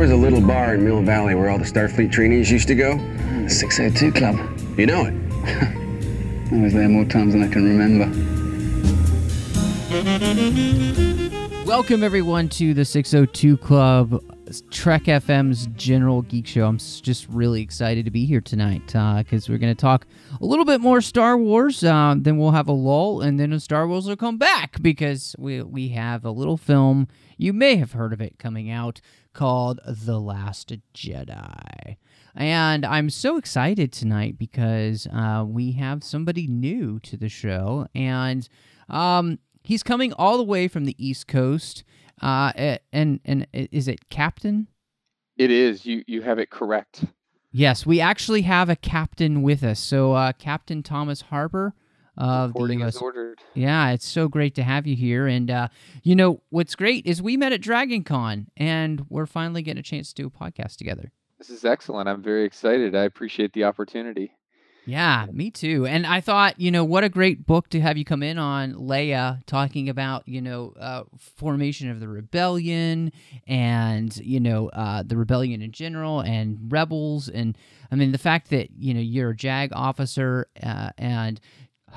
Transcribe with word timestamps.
Was 0.00 0.10
a 0.10 0.16
little 0.16 0.40
bar 0.40 0.76
in 0.76 0.82
Mill 0.82 1.02
Valley 1.02 1.34
where 1.34 1.50
all 1.50 1.58
the 1.58 1.64
Starfleet 1.64 2.10
trainees 2.10 2.50
used 2.50 2.66
to 2.68 2.74
go. 2.74 2.96
The 3.42 3.50
602 3.50 4.10
Club. 4.12 4.34
You 4.78 4.86
know 4.86 5.04
it. 5.04 5.12
I 6.50 6.56
was 6.58 6.72
there 6.72 6.88
more 6.88 7.04
times 7.04 7.34
than 7.34 7.42
I 7.42 7.48
can 7.48 7.66
remember. 7.66 8.06
Welcome, 11.66 12.02
everyone, 12.02 12.48
to 12.48 12.72
the 12.72 12.86
602 12.86 13.58
Club, 13.58 14.24
Trek 14.70 15.04
FM's 15.04 15.66
General 15.76 16.22
Geek 16.22 16.46
Show. 16.46 16.64
I'm 16.64 16.78
just 16.78 17.28
really 17.28 17.60
excited 17.60 18.06
to 18.06 18.10
be 18.10 18.24
here 18.24 18.40
tonight 18.40 18.86
because 18.86 19.50
we're 19.50 19.58
going 19.58 19.74
to 19.74 19.80
talk 19.80 20.06
a 20.40 20.46
little 20.46 20.64
bit 20.64 20.80
more 20.80 21.02
Star 21.02 21.36
Wars. 21.36 21.84
Uh, 21.84 22.14
then 22.16 22.38
we'll 22.38 22.52
have 22.52 22.68
a 22.68 22.72
lull, 22.72 23.20
and 23.20 23.38
then 23.38 23.60
Star 23.60 23.86
Wars 23.86 24.06
will 24.06 24.16
come 24.16 24.38
back 24.38 24.80
because 24.80 25.36
we, 25.38 25.60
we 25.62 25.88
have 25.90 26.24
a 26.24 26.30
little 26.30 26.56
film. 26.56 27.06
You 27.36 27.52
may 27.52 27.76
have 27.76 27.92
heard 27.92 28.14
of 28.14 28.22
it 28.22 28.38
coming 28.38 28.70
out 28.70 29.02
called 29.32 29.80
The 29.86 30.20
Last 30.20 30.72
Jedi. 30.94 31.96
And 32.34 32.84
I'm 32.84 33.10
so 33.10 33.36
excited 33.36 33.92
tonight 33.92 34.38
because 34.38 35.06
uh, 35.12 35.44
we 35.46 35.72
have 35.72 36.04
somebody 36.04 36.46
new 36.46 37.00
to 37.00 37.16
the 37.16 37.28
show. 37.28 37.86
And 37.94 38.48
um, 38.88 39.38
he's 39.62 39.82
coming 39.82 40.12
all 40.12 40.36
the 40.36 40.44
way 40.44 40.68
from 40.68 40.84
the 40.84 40.96
East 41.04 41.26
Coast. 41.26 41.84
Uh, 42.20 42.76
and 42.92 43.20
and 43.24 43.46
is 43.52 43.88
it 43.88 44.08
Captain? 44.10 44.68
It 45.36 45.50
is. 45.50 45.86
You 45.86 46.04
you 46.06 46.22
have 46.22 46.38
it 46.38 46.50
correct. 46.50 47.04
Yes, 47.50 47.84
we 47.84 48.00
actually 48.00 48.42
have 48.42 48.68
a 48.68 48.76
captain 48.76 49.42
with 49.42 49.64
us. 49.64 49.80
So 49.80 50.12
uh, 50.12 50.32
Captain 50.32 50.82
Thomas 50.82 51.22
Harper 51.22 51.74
of 52.20 52.52
the 52.52 52.58
Reporting 52.58 52.82
US 52.82 52.96
is 52.96 53.02
ordered. 53.02 53.38
yeah, 53.54 53.90
it's 53.90 54.06
so 54.06 54.28
great 54.28 54.54
to 54.56 54.62
have 54.62 54.86
you 54.86 54.96
here. 54.96 55.26
And 55.26 55.50
uh, 55.50 55.68
you 56.02 56.14
know 56.14 56.42
what's 56.50 56.74
great 56.74 57.06
is 57.06 57.22
we 57.22 57.36
met 57.36 57.52
at 57.52 57.60
Dragon 57.60 58.04
Con, 58.04 58.48
and 58.56 59.06
we're 59.08 59.26
finally 59.26 59.62
getting 59.62 59.80
a 59.80 59.82
chance 59.82 60.12
to 60.12 60.22
do 60.22 60.26
a 60.26 60.30
podcast 60.30 60.76
together. 60.76 61.12
This 61.38 61.50
is 61.50 61.64
excellent. 61.64 62.08
I'm 62.08 62.22
very 62.22 62.44
excited. 62.44 62.94
I 62.94 63.04
appreciate 63.04 63.54
the 63.54 63.64
opportunity. 63.64 64.32
Yeah, 64.86 65.26
me 65.30 65.50
too. 65.50 65.86
And 65.86 66.06
I 66.06 66.20
thought, 66.20 66.58
you 66.58 66.70
know, 66.70 66.84
what 66.84 67.04
a 67.04 67.08
great 67.08 67.46
book 67.46 67.68
to 67.70 67.80
have 67.80 67.96
you 67.96 68.04
come 68.04 68.22
in 68.22 68.38
on, 68.38 68.72
Leia, 68.74 69.40
talking 69.46 69.88
about, 69.88 70.26
you 70.26 70.40
know, 70.40 70.74
uh, 70.80 71.04
formation 71.18 71.90
of 71.90 72.00
the 72.00 72.08
rebellion 72.08 73.12
and, 73.46 74.16
you 74.16 74.40
know, 74.40 74.68
uh, 74.70 75.02
the 75.02 75.16
rebellion 75.16 75.60
in 75.60 75.70
general 75.70 76.20
and 76.20 76.72
rebels. 76.72 77.28
And 77.28 77.56
I 77.92 77.94
mean, 77.94 78.12
the 78.12 78.18
fact 78.18 78.50
that, 78.50 78.70
you 78.76 78.94
know, 78.94 79.00
you're 79.00 79.30
a 79.30 79.36
JAG 79.36 79.70
officer 79.74 80.48
uh, 80.62 80.90
and 80.96 81.40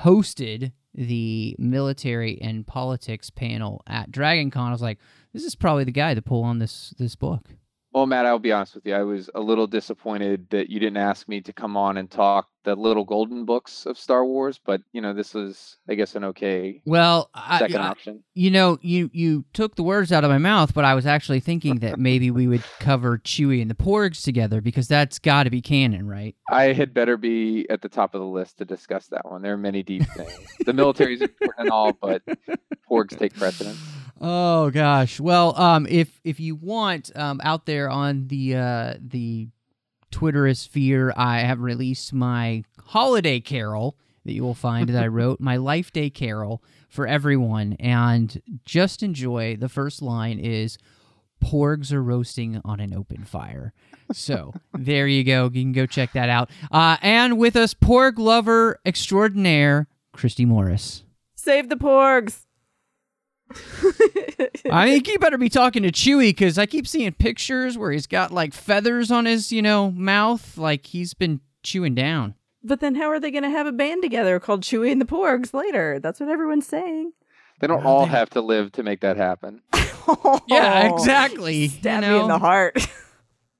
hosted 0.00 0.72
the 0.94 1.56
military 1.58 2.40
and 2.40 2.66
politics 2.66 3.30
panel 3.30 3.82
at 3.86 4.12
Dragon 4.12 4.50
Con, 4.50 4.68
I 4.68 4.72
was 4.72 4.82
like, 4.82 4.98
this 5.32 5.44
is 5.44 5.54
probably 5.54 5.84
the 5.84 5.92
guy 5.92 6.14
to 6.14 6.22
pull 6.22 6.42
on 6.42 6.58
this 6.58 6.94
this 6.98 7.16
book. 7.16 7.50
Well, 7.94 8.06
Matt, 8.06 8.26
I'll 8.26 8.40
be 8.40 8.50
honest 8.50 8.74
with 8.74 8.84
you. 8.86 8.94
I 8.94 9.04
was 9.04 9.30
a 9.36 9.40
little 9.40 9.68
disappointed 9.68 10.48
that 10.50 10.68
you 10.68 10.80
didn't 10.80 10.96
ask 10.96 11.28
me 11.28 11.40
to 11.42 11.52
come 11.52 11.76
on 11.76 11.96
and 11.96 12.10
talk 12.10 12.48
the 12.64 12.74
little 12.74 13.04
golden 13.04 13.44
books 13.44 13.86
of 13.86 13.96
Star 13.96 14.24
Wars, 14.24 14.58
but 14.64 14.80
you 14.92 15.00
know, 15.00 15.12
this 15.14 15.32
was, 15.32 15.76
I 15.88 15.94
guess, 15.94 16.16
an 16.16 16.24
okay 16.24 16.82
Well, 16.86 17.30
I, 17.34 17.60
second 17.60 17.76
I- 17.76 17.86
option. 17.88 18.24
You 18.34 18.50
know, 18.50 18.78
you 18.82 19.10
you 19.12 19.44
took 19.52 19.76
the 19.76 19.84
words 19.84 20.10
out 20.10 20.24
of 20.24 20.30
my 20.30 20.38
mouth, 20.38 20.74
but 20.74 20.84
I 20.84 20.94
was 20.94 21.06
actually 21.06 21.38
thinking 21.38 21.76
that 21.80 21.98
maybe 22.10 22.32
we 22.32 22.48
would 22.48 22.64
cover 22.80 23.18
Chewie 23.18 23.62
and 23.62 23.70
the 23.70 23.76
Porgs 23.76 24.22
together 24.24 24.60
because 24.60 24.88
that's 24.88 25.20
got 25.20 25.44
to 25.44 25.50
be 25.50 25.62
canon, 25.62 26.08
right? 26.08 26.34
I 26.50 26.72
had 26.72 26.94
better 26.94 27.16
be 27.16 27.64
at 27.70 27.80
the 27.80 27.88
top 27.88 28.14
of 28.16 28.20
the 28.20 28.26
list 28.26 28.58
to 28.58 28.64
discuss 28.64 29.06
that 29.08 29.30
one. 29.30 29.40
There 29.42 29.52
are 29.52 29.56
many 29.56 29.84
deep 29.84 30.02
things. 30.16 30.32
the 30.66 30.72
military's 30.72 31.20
important 31.20 31.54
and 31.58 31.70
all, 31.70 31.92
but 31.92 32.22
Porgs 32.90 33.16
take 33.16 33.34
precedence. 33.36 33.78
Oh 34.20 34.70
gosh. 34.70 35.20
Well, 35.20 35.58
um, 35.60 35.86
if 35.88 36.20
if 36.24 36.40
you 36.40 36.54
want, 36.54 37.10
um, 37.16 37.40
out 37.42 37.66
there 37.66 37.90
on 37.90 38.28
the 38.28 38.56
uh 38.56 38.94
the 39.00 39.48
Twitterosphere, 40.12 41.12
I 41.16 41.40
have 41.40 41.60
released 41.60 42.12
my 42.12 42.62
holiday 42.86 43.40
carol 43.40 43.96
that 44.24 44.32
you 44.32 44.42
will 44.42 44.54
find 44.54 44.88
that 44.88 45.02
I 45.02 45.06
wrote, 45.08 45.40
my 45.40 45.56
Life 45.56 45.92
Day 45.92 46.08
carol 46.10 46.62
for 46.88 47.06
everyone, 47.06 47.74
and 47.80 48.40
just 48.64 49.02
enjoy. 49.02 49.56
The 49.56 49.68
first 49.68 50.00
line 50.02 50.38
is. 50.38 50.78
Porgs 51.42 51.92
are 51.92 52.02
roasting 52.02 52.58
on 52.64 52.80
an 52.80 52.94
open 52.94 53.24
fire. 53.24 53.74
So 54.12 54.54
there 54.72 55.06
you 55.06 55.24
go. 55.24 55.44
You 55.52 55.62
can 55.62 55.72
go 55.72 55.84
check 55.84 56.14
that 56.14 56.30
out. 56.30 56.48
Uh, 56.70 56.96
and 57.02 57.36
with 57.36 57.54
us, 57.54 57.74
Porg 57.74 58.18
lover 58.18 58.80
extraordinaire, 58.86 59.86
Christy 60.14 60.46
Morris. 60.46 61.02
Save 61.34 61.68
the 61.68 61.76
porgs. 61.76 62.43
I 64.70 64.86
think 64.88 65.08
you 65.08 65.18
better 65.18 65.38
be 65.38 65.48
talking 65.48 65.82
to 65.82 65.92
Chewie 65.92 66.30
because 66.30 66.58
I 66.58 66.66
keep 66.66 66.86
seeing 66.86 67.12
pictures 67.12 67.76
where 67.78 67.92
he's 67.92 68.06
got 68.06 68.30
like 68.32 68.54
feathers 68.54 69.10
on 69.10 69.26
his, 69.26 69.52
you 69.52 69.62
know, 69.62 69.90
mouth, 69.90 70.56
like 70.56 70.86
he's 70.86 71.14
been 71.14 71.40
chewing 71.62 71.94
down. 71.94 72.34
But 72.62 72.80
then 72.80 72.94
how 72.94 73.10
are 73.10 73.20
they 73.20 73.30
going 73.30 73.42
to 73.44 73.50
have 73.50 73.66
a 73.66 73.72
band 73.72 74.02
together 74.02 74.40
called 74.40 74.62
Chewie 74.62 74.90
and 74.90 75.00
the 75.00 75.04
Porgs 75.04 75.52
later? 75.52 75.98
That's 76.00 76.18
what 76.20 76.30
everyone's 76.30 76.66
saying. 76.66 77.12
They 77.60 77.66
don't 77.66 77.84
all 77.84 78.06
they- 78.06 78.12
have 78.12 78.30
to 78.30 78.40
live 78.40 78.72
to 78.72 78.82
make 78.82 79.00
that 79.00 79.16
happen. 79.16 79.60
Yeah, 80.48 80.92
exactly. 80.92 81.54
you 81.62 81.68
Stab 81.70 82.02
me 82.02 82.20
in 82.20 82.28
the 82.28 82.38
heart. 82.38 82.76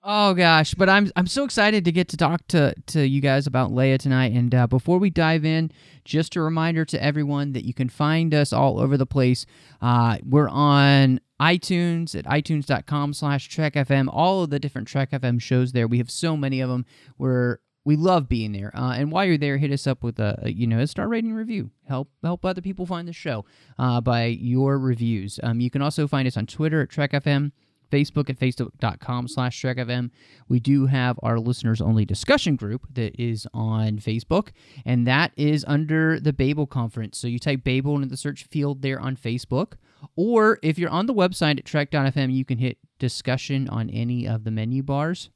Oh 0.07 0.35
gosh, 0.35 0.75
but 0.75 0.91
I'm 0.91 1.11
I'm 1.17 1.27
so 1.27 1.45
excited 1.45 1.87
to 1.87 1.93
get 1.93 2.09
to 2.09 2.19
talk 2.19 2.47
to 2.49 2.75
to 2.89 3.09
you 3.09 3.23
guys 3.23 3.47
about 3.47 3.71
Leia 3.71 3.99
tonight. 3.99 4.33
And 4.33 4.55
uh, 4.55 4.67
before 4.67 4.99
we 4.99 5.09
dive 5.09 5.47
in, 5.47 5.71
just 6.05 6.37
a 6.37 6.43
reminder 6.43 6.85
to 6.85 7.03
everyone 7.03 7.53
that 7.53 7.65
you 7.65 7.73
can 7.73 7.89
find 7.89 8.35
us 8.35 8.53
all 8.53 8.79
over 8.79 8.99
the 8.99 9.07
place. 9.07 9.47
Uh, 9.81 10.19
we're 10.23 10.51
on 10.51 11.21
iTunes 11.41 12.15
at 12.15 12.27
itunes.com/slash 12.27 13.49
Trek 13.49 13.73
FM. 13.73 14.11
All 14.13 14.43
of 14.43 14.51
the 14.51 14.59
different 14.59 14.89
Trek 14.89 15.11
FM 15.11 15.41
shows 15.41 15.73
there. 15.73 15.89
We 15.89 15.97
have 15.99 16.11
so 16.11 16.37
many 16.37 16.61
of 16.61 16.69
them. 16.69 16.85
We're 17.17 17.61
we 17.87 17.97
love 17.97 18.29
being 18.29 18.53
there. 18.53 18.77
Uh, 18.77 18.93
and 18.93 19.11
while 19.11 19.25
you're 19.25 19.39
there, 19.39 19.57
hit 19.57 19.73
us 19.73 19.87
up 19.87 20.03
with 20.03 20.19
a, 20.19 20.39
a, 20.43 20.53
you 20.53 20.67
know 20.67 20.81
a 20.81 20.87
star 20.87 21.09
rating 21.09 21.33
review. 21.33 21.71
Help 21.89 22.11
help 22.23 22.45
other 22.45 22.61
people 22.61 22.85
find 22.85 23.09
the 23.09 23.15
show 23.15 23.47
uh, 23.79 24.03
by 24.03 24.27
your 24.27 24.79
reviews. 24.79 25.41
Um, 25.43 25.61
you 25.61 25.71
can 25.71 25.81
also 25.81 26.07
find 26.07 26.29
us 26.29 26.37
on 26.37 26.45
Twitter 26.45 26.83
at 26.83 26.91
Trek 26.91 27.13
FM. 27.13 27.53
Facebook 27.91 28.28
at 28.31 28.39
facebook.com 28.39 29.28
slash 29.28 29.61
TrekFM. 29.61 30.11
We 30.49 30.61
do 30.61 30.87
have 30.87 31.19
our 31.22 31.39
listeners 31.39 31.81
only 31.81 32.05
discussion 32.05 32.56
group 32.56 32.87
that 32.93 33.21
is 33.21 33.47
on 33.55 33.99
Facebook, 33.99 34.49
and 34.84 35.06
that 35.06 35.33
is 35.37 35.65
under 35.69 36.19
the 36.19 36.33
Babel 36.33 36.67
Conference. 36.67 37.19
So 37.19 37.27
you 37.27 37.39
type 37.39 37.65
Babel 37.65 37.97
into 37.97 38.09
the 38.09 38.17
search 38.17 38.44
field 38.44 38.83
there 38.83 39.00
on 39.00 39.17
Facebook, 39.17 39.75
or 40.17 40.59
if 40.62 40.78
you're 40.78 40.91
on 40.91 41.06
the 41.06 41.15
website 41.15 41.59
at 41.59 41.65
Trek.fm, 41.65 42.33
you 42.33 42.44
can 42.44 42.59
hit 42.59 42.78
discussion 42.99 43.69
on 43.69 43.91
any 43.91 44.27
of 44.27 44.44
the 44.44 44.50
menu 44.50 44.83
bars, 44.83 45.31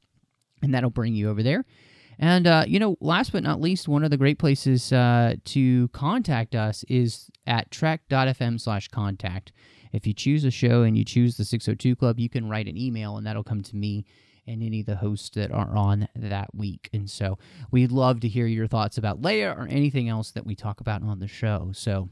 and 0.61 0.73
that'll 0.73 0.89
bring 0.89 1.15
you 1.15 1.29
over 1.29 1.43
there. 1.43 1.65
And, 2.21 2.47
uh, 2.47 2.65
you 2.67 2.79
know, 2.79 2.97
last 2.99 3.31
but 3.31 3.43
not 3.43 3.61
least, 3.61 3.87
one 3.87 4.03
of 4.03 4.11
the 4.11 4.17
great 4.17 4.39
places 4.39 4.91
uh, 4.91 5.35
to 5.45 5.87
contact 5.89 6.53
us 6.53 6.83
is 6.89 7.29
at 7.47 7.71
trek.fm 7.71 8.59
slash 8.59 8.89
contact. 8.89 9.53
If 9.91 10.05
you 10.05 10.13
choose 10.13 10.43
a 10.45 10.51
show 10.51 10.83
and 10.83 10.97
you 10.97 11.03
choose 11.03 11.37
the 11.37 11.45
602 11.45 11.95
Club, 11.95 12.19
you 12.19 12.29
can 12.29 12.49
write 12.49 12.67
an 12.67 12.77
email 12.77 13.17
and 13.17 13.25
that'll 13.25 13.43
come 13.43 13.63
to 13.63 13.75
me 13.75 14.05
and 14.47 14.63
any 14.63 14.79
of 14.79 14.85
the 14.85 14.95
hosts 14.95 15.29
that 15.31 15.51
are 15.51 15.75
on 15.75 16.07
that 16.15 16.53
week. 16.55 16.89
And 16.91 17.09
so 17.09 17.37
we'd 17.71 17.91
love 17.91 18.19
to 18.21 18.27
hear 18.27 18.47
your 18.47 18.67
thoughts 18.67 18.97
about 18.97 19.21
Leia 19.21 19.55
or 19.55 19.67
anything 19.67 20.09
else 20.09 20.31
that 20.31 20.45
we 20.45 20.55
talk 20.55 20.81
about 20.81 21.03
on 21.03 21.19
the 21.19 21.27
show. 21.27 21.71
So 21.73 22.09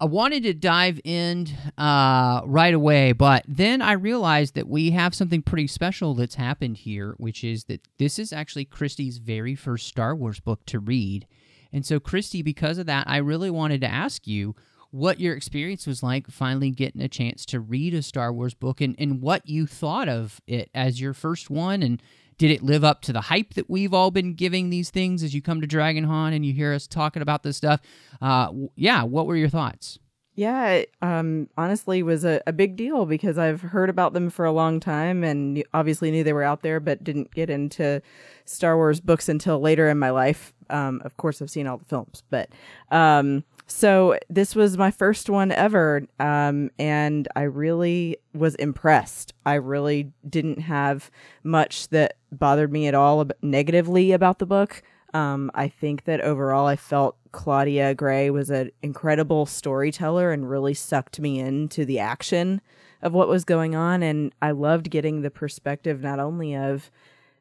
I 0.00 0.06
wanted 0.06 0.42
to 0.42 0.54
dive 0.54 1.00
in 1.04 1.48
uh, 1.78 2.42
right 2.44 2.74
away, 2.74 3.12
but 3.12 3.44
then 3.46 3.80
I 3.80 3.92
realized 3.92 4.54
that 4.54 4.68
we 4.68 4.90
have 4.90 5.14
something 5.14 5.42
pretty 5.42 5.66
special 5.66 6.14
that's 6.14 6.34
happened 6.34 6.78
here, 6.78 7.14
which 7.18 7.44
is 7.44 7.64
that 7.64 7.86
this 7.98 8.18
is 8.18 8.32
actually 8.32 8.64
Christy's 8.64 9.18
very 9.18 9.54
first 9.54 9.86
Star 9.86 10.14
Wars 10.14 10.40
book 10.40 10.66
to 10.66 10.80
read. 10.80 11.26
And 11.72 11.86
so, 11.86 12.00
Christy, 12.00 12.42
because 12.42 12.78
of 12.78 12.86
that, 12.86 13.08
I 13.08 13.16
really 13.18 13.50
wanted 13.50 13.80
to 13.80 13.88
ask 13.88 14.26
you 14.26 14.54
what 14.94 15.18
your 15.18 15.34
experience 15.34 15.88
was 15.88 16.04
like 16.04 16.28
finally 16.28 16.70
getting 16.70 17.02
a 17.02 17.08
chance 17.08 17.44
to 17.44 17.58
read 17.58 17.92
a 17.94 18.00
Star 18.00 18.32
Wars 18.32 18.54
book 18.54 18.80
and, 18.80 18.94
and 18.96 19.20
what 19.20 19.48
you 19.48 19.66
thought 19.66 20.08
of 20.08 20.40
it 20.46 20.70
as 20.72 21.00
your 21.00 21.12
first 21.12 21.50
one. 21.50 21.82
And 21.82 22.00
did 22.38 22.52
it 22.52 22.62
live 22.62 22.84
up 22.84 23.02
to 23.02 23.12
the 23.12 23.22
hype 23.22 23.54
that 23.54 23.68
we've 23.68 23.92
all 23.92 24.12
been 24.12 24.34
giving 24.34 24.70
these 24.70 24.90
things 24.90 25.24
as 25.24 25.34
you 25.34 25.42
come 25.42 25.60
to 25.60 25.66
Dragon 25.66 26.06
Con 26.06 26.32
and 26.32 26.46
you 26.46 26.52
hear 26.52 26.72
us 26.72 26.86
talking 26.86 27.22
about 27.22 27.42
this 27.42 27.56
stuff? 27.56 27.80
Uh, 28.22 28.52
yeah, 28.76 29.02
what 29.02 29.26
were 29.26 29.34
your 29.34 29.48
thoughts? 29.48 29.98
Yeah, 30.36 30.68
it, 30.68 30.92
um, 31.02 31.48
honestly, 31.56 32.04
was 32.04 32.24
a, 32.24 32.40
a 32.46 32.52
big 32.52 32.76
deal 32.76 33.04
because 33.04 33.36
I've 33.36 33.62
heard 33.62 33.90
about 33.90 34.12
them 34.12 34.30
for 34.30 34.44
a 34.44 34.52
long 34.52 34.78
time 34.78 35.24
and 35.24 35.64
obviously 35.74 36.12
knew 36.12 36.22
they 36.22 36.32
were 36.32 36.44
out 36.44 36.62
there, 36.62 36.78
but 36.78 37.02
didn't 37.02 37.34
get 37.34 37.50
into 37.50 38.00
Star 38.44 38.76
Wars 38.76 39.00
books 39.00 39.28
until 39.28 39.58
later 39.58 39.88
in 39.88 39.98
my 39.98 40.10
life. 40.10 40.52
Um, 40.70 41.02
of 41.04 41.16
course, 41.16 41.42
I've 41.42 41.50
seen 41.50 41.66
all 41.66 41.78
the 41.78 41.84
films, 41.84 42.22
but 42.30 42.50
um, 42.92 43.42
so 43.66 44.18
this 44.28 44.54
was 44.54 44.76
my 44.76 44.90
first 44.90 45.30
one 45.30 45.50
ever, 45.50 46.02
um, 46.20 46.70
and 46.78 47.26
I 47.34 47.42
really 47.42 48.18
was 48.34 48.54
impressed. 48.56 49.32
I 49.46 49.54
really 49.54 50.12
didn't 50.28 50.60
have 50.60 51.10
much 51.42 51.88
that 51.88 52.18
bothered 52.30 52.72
me 52.72 52.86
at 52.88 52.94
all 52.94 53.22
ab- 53.22 53.32
negatively 53.40 54.12
about 54.12 54.38
the 54.38 54.46
book. 54.46 54.82
Um, 55.14 55.50
I 55.54 55.68
think 55.68 56.04
that 56.04 56.20
overall, 56.20 56.66
I 56.66 56.76
felt 56.76 57.16
Claudia 57.32 57.94
Gray 57.94 58.30
was 58.30 58.50
an 58.50 58.70
incredible 58.82 59.46
storyteller 59.46 60.30
and 60.32 60.50
really 60.50 60.74
sucked 60.74 61.20
me 61.20 61.38
into 61.38 61.84
the 61.84 62.00
action 62.00 62.60
of 63.00 63.12
what 63.12 63.28
was 63.28 63.44
going 63.44 63.74
on. 63.74 64.02
And 64.02 64.34
I 64.42 64.50
loved 64.50 64.90
getting 64.90 65.22
the 65.22 65.30
perspective 65.30 66.02
not 66.02 66.18
only 66.18 66.54
of 66.56 66.90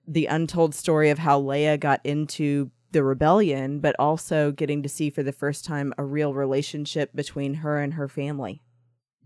the 0.07 0.27
untold 0.27 0.75
story 0.75 1.09
of 1.09 1.19
how 1.19 1.41
Leia 1.41 1.79
got 1.79 1.99
into 2.03 2.69
the 2.93 3.03
rebellion, 3.03 3.79
but 3.79 3.95
also 3.99 4.51
getting 4.51 4.81
to 4.83 4.89
see 4.89 5.09
for 5.09 5.23
the 5.23 5.31
first 5.31 5.65
time 5.65 5.93
a 5.97 6.03
real 6.05 6.33
relationship 6.33 7.11
between 7.13 7.55
her 7.55 7.79
and 7.79 7.95
her 7.95 8.07
family. 8.07 8.61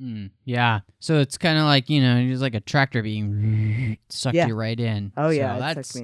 Mm, 0.01 0.31
yeah. 0.45 0.81
So 0.99 1.19
it's 1.19 1.37
kind 1.37 1.57
of 1.57 1.65
like 1.65 1.89
you 1.89 2.01
know, 2.01 2.17
it's 2.17 2.41
like 2.41 2.55
a 2.55 2.59
tractor 2.59 3.01
being 3.03 3.97
sucked 4.09 4.35
Yeah. 4.35 4.47
you 4.47 4.55
right 4.55 4.79
in. 4.79 5.11
Oh 5.17 5.27
So 5.29 5.31
yeah, 5.31 5.59
that's. 5.59 5.95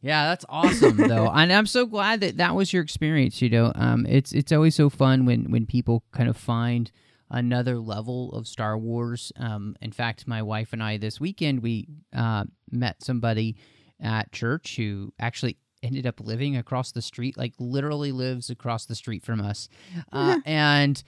Yeah, 0.00 0.26
that's 0.26 0.44
awesome 0.50 0.96
though, 1.08 1.30
and 1.30 1.50
I'm 1.50 1.64
so 1.66 1.86
glad 1.86 2.20
that 2.20 2.36
that 2.36 2.54
was 2.54 2.74
your 2.74 2.82
experience. 2.82 3.40
You 3.40 3.48
know, 3.48 3.72
um, 3.74 4.04
it's 4.06 4.32
it's 4.32 4.52
always 4.52 4.74
so 4.74 4.90
fun 4.90 5.24
when 5.24 5.50
when 5.50 5.64
people 5.64 6.04
kind 6.12 6.28
of 6.28 6.36
find 6.36 6.90
another 7.30 7.78
level 7.78 8.30
of 8.34 8.46
Star 8.46 8.76
Wars. 8.76 9.32
Um, 9.38 9.76
in 9.80 9.92
fact, 9.92 10.28
my 10.28 10.42
wife 10.42 10.74
and 10.74 10.82
I 10.82 10.98
this 10.98 11.18
weekend 11.20 11.62
we 11.62 11.88
uh, 12.14 12.44
met 12.70 13.02
somebody 13.02 13.56
at 13.98 14.30
church 14.30 14.76
who 14.76 15.14
actually 15.18 15.56
ended 15.84 16.06
up 16.06 16.20
living 16.20 16.56
across 16.56 16.90
the 16.92 17.02
street, 17.02 17.36
like 17.36 17.52
literally 17.58 18.10
lives 18.10 18.50
across 18.50 18.86
the 18.86 18.94
street 18.94 19.22
from 19.22 19.40
us, 19.40 19.68
uh, 20.12 20.38
and 20.44 21.02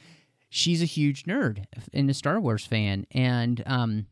she's 0.49 0.83
a 0.83 0.87
huge 0.87 1.25
nerd 1.25 1.65
and 1.93 2.09
a 2.09 2.15
Star 2.15 2.39
Wars 2.41 2.65
fan, 2.65 3.07
and 3.11 3.63
um, 3.67 4.07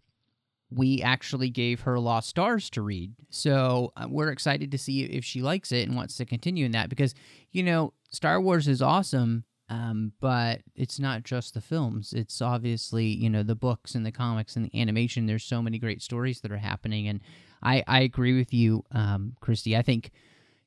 we 0.71 1.03
actually 1.03 1.51
gave 1.51 1.83
her 1.83 1.99
Lost 1.99 2.29
Stars 2.29 2.69
to 2.71 2.83
read. 2.83 3.15
So 3.31 3.93
uh, 3.97 4.07
we're 4.09 4.31
excited 4.31 4.71
to 4.73 4.79
see 4.79 5.05
if 5.05 5.25
she 5.25 5.43
likes 5.43 5.73
it 5.73 5.87
and 5.87 5.97
wants 5.97 6.17
to 6.17 6.25
continue 6.25 6.65
in 6.65 6.73
that 6.73 6.89
because, 6.89 7.15
you 7.53 7.63
know, 7.63 7.93
Star 8.11 8.41
Wars 8.41 8.67
is 8.67 8.83
awesome, 8.83 9.45
um, 9.69 10.13
but 10.21 10.63
it's 10.75 10.99
not 10.99 11.23
just 11.23 11.55
the 11.55 11.61
films. 11.61 12.13
It's 12.13 12.43
obviously, 12.43 13.07
you 13.07 13.31
know, 13.31 13.43
the 13.43 13.55
books 13.55 13.95
and 13.95 14.05
the 14.05 14.13
comics 14.13 14.57
and 14.57 14.65
the 14.65 14.81
animation. 14.81 15.27
There's 15.27 15.45
so 15.45 15.63
many 15.63 15.79
great 15.79 16.03
stories 16.03 16.41
that 16.41 16.53
are 16.53 16.59
happening. 16.59 17.09
And 17.09 17.21
I, 17.63 17.83
I 17.87 18.01
agree 18.01 18.37
with 18.37 18.53
you, 18.53 18.85
um, 18.93 19.37
Christy. 19.41 19.77
I 19.77 19.83
think 19.83 20.11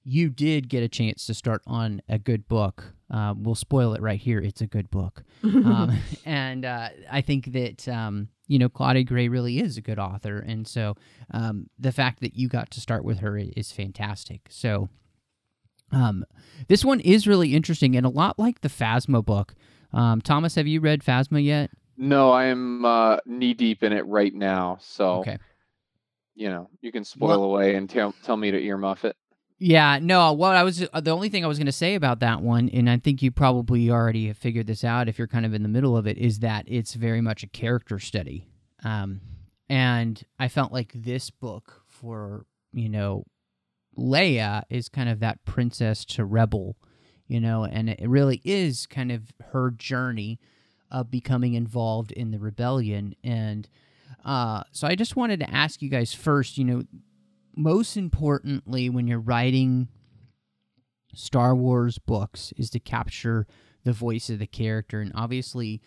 you 0.10 0.30
did 0.30 0.70
get 0.70 0.82
a 0.84 0.88
chance 0.88 1.26
to 1.26 1.34
start 1.34 1.62
on 1.68 2.02
a 2.08 2.18
good 2.18 2.48
book. 2.48 2.94
Uh, 3.12 3.34
we'll 3.38 3.56
spoil 3.56 3.94
it 3.94 4.02
right 4.02 4.20
here. 4.20 4.40
It's 4.40 4.62
a 4.62 4.68
good 4.68 4.90
book. 4.90 5.24
um, 5.44 5.98
and 6.26 6.64
uh, 6.64 6.90
I 7.12 7.20
think 7.20 7.52
that 7.52 7.88
um, 7.90 8.30
you 8.48 8.58
know 8.58 8.70
Claudia 8.70 9.04
Gray 9.04 9.28
really 9.28 9.60
is 9.60 9.76
a 9.78 9.82
good 9.82 10.00
author, 10.00 10.40
and 10.40 10.66
so 10.66 10.96
um, 11.32 11.70
the 11.78 11.92
fact 11.92 12.22
that 12.22 12.36
you 12.36 12.48
got 12.48 12.72
to 12.72 12.80
start 12.82 13.04
with 13.04 13.20
her 13.20 13.38
is 13.38 13.74
fantastic. 13.74 14.48
So 14.50 14.88
um, 15.92 16.24
this 16.70 16.86
one 16.86 17.02
is 17.02 17.28
really 17.28 17.54
interesting 17.54 17.96
and 17.98 18.06
a 18.06 18.10
lot 18.10 18.40
like 18.40 18.62
the 18.62 18.70
Phasma 18.70 19.24
book. 19.26 19.56
Um, 19.94 20.22
Thomas, 20.22 20.56
have 20.56 20.68
you 20.68 20.80
read 20.80 21.04
Phasma 21.04 21.44
yet? 21.44 21.70
No, 21.98 22.32
I 22.32 22.46
am 22.46 22.86
uh, 22.86 23.18
knee 23.26 23.54
deep 23.54 23.84
in 23.84 23.92
it 23.92 24.06
right 24.06 24.34
now. 24.34 24.78
So, 24.80 25.20
Okay. 25.20 25.38
you 26.36 26.50
know, 26.50 26.70
you 26.82 26.92
can 26.92 27.04
spoil 27.04 27.44
away 27.44 27.76
and 27.76 27.90
tell 27.90 28.14
tell 28.24 28.38
me 28.38 28.52
to 28.52 28.62
earmuff 28.62 29.04
it. 29.04 29.16
Yeah, 29.60 29.98
no. 30.00 30.34
What 30.34 30.56
I 30.56 30.64
was 30.64 30.78
the 30.78 31.12
only 31.12 31.30
thing 31.30 31.44
I 31.44 31.48
was 31.48 31.58
going 31.58 31.66
to 31.66 31.72
say 31.72 31.96
about 31.96 32.20
that 32.20 32.42
one, 32.42 32.70
and 32.70 32.90
I 32.90 32.98
think 32.98 33.24
you 33.24 33.32
probably 33.32 33.90
already 33.90 34.28
have 34.28 34.38
figured 34.38 34.68
this 34.68 34.84
out 34.84 35.08
if 35.10 35.18
you're 35.18 35.28
kind 35.28 35.46
of 35.48 35.54
in 35.54 35.64
the 35.64 35.70
middle 35.70 35.98
of 35.98 36.06
it, 36.06 36.18
is 36.18 36.40
that 36.40 36.66
it's 36.68 36.94
very 36.94 37.22
much 37.22 37.42
a 37.44 37.48
character 37.48 37.98
study. 37.98 38.48
Um, 38.84 39.22
and 39.68 40.24
I 40.40 40.48
felt 40.48 40.72
like 40.72 40.92
this 40.94 41.32
book 41.32 41.82
for 41.88 42.46
you 42.72 42.88
know 42.88 43.24
Leia 43.98 44.64
is 44.70 44.90
kind 44.90 45.10
of 45.10 45.20
that 45.22 45.44
princess 45.44 46.06
to 46.06 46.24
rebel, 46.24 46.78
you 47.28 47.40
know, 47.40 47.66
and 47.66 47.90
it 47.90 48.08
really 48.08 48.42
is 48.44 48.86
kind 48.86 49.12
of 49.12 49.34
her 49.52 49.72
journey 49.72 50.40
of 50.92 51.10
becoming 51.10 51.56
involved 51.56 52.12
in 52.12 52.30
the 52.30 52.40
rebellion. 52.40 53.16
And 53.24 53.68
uh, 54.24 54.64
so 54.72 54.88
I 54.88 54.96
just 54.96 55.16
wanted 55.16 55.40
to 55.40 55.50
ask 55.50 55.82
you 55.82 55.90
guys 55.90 56.14
first, 56.14 56.58
you 56.58 56.64
know, 56.64 56.84
most 57.58 57.98
importantly, 57.98 58.90
when 58.90 59.08
you're 59.08 59.20
writing 59.20 59.88
Star 61.14 61.56
Wars 61.56 61.98
books, 61.98 62.54
is 62.56 62.70
to 62.72 62.80
capture 62.80 63.48
the 63.84 63.94
voice 63.94 64.30
of 64.30 64.40
the 64.40 64.48
character. 64.48 65.02
And 65.02 65.12
obviously, 65.16 65.82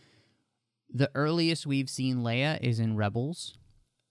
the 0.93 1.11
earliest 1.15 1.67
we've 1.67 1.91
seen 1.91 2.19
Leia 2.19 2.61
is 2.61 2.81
in 2.81 2.97
Rebels. 2.97 3.57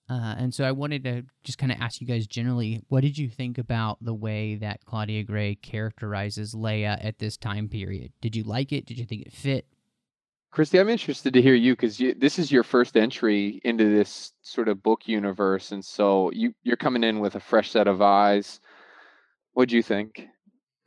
Uh, 0.10 0.36
and 0.38 0.54
so 0.56 0.64
I 0.64 0.72
wanted 0.72 1.04
to 1.04 1.24
just 1.44 1.60
kind 1.60 1.72
of 1.72 1.80
ask 1.80 2.02
you 2.02 2.08
guys 2.08 2.26
generally, 2.26 2.82
what 2.88 3.02
did 3.02 3.18
you 3.18 3.30
think 3.30 3.58
about 3.60 3.98
the 4.02 4.14
way 4.14 4.56
that 4.56 4.84
Claudia 4.86 5.24
Gray 5.24 5.54
characterizes 5.56 6.56
Leia 6.56 6.98
at 7.04 7.20
this 7.20 7.38
time 7.38 7.70
period? 7.70 8.12
Did 8.22 8.36
you 8.36 8.44
like 8.44 8.72
it? 8.72 8.86
Did 8.88 8.98
you 8.98 9.06
think 9.06 9.28
it 9.28 9.34
fit? 9.34 9.68
Christy, 10.52 10.80
I'm 10.80 10.90
interested 10.90 11.34
to 11.34 11.42
hear 11.42 11.54
you 11.54 11.74
because 11.74 12.02
this 12.18 12.40
is 12.40 12.52
your 12.52 12.64
first 12.64 12.98
entry 12.98 13.62
into 13.64 13.96
this 13.96 14.34
sort 14.42 14.68
of 14.68 14.82
book 14.82 15.08
universe, 15.08 15.72
and 15.72 15.86
so 15.86 16.32
you 16.32 16.54
you're 16.64 16.76
coming 16.76 17.04
in 17.04 17.20
with 17.20 17.36
a 17.36 17.40
fresh 17.40 17.72
set 17.72 17.88
of 17.88 18.02
eyes. 18.02 18.60
What 19.54 19.70
do 19.70 19.76
you 19.76 19.84
think? 19.84 20.28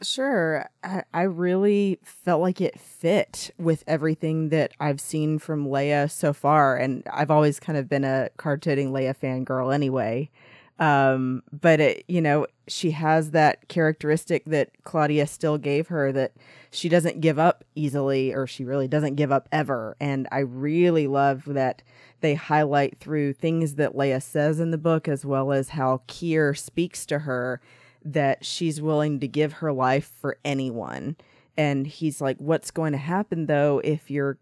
Sure. 0.03 0.69
I, 0.83 1.05
I 1.15 1.23
really 1.23 1.99
felt 2.03 2.41
like 2.41 2.61
it 2.61 2.79
fit 2.81 3.51
with 3.59 3.85
everything 3.87 4.49
that 4.49 4.73
I've 4.81 5.01
seen 5.01 5.39
from 5.39 5.67
Leia 5.67 6.11
so 6.11 6.33
far. 6.33 6.77
And 6.77 7.05
I've 7.13 7.31
always 7.31 7.61
kind 7.61 7.79
of 7.79 7.89
been 7.89 8.05
a 8.05 8.31
card 8.37 8.63
toting 8.63 8.93
Leia 8.93 9.17
fangirl 9.17 9.73
anyway. 9.73 10.31
Um, 10.79 11.43
but 11.53 11.81
it, 11.81 12.05
you 12.09 12.21
know, 12.21 12.47
she 12.67 12.93
has 12.93 13.33
that 13.33 13.69
characteristic 13.69 14.45
that 14.47 14.71
Claudia 14.85 15.27
still 15.27 15.59
gave 15.59 15.89
her 15.89 16.11
that 16.13 16.33
she 16.71 16.89
doesn't 16.89 17.21
give 17.21 17.39
up 17.39 17.65
easily, 17.75 18.35
or 18.35 18.47
she 18.47 18.65
really 18.65 18.89
doesn't 18.89 19.15
give 19.15 19.31
up 19.31 19.49
ever. 19.53 19.97
And 20.01 20.27
I 20.33 20.41
really 20.41 21.07
love 21.07 21.45
that 21.47 21.83
they 22.21 22.35
highlight 22.35 22.99
through 22.99 23.35
things 23.35 23.75
that 23.75 23.95
Leia 23.95 24.23
says 24.23 24.59
in 24.59 24.71
the 24.71 24.79
book, 24.79 25.07
as 25.07 25.25
well 25.25 25.53
as 25.53 25.71
how 25.71 26.03
Kier 26.09 26.57
speaks 26.57 27.05
to 27.07 27.21
her 27.21 27.61
that 28.05 28.45
she's 28.45 28.81
willing 28.81 29.21
to 29.21 29.29
give 29.29 29.55
her 29.55 29.73
life 29.73 30.11
for 30.21 30.39
anyone. 30.45 31.17
And 31.57 31.87
he's 31.87 32.21
like, 32.21 32.39
What's 32.39 32.71
going 32.71 32.93
to 32.93 32.99
happen 32.99 33.47
though 33.47 33.81
if 33.85 34.11
your 34.11 34.39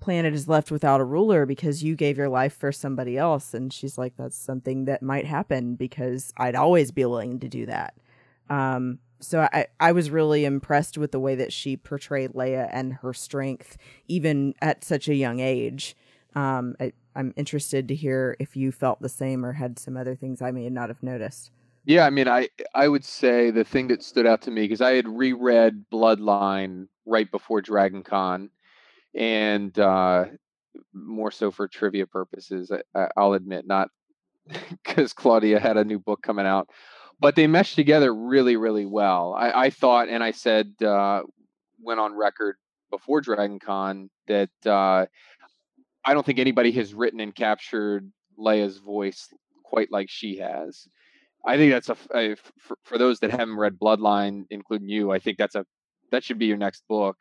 planet 0.00 0.34
is 0.34 0.48
left 0.48 0.70
without 0.70 1.00
a 1.00 1.04
ruler 1.04 1.46
because 1.46 1.82
you 1.82 1.96
gave 1.96 2.18
your 2.18 2.28
life 2.28 2.56
for 2.56 2.72
somebody 2.72 3.16
else? 3.18 3.54
And 3.54 3.72
she's 3.72 3.98
like, 3.98 4.14
That's 4.16 4.36
something 4.36 4.84
that 4.86 5.02
might 5.02 5.26
happen 5.26 5.74
because 5.74 6.32
I'd 6.36 6.54
always 6.54 6.90
be 6.90 7.04
willing 7.04 7.40
to 7.40 7.48
do 7.48 7.66
that. 7.66 7.94
Um, 8.50 8.98
so 9.20 9.48
I, 9.52 9.66
I 9.80 9.92
was 9.92 10.10
really 10.10 10.44
impressed 10.44 10.96
with 10.96 11.12
the 11.12 11.20
way 11.20 11.34
that 11.34 11.52
she 11.52 11.76
portrayed 11.76 12.32
Leia 12.32 12.68
and 12.72 12.94
her 12.94 13.12
strength, 13.12 13.76
even 14.06 14.54
at 14.62 14.84
such 14.84 15.08
a 15.08 15.14
young 15.14 15.40
age. 15.40 15.96
Um, 16.34 16.76
I, 16.78 16.92
I'm 17.16 17.34
interested 17.36 17.88
to 17.88 17.94
hear 17.94 18.36
if 18.38 18.56
you 18.56 18.70
felt 18.70 19.00
the 19.00 19.08
same 19.08 19.44
or 19.44 19.54
had 19.54 19.78
some 19.78 19.96
other 19.96 20.14
things 20.14 20.40
I 20.40 20.52
may 20.52 20.68
not 20.70 20.88
have 20.88 21.02
noticed. 21.02 21.50
Yeah, 21.84 22.04
I 22.04 22.10
mean, 22.10 22.28
I 22.28 22.48
I 22.74 22.86
would 22.86 23.04
say 23.04 23.50
the 23.50 23.64
thing 23.64 23.88
that 23.88 24.02
stood 24.02 24.26
out 24.26 24.42
to 24.42 24.50
me 24.50 24.62
because 24.62 24.82
I 24.82 24.92
had 24.92 25.08
reread 25.08 25.86
Bloodline 25.90 26.88
right 27.06 27.30
before 27.30 27.62
Dragon 27.62 28.02
Con, 28.02 28.50
and 29.18 29.76
uh, 29.78 30.26
more 30.94 31.32
so 31.32 31.50
for 31.50 31.68
trivia 31.68 32.06
purposes. 32.06 32.70
I, 32.94 33.08
I'll 33.16 33.34
admit, 33.34 33.66
not 33.66 33.88
because 34.84 35.12
Claudia 35.12 35.58
had 35.58 35.76
a 35.76 35.84
new 35.84 35.98
book 35.98 36.22
coming 36.22 36.46
out, 36.46 36.70
but 37.20 37.34
they 37.34 37.48
meshed 37.48 37.74
together 37.74 38.14
really, 38.14 38.56
really 38.56 38.86
well. 38.86 39.34
I, 39.36 39.64
I 39.64 39.70
thought, 39.70 40.08
and 40.08 40.22
I 40.22 40.30
said, 40.30 40.72
uh, 40.82 41.22
went 41.82 42.00
on 42.00 42.14
record 42.14 42.56
before 42.90 43.20
Dragon 43.20 43.58
Con 43.58 44.08
that 44.28 44.50
uh, 44.64 45.06
I 46.04 46.14
don't 46.14 46.24
think 46.24 46.38
anybody 46.38 46.70
has 46.72 46.94
written 46.94 47.20
and 47.20 47.34
captured 47.34 48.10
Leia's 48.38 48.78
voice 48.78 49.28
quite 49.64 49.90
like 49.90 50.08
she 50.08 50.36
has. 50.36 50.86
I 51.44 51.56
think 51.56 51.72
that's 51.72 51.88
a, 51.88 51.96
a 52.14 52.36
for, 52.58 52.78
for 52.84 52.98
those 52.98 53.20
that 53.20 53.30
haven't 53.30 53.56
read 53.56 53.78
Bloodline, 53.78 54.44
including 54.50 54.88
you. 54.88 55.10
I 55.10 55.18
think 55.18 55.38
that's 55.38 55.54
a 55.56 55.66
that 56.10 56.24
should 56.24 56.38
be 56.38 56.46
your 56.46 56.56
next 56.56 56.84
book. 56.88 57.16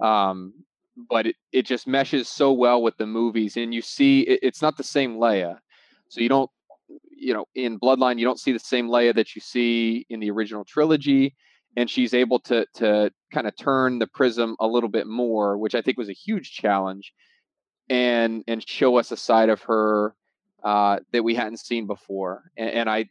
Um, 0.00 0.54
but 0.96 1.26
it, 1.26 1.36
it 1.52 1.66
just 1.66 1.86
meshes 1.86 2.28
so 2.28 2.52
well 2.52 2.82
with 2.82 2.96
the 2.96 3.06
movies, 3.06 3.56
and 3.56 3.74
you 3.74 3.82
see 3.82 4.20
it, 4.22 4.40
it's 4.42 4.62
not 4.62 4.76
the 4.76 4.84
same 4.84 5.16
Leia. 5.16 5.58
So 6.08 6.20
you 6.20 6.28
don't, 6.28 6.50
you 7.16 7.34
know, 7.34 7.46
in 7.54 7.78
Bloodline 7.80 8.18
you 8.18 8.24
don't 8.24 8.40
see 8.40 8.52
the 8.52 8.58
same 8.58 8.88
Leia 8.88 9.14
that 9.14 9.34
you 9.34 9.40
see 9.40 10.06
in 10.08 10.20
the 10.20 10.30
original 10.30 10.64
trilogy, 10.64 11.34
and 11.76 11.90
she's 11.90 12.14
able 12.14 12.38
to 12.40 12.66
to 12.74 13.10
kind 13.32 13.46
of 13.46 13.56
turn 13.56 13.98
the 13.98 14.06
prism 14.06 14.56
a 14.60 14.66
little 14.66 14.90
bit 14.90 15.06
more, 15.06 15.58
which 15.58 15.74
I 15.74 15.82
think 15.82 15.98
was 15.98 16.08
a 16.08 16.12
huge 16.12 16.52
challenge. 16.52 17.12
and 17.88 18.44
and 18.46 18.66
show 18.68 18.96
us 18.98 19.12
a 19.12 19.16
side 19.16 19.48
of 19.48 19.62
her 19.62 20.14
uh, 20.62 20.98
that 21.12 21.22
we 21.22 21.34
hadn't 21.34 21.58
seen 21.58 21.86
before. 21.86 22.50
And, 22.56 22.70
and 22.70 22.90
I, 22.90 23.08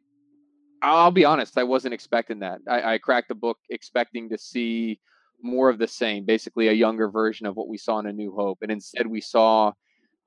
I'll 0.82 1.12
be 1.12 1.25
honest, 1.25 1.58
I 1.58 1.63
wasn't 1.63 1.94
expecting 1.94 2.40
that. 2.40 2.60
I, 2.68 2.94
I 2.94 2.98
cracked 2.98 3.30
the 3.30 3.36
book 3.36 3.58
expecting 3.70 4.30
to 4.30 4.38
see 4.38 5.00
more 5.44 5.70
of 5.70 5.78
the 5.78 5.88
same, 5.88 6.26
basically 6.26 6.68
a 6.68 6.74
younger 6.74 7.10
version 7.10 7.46
of 7.46 7.56
what 7.56 7.68
we 7.68 7.78
saw 7.78 8.00
in 8.00 8.08
A 8.08 8.14
New 8.14 8.34
Hope, 8.34 8.60
and 8.62 8.72
instead 8.72 9.08
we 9.08 9.22
saw, 9.22 9.74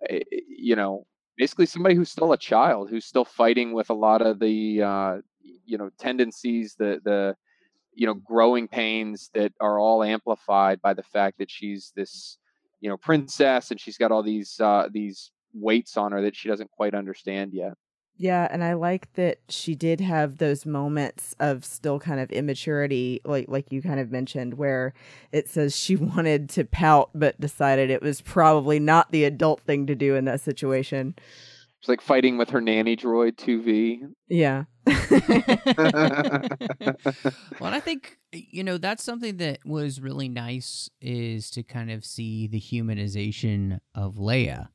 eh, 0.08 0.20
eh, 0.32 0.40
you 0.49 0.76
know, 0.76 1.06
basically 1.37 1.66
somebody 1.66 1.94
who's 1.94 2.11
still 2.11 2.32
a 2.32 2.38
child, 2.38 2.90
who's 2.90 3.06
still 3.06 3.25
fighting 3.25 3.73
with 3.73 3.90
a 3.90 3.94
lot 3.94 4.23
of 4.23 4.38
the, 4.38 4.82
uh, 4.82 5.16
you 5.64 5.78
know, 5.78 5.90
tendencies, 5.99 6.75
the 6.78 7.00
the, 7.04 7.37
you 7.94 8.06
know, 8.06 8.14
growing 8.14 8.68
pains 8.68 9.30
that 9.35 9.52
are 9.61 9.78
all 9.78 10.02
amplified 10.02 10.80
by 10.82 10.92
the 10.94 11.02
fact 11.02 11.38
that 11.38 11.50
she's 11.50 11.92
this, 11.96 12.38
you 12.80 12.90
know, 12.90 12.96
princess 12.96 13.70
and 13.70 13.80
she's 13.80 13.96
got 13.96 14.12
all 14.12 14.23
these 14.23 14.61
uh, 14.61 14.88
these 14.92 15.32
weights 15.54 15.96
on 15.96 16.12
her 16.12 16.23
that 16.23 16.37
she 16.37 16.49
doesn't 16.49 16.70
quite 16.70 16.94
understand 16.94 17.52
yet. 17.54 17.73
Yeah, 18.18 18.49
and 18.50 18.64
I 18.64 18.73
like 18.73 19.12
that 19.14 19.40
she 19.49 19.75
did 19.75 20.00
have 20.00 20.38
those 20.38 20.64
moments 20.64 21.35
of 21.38 21.64
still 21.64 21.99
kind 21.99 22.18
of 22.18 22.30
immaturity, 22.30 23.20
like 23.25 23.46
like 23.49 23.70
you 23.70 23.82
kind 23.82 24.00
of 24.00 24.11
mentioned, 24.11 24.54
where 24.54 24.94
it 25.32 25.49
says 25.49 25.76
she 25.76 25.96
wanted 25.96 26.49
to 26.50 26.64
pout 26.64 27.11
but 27.14 27.40
decided 27.40 27.90
it 27.90 28.02
was 28.02 28.23
probably 28.23 28.78
not 28.78 29.12
the 29.12 29.25
adult 29.25 29.61
thing 29.62 29.87
to 29.87 29.94
do 29.94 30.14
in 30.14 30.25
that 30.25 30.40
situation. 30.40 31.14
It's 31.78 31.88
like 31.88 32.00
fighting 32.00 32.38
with 32.38 32.50
her 32.50 32.61
nanny 32.61 32.96
droid 32.96 33.37
2V. 33.37 34.11
Yeah. 34.28 34.64
well, 37.61 37.75
I 37.75 37.80
think 37.80 38.18
you 38.32 38.64
know 38.64 38.78
that's 38.78 39.04
something 39.04 39.37
that 39.37 39.58
was 39.66 40.00
really 40.00 40.28
nice 40.28 40.88
is 41.02 41.50
to 41.50 41.62
kind 41.62 41.90
of 41.90 42.04
see 42.04 42.46
the 42.46 42.61
humanization 42.61 43.78
of 43.94 44.14
Leia. 44.14 44.68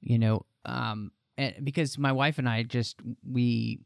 You 0.00 0.18
know, 0.18 0.44
um, 0.66 1.12
and 1.36 1.54
because 1.62 1.98
my 1.98 2.12
wife 2.12 2.38
and 2.38 2.48
I 2.48 2.62
just 2.62 3.00
we 3.28 3.80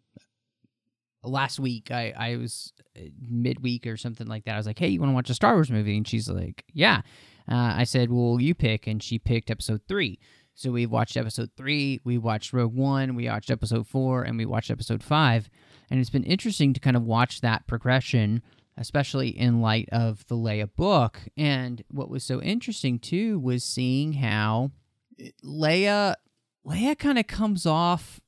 last 1.23 1.59
week 1.59 1.91
I 1.91 2.13
I 2.17 2.37
was 2.37 2.73
uh, 2.97 3.03
midweek 3.21 3.87
or 3.87 3.97
something 3.97 4.27
like 4.27 4.45
that. 4.45 4.55
I 4.55 4.59
was 4.59 4.67
like, 4.67 4.79
"Hey, 4.79 4.89
you 4.89 5.01
want 5.01 5.11
to 5.11 5.15
watch 5.15 5.31
a 5.31 5.35
Star 5.35 5.55
Wars 5.55 5.71
movie?" 5.71 5.97
And 5.97 6.07
she's 6.07 6.29
like, 6.29 6.65
"Yeah." 6.73 7.03
Uh, 7.49 7.75
I 7.77 7.85
said, 7.85 8.11
"Well, 8.11 8.41
you 8.41 8.55
pick," 8.55 8.87
and 8.87 9.03
she 9.03 9.19
picked 9.19 9.51
Episode 9.51 9.83
Three. 9.89 10.19
So 10.59 10.73
we 10.73 10.87
watched 10.87 11.19
Episode 11.19 11.51
Three, 11.55 12.01
we 12.03 12.17
watched 12.17 12.55
Rogue 12.55 12.75
One, 12.75 13.15
we 13.15 13.29
watched 13.29 13.51
Episode 13.51 13.87
Four, 13.87 14.23
and 14.23 14.39
we 14.39 14.47
watched 14.47 14.71
Episode 14.71 15.03
Five. 15.03 15.51
And 15.91 16.01
it's 16.01 16.09
been 16.09 16.25
interesting 16.25 16.73
to 16.73 16.81
kind 16.81 16.97
of 16.97 17.03
watch 17.03 17.43
that 17.43 17.67
progression, 17.67 18.41
especially 18.79 19.29
in 19.29 19.61
light 19.61 19.87
of 19.93 20.27
the 20.29 20.35
Leia 20.35 20.71
book. 20.75 21.21
And 21.37 21.85
what 21.91 22.09
was 22.09 22.25
so 22.25 22.41
interesting 22.41 22.99
too 22.99 23.39
was 23.39 23.65
seeing 23.65 24.15
how 24.15 24.71
Leia 25.45 26.15
Leia 26.67 26.99
kind 26.99 27.19
of 27.19 27.27
comes 27.27 27.67
off 27.67 28.21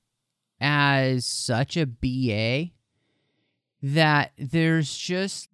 as 0.60 1.26
such 1.26 1.76
a 1.76 1.86
BA 1.86 2.72
that 3.82 4.32
there's 4.38 4.96
just 4.96 5.48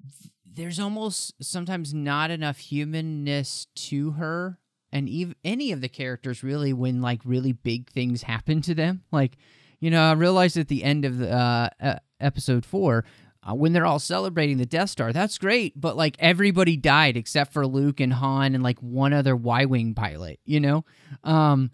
there's 0.44 0.78
almost 0.78 1.34
sometimes 1.42 1.92
not 1.92 2.30
enough 2.30 2.58
humanness 2.58 3.66
to 3.74 4.12
her 4.12 4.58
and 4.92 5.08
even 5.08 5.34
any 5.44 5.72
of 5.72 5.80
the 5.80 5.88
characters 5.88 6.42
really 6.42 6.72
when 6.72 7.02
like 7.02 7.20
really 7.24 7.52
big 7.52 7.90
things 7.90 8.22
happen 8.22 8.62
to 8.62 8.74
them. 8.74 9.02
Like 9.10 9.36
you 9.84 9.90
know 9.90 10.02
i 10.02 10.12
realized 10.12 10.56
at 10.56 10.68
the 10.68 10.82
end 10.82 11.04
of 11.04 11.18
the 11.18 11.30
uh, 11.30 11.98
episode 12.18 12.64
4 12.64 13.04
uh, 13.42 13.54
when 13.54 13.74
they're 13.74 13.84
all 13.84 13.98
celebrating 13.98 14.56
the 14.56 14.64
death 14.64 14.88
star 14.88 15.12
that's 15.12 15.36
great 15.36 15.78
but 15.78 15.94
like 15.94 16.16
everybody 16.18 16.76
died 16.76 17.18
except 17.18 17.52
for 17.52 17.66
luke 17.66 18.00
and 18.00 18.14
han 18.14 18.54
and 18.54 18.64
like 18.64 18.78
one 18.78 19.12
other 19.12 19.36
y-wing 19.36 19.94
pilot 19.94 20.40
you 20.46 20.58
know? 20.58 20.84
Um 21.22 21.70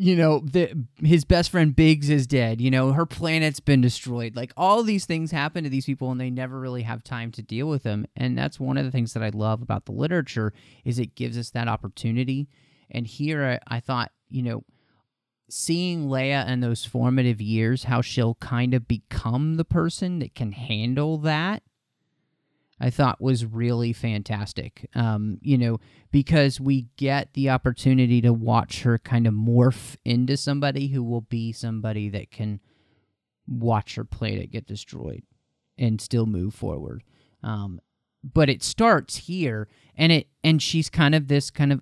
you 0.00 0.16
know 0.16 0.40
the, 0.40 0.72
his 1.02 1.26
best 1.26 1.50
friend 1.50 1.76
biggs 1.76 2.08
is 2.08 2.26
dead 2.26 2.58
you 2.58 2.70
know 2.70 2.92
her 2.92 3.04
planet's 3.04 3.60
been 3.60 3.82
destroyed. 3.82 4.34
Like 4.34 4.52
all 4.56 4.82
these 4.82 5.04
things 5.04 5.30
happen 5.30 5.64
to 5.64 5.70
these 5.70 5.84
people 5.84 6.10
and 6.10 6.20
they 6.20 6.30
never 6.30 6.58
really 6.58 6.82
have 6.82 7.04
time 7.04 7.30
to 7.32 7.42
deal 7.42 7.68
with 7.68 7.82
them. 7.82 8.06
And 8.16 8.36
that's 8.36 8.58
one 8.58 8.78
of 8.78 8.84
the 8.84 8.90
things 8.90 9.12
that 9.12 9.22
i 9.22 9.28
love 9.28 9.60
about 9.60 9.84
the 9.84 9.92
literature 9.92 10.52
is 10.84 10.98
it 10.98 11.14
gives 11.14 11.36
us 11.36 11.50
that 11.50 11.68
opportunity. 11.68 12.48
And 12.90 13.06
here 13.06 13.60
i, 13.68 13.76
I 13.76 13.80
thought 13.80 14.10
you 14.28 14.42
know 14.42 14.64
seeing 15.50 16.06
leia 16.06 16.48
in 16.48 16.60
those 16.60 16.84
formative 16.84 17.40
years 17.40 17.84
how 17.84 18.00
she'll 18.00 18.36
kind 18.36 18.72
of 18.72 18.86
become 18.86 19.56
the 19.56 19.64
person 19.64 20.20
that 20.20 20.34
can 20.34 20.52
handle 20.52 21.18
that 21.18 21.62
I 22.80 22.90
thought 22.90 23.20
was 23.20 23.44
really 23.44 23.92
fantastic. 23.92 24.88
Um, 24.94 25.38
you 25.42 25.58
know, 25.58 25.78
because 26.10 26.58
we 26.58 26.88
get 26.96 27.34
the 27.34 27.50
opportunity 27.50 28.20
to 28.22 28.32
watch 28.32 28.82
her 28.82 28.98
kind 28.98 29.26
of 29.26 29.34
morph 29.34 29.96
into 30.04 30.36
somebody 30.36 30.88
who 30.88 31.02
will 31.02 31.20
be 31.20 31.52
somebody 31.52 32.08
that 32.08 32.30
can 32.30 32.60
watch 33.46 33.96
her 33.96 34.04
planet 34.04 34.50
get 34.50 34.66
destroyed 34.66 35.22
and 35.76 36.00
still 36.00 36.26
move 36.26 36.54
forward. 36.54 37.02
Um, 37.42 37.80
but 38.22 38.48
it 38.48 38.62
starts 38.62 39.16
here, 39.16 39.68
and 39.96 40.12
it 40.12 40.28
and 40.42 40.62
she's 40.62 40.90
kind 40.90 41.14
of 41.14 41.28
this 41.28 41.50
kind 41.50 41.72
of, 41.72 41.80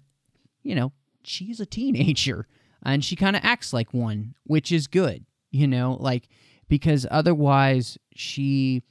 you 0.63 0.75
know, 0.75 0.93
she's 1.23 1.61
a 1.61 1.67
teenager, 1.67 2.47
and 2.85 3.05
she 3.05 3.17
kind 3.17 3.37
of 3.37 3.45
acts 3.45 3.73
like 3.73 3.93
one, 3.93 4.35
which 4.45 4.73
is 4.73 4.87
good. 4.87 5.25
You 5.51 5.67
know, 5.67 5.97
like 5.99 6.29
because 6.69 7.07
otherwise 7.11 7.99
she 8.15 8.83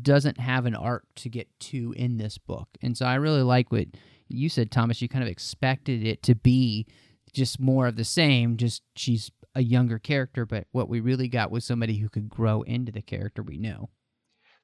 doesn't 0.00 0.38
have 0.38 0.66
an 0.66 0.74
arc 0.74 1.04
to 1.16 1.28
get 1.28 1.48
to 1.60 1.94
in 1.96 2.16
this 2.16 2.38
book. 2.38 2.68
And 2.82 2.96
so 2.96 3.06
I 3.06 3.14
really 3.14 3.42
like 3.42 3.70
what 3.70 3.86
you 4.28 4.48
said, 4.48 4.70
Thomas. 4.70 5.00
You 5.00 5.08
kind 5.08 5.24
of 5.24 5.30
expected 5.30 6.04
it 6.04 6.22
to 6.24 6.34
be 6.34 6.86
just 7.32 7.60
more 7.60 7.86
of 7.86 7.96
the 7.96 8.04
same, 8.04 8.56
just 8.56 8.82
she's 8.96 9.30
a 9.54 9.62
younger 9.62 9.98
character, 9.98 10.44
but 10.46 10.66
what 10.72 10.88
we 10.88 11.00
really 11.00 11.28
got 11.28 11.50
was 11.50 11.64
somebody 11.64 11.98
who 11.98 12.08
could 12.08 12.28
grow 12.28 12.62
into 12.62 12.90
the 12.90 13.02
character 13.02 13.42
we 13.42 13.56
know. 13.56 13.90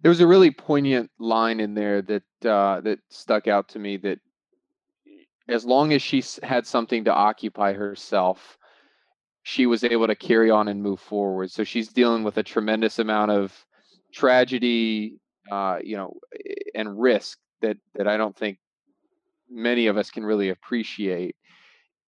There 0.03 0.09
was 0.09 0.21
a 0.21 0.27
really 0.27 0.51
poignant 0.51 1.11
line 1.19 1.61
in 1.61 1.75
there 1.75 2.03
that 2.03 2.23
uh, 2.45 2.81
that 2.81 3.01
stuck 3.11 3.47
out 3.47 3.69
to 3.71 3.79
me. 3.79 3.99
That 3.99 4.19
as 5.49 5.65
long 5.65 5.93
as 5.93 6.01
she 6.01 6.25
had 6.43 6.67
something 6.67 7.05
to 7.05 7.15
occupy 7.15 7.75
herself, 7.75 8.57
she 9.43 9.67
was 9.67 9.85
able 9.85 10.07
to 10.07 10.15
carry 10.15 10.51
on 10.51 10.69
and 10.69 10.83
move 10.83 11.01
forward. 11.01 11.51
So 11.51 11.65
she's 11.65 11.89
dealing 11.89 12.25
with 12.25 12.39
a 12.39 12.43
tremendous 12.43 12.99
amount 12.99 13.31
of 13.31 13.67
tragedy, 14.13 15.17
uh, 15.51 15.79
you 15.83 15.97
know, 15.97 16.15
and 16.75 17.01
risk 17.01 17.39
that 17.63 17.77
that 17.95 18.07
I 18.07 18.17
don't 18.17 18.37
think 18.37 18.59
many 19.49 19.87
of 19.87 19.97
us 19.97 20.11
can 20.11 20.25
really 20.25 20.49
appreciate. 20.51 21.37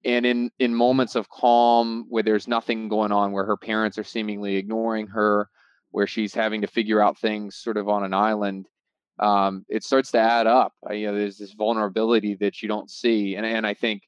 And 0.04 0.26
in 0.26 0.50
in 0.58 0.74
moments 0.74 1.14
of 1.14 1.28
calm 1.28 2.06
where 2.08 2.22
there's 2.22 2.48
nothing 2.48 2.88
going 2.88 3.12
on, 3.12 3.32
where 3.32 3.44
her 3.44 3.56
parents 3.56 3.98
are 3.98 4.04
seemingly 4.04 4.56
ignoring 4.56 5.06
her, 5.08 5.48
where 5.90 6.06
she's 6.06 6.34
having 6.34 6.62
to 6.62 6.66
figure 6.66 7.00
out 7.00 7.18
things 7.18 7.56
sort 7.56 7.76
of 7.76 7.88
on 7.88 8.02
an 8.02 8.14
island, 8.14 8.66
um, 9.20 9.64
it 9.68 9.84
starts 9.84 10.10
to 10.12 10.18
add 10.18 10.46
up. 10.46 10.72
You 10.90 11.08
know, 11.08 11.18
there's 11.18 11.38
this 11.38 11.52
vulnerability 11.52 12.34
that 12.36 12.62
you 12.62 12.68
don't 12.68 12.90
see, 12.90 13.36
and 13.36 13.46
and 13.46 13.66
I 13.66 13.74
think 13.74 14.02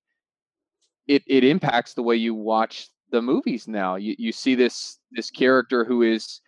it 1.07 1.23
it 1.27 1.45
impacts 1.45 1.95
the 1.95 2.03
way 2.03 2.17
you 2.17 2.35
watch 2.35 2.89
the 3.11 3.23
movies 3.23 3.69
now. 3.69 3.97
You 3.97 4.17
you 4.19 4.33
see 4.33 4.55
this 4.55 4.99
this 5.13 5.31
character 5.31 5.85
who 5.85 6.03
is 6.03 6.41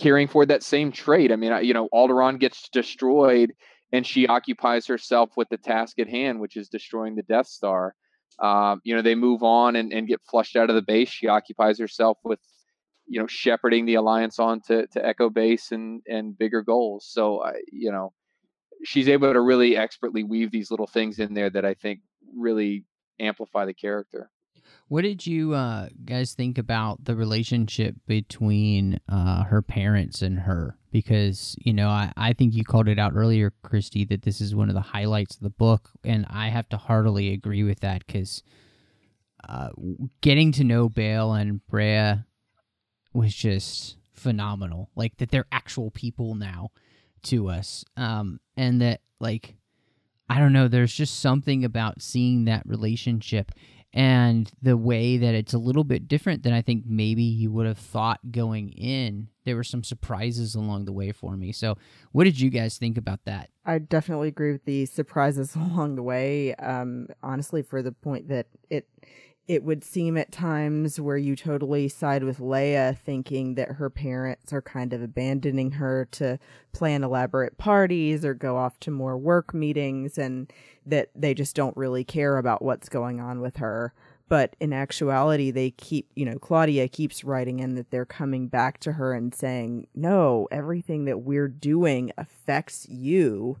carrying 0.00 0.28
forward 0.28 0.48
that 0.48 0.62
same 0.62 0.90
trait. 0.90 1.30
I 1.30 1.36
mean, 1.36 1.52
you 1.64 1.74
know, 1.74 1.88
Alderaan 1.92 2.38
gets 2.40 2.68
destroyed, 2.68 3.52
and 3.92 4.06
she 4.06 4.26
occupies 4.26 4.86
herself 4.86 5.30
with 5.36 5.48
the 5.50 5.58
task 5.58 5.98
at 5.98 6.08
hand, 6.08 6.40
which 6.40 6.56
is 6.56 6.68
destroying 6.68 7.14
the 7.14 7.22
Death 7.22 7.46
Star. 7.46 7.94
Um, 8.38 8.80
you 8.84 8.94
know, 8.94 9.02
they 9.02 9.14
move 9.14 9.42
on 9.42 9.76
and, 9.76 9.92
and 9.92 10.08
get 10.08 10.20
flushed 10.28 10.56
out 10.56 10.70
of 10.70 10.76
the 10.76 10.82
base. 10.82 11.10
She 11.10 11.28
occupies 11.28 11.78
herself 11.78 12.18
with, 12.24 12.40
you 13.06 13.20
know, 13.20 13.26
shepherding 13.26 13.84
the 13.84 13.96
alliance 13.96 14.38
on 14.38 14.62
to, 14.62 14.86
to 14.86 15.04
Echo 15.04 15.28
Base 15.28 15.72
and 15.72 16.00
and 16.08 16.38
bigger 16.38 16.62
goals. 16.62 17.06
So, 17.10 17.44
you 17.70 17.92
know, 17.92 18.12
she's 18.84 19.08
able 19.08 19.32
to 19.32 19.40
really 19.40 19.76
expertly 19.76 20.24
weave 20.24 20.50
these 20.50 20.70
little 20.70 20.86
things 20.86 21.18
in 21.18 21.34
there 21.34 21.50
that 21.50 21.64
I 21.64 21.74
think 21.74 22.00
really 22.34 22.84
amplify 23.18 23.66
the 23.66 23.74
character. 23.74 24.30
What 24.90 25.02
did 25.02 25.24
you 25.24 25.54
uh, 25.54 25.88
guys 26.04 26.34
think 26.34 26.58
about 26.58 27.04
the 27.04 27.14
relationship 27.14 27.94
between 28.08 28.98
uh, 29.08 29.44
her 29.44 29.62
parents 29.62 30.20
and 30.20 30.40
her? 30.40 30.76
Because, 30.90 31.54
you 31.60 31.72
know, 31.72 31.88
I, 31.88 32.12
I 32.16 32.32
think 32.32 32.54
you 32.54 32.64
called 32.64 32.88
it 32.88 32.98
out 32.98 33.12
earlier, 33.14 33.52
Christy, 33.62 34.04
that 34.06 34.22
this 34.22 34.40
is 34.40 34.52
one 34.52 34.68
of 34.68 34.74
the 34.74 34.80
highlights 34.80 35.36
of 35.36 35.42
the 35.42 35.50
book. 35.50 35.90
And 36.02 36.26
I 36.28 36.48
have 36.48 36.68
to 36.70 36.76
heartily 36.76 37.32
agree 37.32 37.62
with 37.62 37.78
that 37.80 38.04
because 38.04 38.42
uh, 39.48 39.68
getting 40.22 40.50
to 40.50 40.64
know 40.64 40.88
Bail 40.88 41.34
and 41.34 41.60
Breha 41.70 42.24
was 43.12 43.32
just 43.32 43.96
phenomenal. 44.12 44.90
Like, 44.96 45.18
that 45.18 45.30
they're 45.30 45.46
actual 45.52 45.92
people 45.92 46.34
now 46.34 46.70
to 47.22 47.48
us. 47.48 47.84
Um, 47.96 48.40
and 48.56 48.80
that, 48.80 49.02
like, 49.20 49.54
I 50.28 50.40
don't 50.40 50.52
know, 50.52 50.66
there's 50.66 50.94
just 50.94 51.20
something 51.20 51.64
about 51.64 52.02
seeing 52.02 52.46
that 52.46 52.66
relationship 52.66 53.52
and 53.92 54.50
the 54.62 54.76
way 54.76 55.16
that 55.16 55.34
it's 55.34 55.52
a 55.52 55.58
little 55.58 55.82
bit 55.82 56.06
different 56.06 56.42
than 56.42 56.52
I 56.52 56.62
think 56.62 56.84
maybe 56.86 57.22
you 57.22 57.50
would 57.50 57.66
have 57.66 57.78
thought 57.78 58.30
going 58.30 58.70
in. 58.70 59.28
There 59.44 59.56
were 59.56 59.64
some 59.64 59.82
surprises 59.82 60.54
along 60.54 60.84
the 60.84 60.92
way 60.92 61.10
for 61.12 61.36
me. 61.36 61.50
So, 61.50 61.76
what 62.12 62.24
did 62.24 62.38
you 62.38 62.50
guys 62.50 62.78
think 62.78 62.96
about 62.96 63.24
that? 63.24 63.50
I 63.64 63.78
definitely 63.78 64.28
agree 64.28 64.52
with 64.52 64.64
the 64.64 64.86
surprises 64.86 65.54
along 65.56 65.96
the 65.96 66.02
way. 66.02 66.54
Um, 66.54 67.08
honestly, 67.22 67.62
for 67.62 67.82
the 67.82 67.92
point 67.92 68.28
that 68.28 68.46
it 68.68 68.86
it 69.50 69.64
would 69.64 69.82
seem 69.82 70.16
at 70.16 70.30
times 70.30 71.00
where 71.00 71.16
you 71.16 71.34
totally 71.34 71.88
side 71.88 72.22
with 72.22 72.38
Leia, 72.38 72.96
thinking 72.96 73.56
that 73.56 73.72
her 73.72 73.90
parents 73.90 74.52
are 74.52 74.62
kind 74.62 74.92
of 74.92 75.02
abandoning 75.02 75.72
her 75.72 76.06
to 76.12 76.38
plan 76.72 77.02
elaborate 77.02 77.58
parties 77.58 78.24
or 78.24 78.32
go 78.32 78.56
off 78.56 78.78
to 78.78 78.92
more 78.92 79.18
work 79.18 79.52
meetings, 79.52 80.16
and 80.16 80.52
that 80.86 81.10
they 81.16 81.34
just 81.34 81.56
don't 81.56 81.76
really 81.76 82.04
care 82.04 82.38
about 82.38 82.62
what's 82.62 82.88
going 82.88 83.20
on 83.20 83.40
with 83.40 83.56
her. 83.56 83.92
But 84.28 84.54
in 84.60 84.72
actuality, 84.72 85.50
they 85.50 85.72
keep, 85.72 86.08
you 86.14 86.24
know, 86.24 86.38
Claudia 86.38 86.86
keeps 86.86 87.24
writing 87.24 87.58
in 87.58 87.74
that 87.74 87.90
they're 87.90 88.06
coming 88.06 88.46
back 88.46 88.78
to 88.82 88.92
her 88.92 89.12
and 89.12 89.34
saying, 89.34 89.88
no, 89.96 90.46
everything 90.52 91.06
that 91.06 91.22
we're 91.22 91.48
doing 91.48 92.12
affects 92.16 92.86
you 92.88 93.56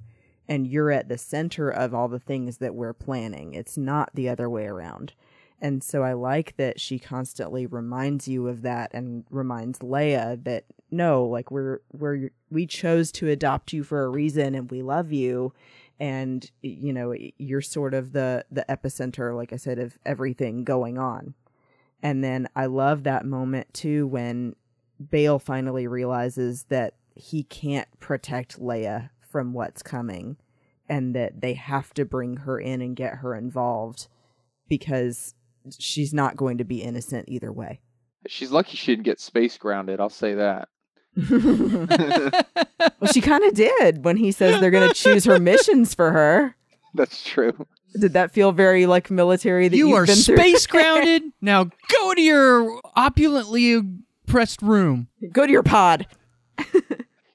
and 0.48 0.68
you're 0.68 0.92
at 0.92 1.08
the 1.08 1.18
center 1.18 1.68
of 1.68 1.92
all 1.92 2.06
the 2.06 2.20
things 2.20 2.58
that 2.58 2.76
we're 2.76 2.92
planning. 2.92 3.54
It's 3.54 3.76
not 3.76 4.10
the 4.14 4.28
other 4.28 4.48
way 4.48 4.66
around. 4.66 5.14
And 5.60 5.84
so 5.84 6.02
I 6.02 6.14
like 6.14 6.56
that 6.56 6.80
she 6.80 6.98
constantly 6.98 7.66
reminds 7.66 8.26
you 8.26 8.48
of 8.48 8.62
that 8.62 8.90
and 8.94 9.24
reminds 9.30 9.80
Leia 9.80 10.42
that 10.44 10.64
no, 10.90 11.24
like 11.24 11.50
we're 11.50 11.80
we're 11.92 12.30
we 12.50 12.66
chose 12.66 13.12
to 13.12 13.28
adopt 13.28 13.72
you 13.72 13.84
for 13.84 14.04
a 14.04 14.08
reason 14.08 14.54
and 14.54 14.70
we 14.70 14.82
love 14.82 15.12
you 15.12 15.52
and 16.00 16.50
you 16.62 16.92
know 16.92 17.14
you're 17.36 17.60
sort 17.60 17.94
of 17.94 18.12
the 18.12 18.44
the 18.50 18.64
epicenter 18.68 19.36
like 19.36 19.52
I 19.52 19.56
said 19.56 19.78
of 19.78 19.98
everything 20.04 20.64
going 20.64 20.98
on. 20.98 21.34
And 22.02 22.24
then 22.24 22.48
I 22.56 22.66
love 22.66 23.04
that 23.04 23.26
moment 23.26 23.72
too 23.74 24.06
when 24.06 24.56
Bail 25.10 25.38
finally 25.38 25.86
realizes 25.86 26.64
that 26.64 26.94
he 27.14 27.42
can't 27.42 27.88
protect 28.00 28.60
Leia 28.60 29.10
from 29.20 29.52
what's 29.52 29.82
coming 29.82 30.36
and 30.88 31.14
that 31.14 31.40
they 31.40 31.54
have 31.54 31.92
to 31.94 32.04
bring 32.04 32.38
her 32.38 32.58
in 32.58 32.80
and 32.80 32.96
get 32.96 33.16
her 33.16 33.34
involved 33.34 34.08
because 34.68 35.34
she's 35.78 36.12
not 36.12 36.36
going 36.36 36.58
to 36.58 36.64
be 36.64 36.82
innocent 36.82 37.28
either 37.28 37.52
way. 37.52 37.80
She's 38.26 38.50
lucky 38.50 38.76
she 38.76 38.92
didn't 38.92 39.04
get 39.04 39.20
space 39.20 39.56
grounded. 39.56 40.00
I'll 40.00 40.10
say 40.10 40.34
that. 40.34 40.68
well, 41.16 43.12
she 43.12 43.20
kind 43.20 43.44
of 43.44 43.54
did 43.54 44.04
when 44.04 44.16
he 44.16 44.30
says 44.30 44.60
they're 44.60 44.70
going 44.70 44.88
to 44.88 44.94
choose 44.94 45.24
her 45.24 45.38
missions 45.38 45.94
for 45.94 46.12
her. 46.12 46.56
That's 46.94 47.24
true. 47.24 47.66
Did 47.98 48.12
that 48.12 48.32
feel 48.32 48.52
very 48.52 48.86
like 48.86 49.10
military? 49.10 49.68
That 49.68 49.76
you 49.76 49.88
you've 49.88 49.98
are 49.98 50.06
been 50.06 50.16
space 50.16 50.66
grounded. 50.68 51.22
now 51.40 51.64
go 51.64 52.14
to 52.14 52.20
your 52.20 52.80
opulently 52.94 53.82
pressed 54.26 54.62
room. 54.62 55.08
Go 55.32 55.46
to 55.46 55.52
your 55.52 55.62
pod. 55.62 56.06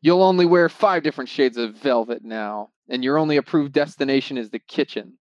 You'll 0.02 0.24
only 0.24 0.46
wear 0.46 0.70
five 0.70 1.04
different 1.04 1.30
shades 1.30 1.58
of 1.58 1.76
velvet 1.78 2.24
now, 2.24 2.70
and 2.90 3.04
your 3.04 3.18
only 3.18 3.38
approved 3.38 3.74
destination 3.74 4.38
is 4.38 4.52
the 4.52 4.60
kitchen 4.60 5.18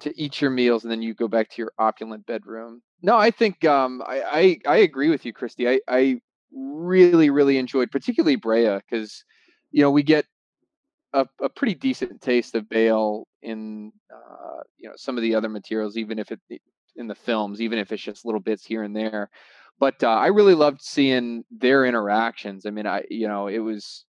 to 0.00 0.20
eat 0.20 0.40
your 0.40 0.50
meals, 0.50 0.84
and 0.84 0.90
then 0.90 1.02
you 1.02 1.14
go 1.14 1.28
back 1.28 1.48
to 1.50 1.62
your 1.62 1.72
opulent 1.78 2.26
bedroom. 2.26 2.82
No, 3.02 3.16
I 3.16 3.30
think 3.30 3.64
um, 3.64 4.02
I, 4.06 4.58
I 4.66 4.74
I 4.74 4.76
agree 4.78 5.08
with 5.08 5.24
you, 5.24 5.32
Christy. 5.32 5.68
I 5.68 5.80
I 5.88 6.20
really 6.52 7.30
really 7.30 7.58
enjoyed, 7.58 7.90
particularly 7.90 8.36
Breha, 8.36 8.80
because 8.88 9.24
you 9.70 9.82
know 9.82 9.90
we 9.90 10.02
get 10.02 10.26
a, 11.12 11.26
a 11.40 11.48
pretty 11.48 11.74
decent 11.74 12.20
taste 12.20 12.54
of 12.54 12.68
Bail 12.68 13.26
in 13.42 13.92
uh, 14.12 14.62
you 14.78 14.88
know 14.88 14.94
some 14.96 15.16
of 15.16 15.22
the 15.22 15.34
other 15.34 15.48
materials, 15.48 15.96
even 15.96 16.18
if 16.18 16.30
it 16.30 16.40
in 16.96 17.06
the 17.06 17.14
films, 17.14 17.60
even 17.60 17.78
if 17.78 17.92
it's 17.92 18.02
just 18.02 18.24
little 18.24 18.40
bits 18.40 18.64
here 18.64 18.82
and 18.82 18.94
there. 18.94 19.30
But 19.78 20.02
uh, 20.02 20.08
I 20.08 20.26
really 20.26 20.54
loved 20.54 20.82
seeing 20.82 21.44
their 21.50 21.86
interactions. 21.86 22.66
I 22.66 22.70
mean, 22.70 22.86
I 22.86 23.04
you 23.08 23.28
know 23.28 23.46
it 23.46 23.60
was 23.60 24.04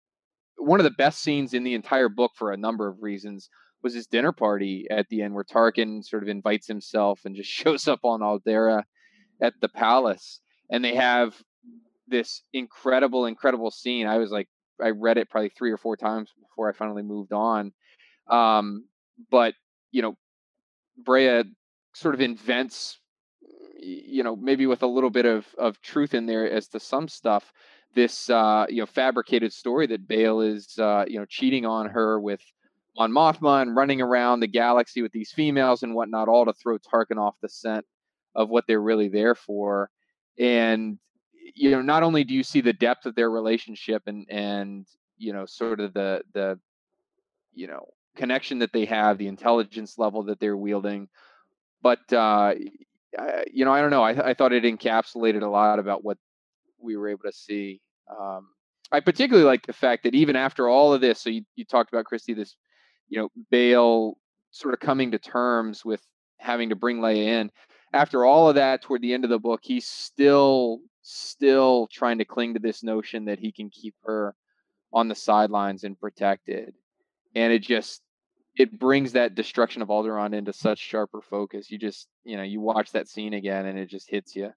one 0.58 0.80
of 0.80 0.84
the 0.84 0.92
best 0.92 1.22
scenes 1.22 1.54
in 1.54 1.64
the 1.64 1.74
entire 1.74 2.10
book 2.10 2.32
for 2.36 2.52
a 2.52 2.58
number 2.58 2.88
of 2.88 3.02
reasons 3.02 3.50
was 3.84 3.94
his 3.94 4.08
dinner 4.08 4.32
party 4.32 4.88
at 4.90 5.08
the 5.10 5.22
end 5.22 5.34
where 5.34 5.44
Tarkin 5.44 6.04
sort 6.04 6.24
of 6.24 6.30
invites 6.30 6.68
himself 6.68 7.22
and 7.26 7.36
just 7.36 7.50
shows 7.50 7.88
up 7.88 8.02
on 8.04 8.22
Alderaan 8.22 8.84
at 9.42 9.54
the 9.62 9.70
palace 9.70 10.42
and 10.70 10.84
they 10.84 10.96
have 10.96 11.36
this 12.08 12.44
incredible 12.54 13.26
incredible 13.26 13.72
scene. 13.72 14.08
I 14.08 14.18
was 14.18 14.32
like 14.32 14.48
I 14.82 14.90
read 14.90 15.18
it 15.18 15.30
probably 15.30 15.50
3 15.50 15.72
or 15.72 15.78
4 15.78 15.98
times 15.98 16.32
before 16.40 16.70
I 16.70 16.74
finally 16.74 17.04
moved 17.04 17.34
on. 17.34 17.74
Um, 18.30 18.86
but 19.30 19.54
you 19.92 20.02
know 20.02 20.18
Breha 21.04 21.46
sort 21.94 22.16
of 22.16 22.22
invents 22.22 23.00
you 23.80 24.24
know 24.24 24.36
maybe 24.36 24.66
with 24.66 24.84
a 24.84 24.88
little 24.88 25.10
bit 25.10 25.26
of 25.26 25.46
of 25.58 25.82
truth 25.82 26.14
in 26.14 26.26
there 26.26 26.50
as 26.50 26.68
to 26.70 26.80
some 26.80 27.08
stuff 27.08 27.52
this 27.96 28.30
uh 28.30 28.66
you 28.70 28.82
know 28.82 28.86
fabricated 28.86 29.54
story 29.54 29.88
that 29.88 30.08
Bail 30.08 30.42
is 30.42 30.78
uh 30.78 31.06
you 31.08 31.20
know 31.20 31.26
cheating 31.26 31.66
on 31.66 31.90
her 31.90 32.20
with 32.20 32.42
Mon 33.00 33.12
Mothma 33.12 33.62
and 33.62 33.76
running 33.76 34.02
around 34.02 34.42
the 34.42 34.48
galaxy 34.48 35.02
with 35.02 35.14
these 35.14 35.32
females 35.32 35.84
and 35.84 35.96
whatnot, 35.96 36.28
all 36.28 36.46
to 36.46 36.54
throw 36.54 36.78
Tarkin 36.78 37.18
off 37.18 37.36
the 37.42 37.48
scent 37.48 37.86
of 38.36 38.50
what 38.50 38.66
they're 38.68 38.82
really 38.82 39.08
there 39.08 39.36
for. 39.36 39.90
And 40.38 41.00
you 41.56 41.72
know, 41.72 41.82
not 41.82 42.04
only 42.04 42.24
do 42.26 42.34
you 42.34 42.44
see 42.44 42.62
the 42.62 42.74
depth 42.74 43.06
of 43.06 43.16
their 43.16 43.32
relationship 43.32 44.04
and 44.06 44.26
and 44.30 44.86
you 45.18 45.34
know, 45.34 45.46
sort 45.46 45.80
of 45.80 45.94
the 45.94 46.22
the 46.34 46.60
you 47.54 47.68
know 47.68 47.86
connection 48.18 48.60
that 48.60 48.74
they 48.74 48.86
have, 48.86 49.18
the 49.18 49.28
intelligence 49.28 49.98
level 49.98 50.24
that 50.24 50.40
they're 50.42 50.58
wielding, 50.58 51.08
but 51.82 52.00
uh, 52.12 52.54
you 53.52 53.64
know, 53.64 53.72
I 53.72 53.82
don't 53.82 53.92
know. 53.92 54.04
I, 54.04 54.30
I 54.30 54.34
thought 54.34 54.52
it 54.52 54.64
encapsulated 54.64 55.42
a 55.42 55.48
lot 55.48 55.80
about 55.80 56.04
what 56.04 56.18
we 56.82 56.98
were 56.98 57.08
able 57.08 57.24
to 57.24 57.32
see. 57.32 57.82
Um, 58.10 58.50
I 58.92 59.00
particularly 59.00 59.46
like 59.46 59.66
the 59.66 59.74
fact 59.74 60.04
that 60.04 60.16
even 60.16 60.36
after 60.36 60.68
all 60.68 60.94
of 60.94 61.02
this, 61.02 61.22
so 61.22 61.30
you, 61.30 61.44
you 61.56 61.64
talked 61.64 61.94
about 61.94 62.06
Christy, 62.06 62.34
this 62.34 62.56
you 63.10 63.20
know, 63.20 63.30
Bail 63.52 64.18
sort 64.52 64.74
of 64.74 64.80
coming 64.80 65.12
to 65.12 65.20
terms 65.20 65.84
with 65.84 66.02
having 66.38 66.70
to 66.70 66.76
bring 66.76 67.00
Leia 67.00 67.26
in. 67.26 67.52
After 67.94 68.26
all 68.26 68.50
of 68.50 68.56
that, 68.56 68.82
toward 68.82 69.02
the 69.02 69.14
end 69.14 69.24
of 69.24 69.30
the 69.30 69.40
book, 69.40 69.62
he's 69.64 69.88
still 69.88 70.80
still 71.02 71.88
trying 71.92 72.20
to 72.20 72.26
cling 72.26 72.54
to 72.54 72.60
this 72.60 72.84
notion 72.84 73.26
that 73.26 73.40
he 73.40 73.52
can 73.52 73.70
keep 73.70 73.96
her 74.04 74.36
on 74.94 75.08
the 75.08 75.16
sidelines 75.16 75.84
and 75.84 76.00
protected. 76.00 76.74
And 77.36 77.52
it 77.52 77.60
just 77.60 78.02
it 78.58 78.78
brings 78.78 79.14
that 79.14 79.36
destruction 79.36 79.82
of 79.82 79.88
Alderaan 79.88 80.34
into 80.34 80.54
such 80.54 80.80
sharper 80.80 81.22
focus. 81.22 81.72
You 81.72 81.78
just, 81.78 82.08
you 82.24 82.36
know, 82.36 82.44
you 82.44 82.60
watch 82.60 82.92
that 82.92 83.08
scene 83.08 83.34
again 83.34 83.66
and 83.66 83.80
it 83.80 83.90
just 83.90 84.10
hits 84.10 84.36
you. 84.36 84.52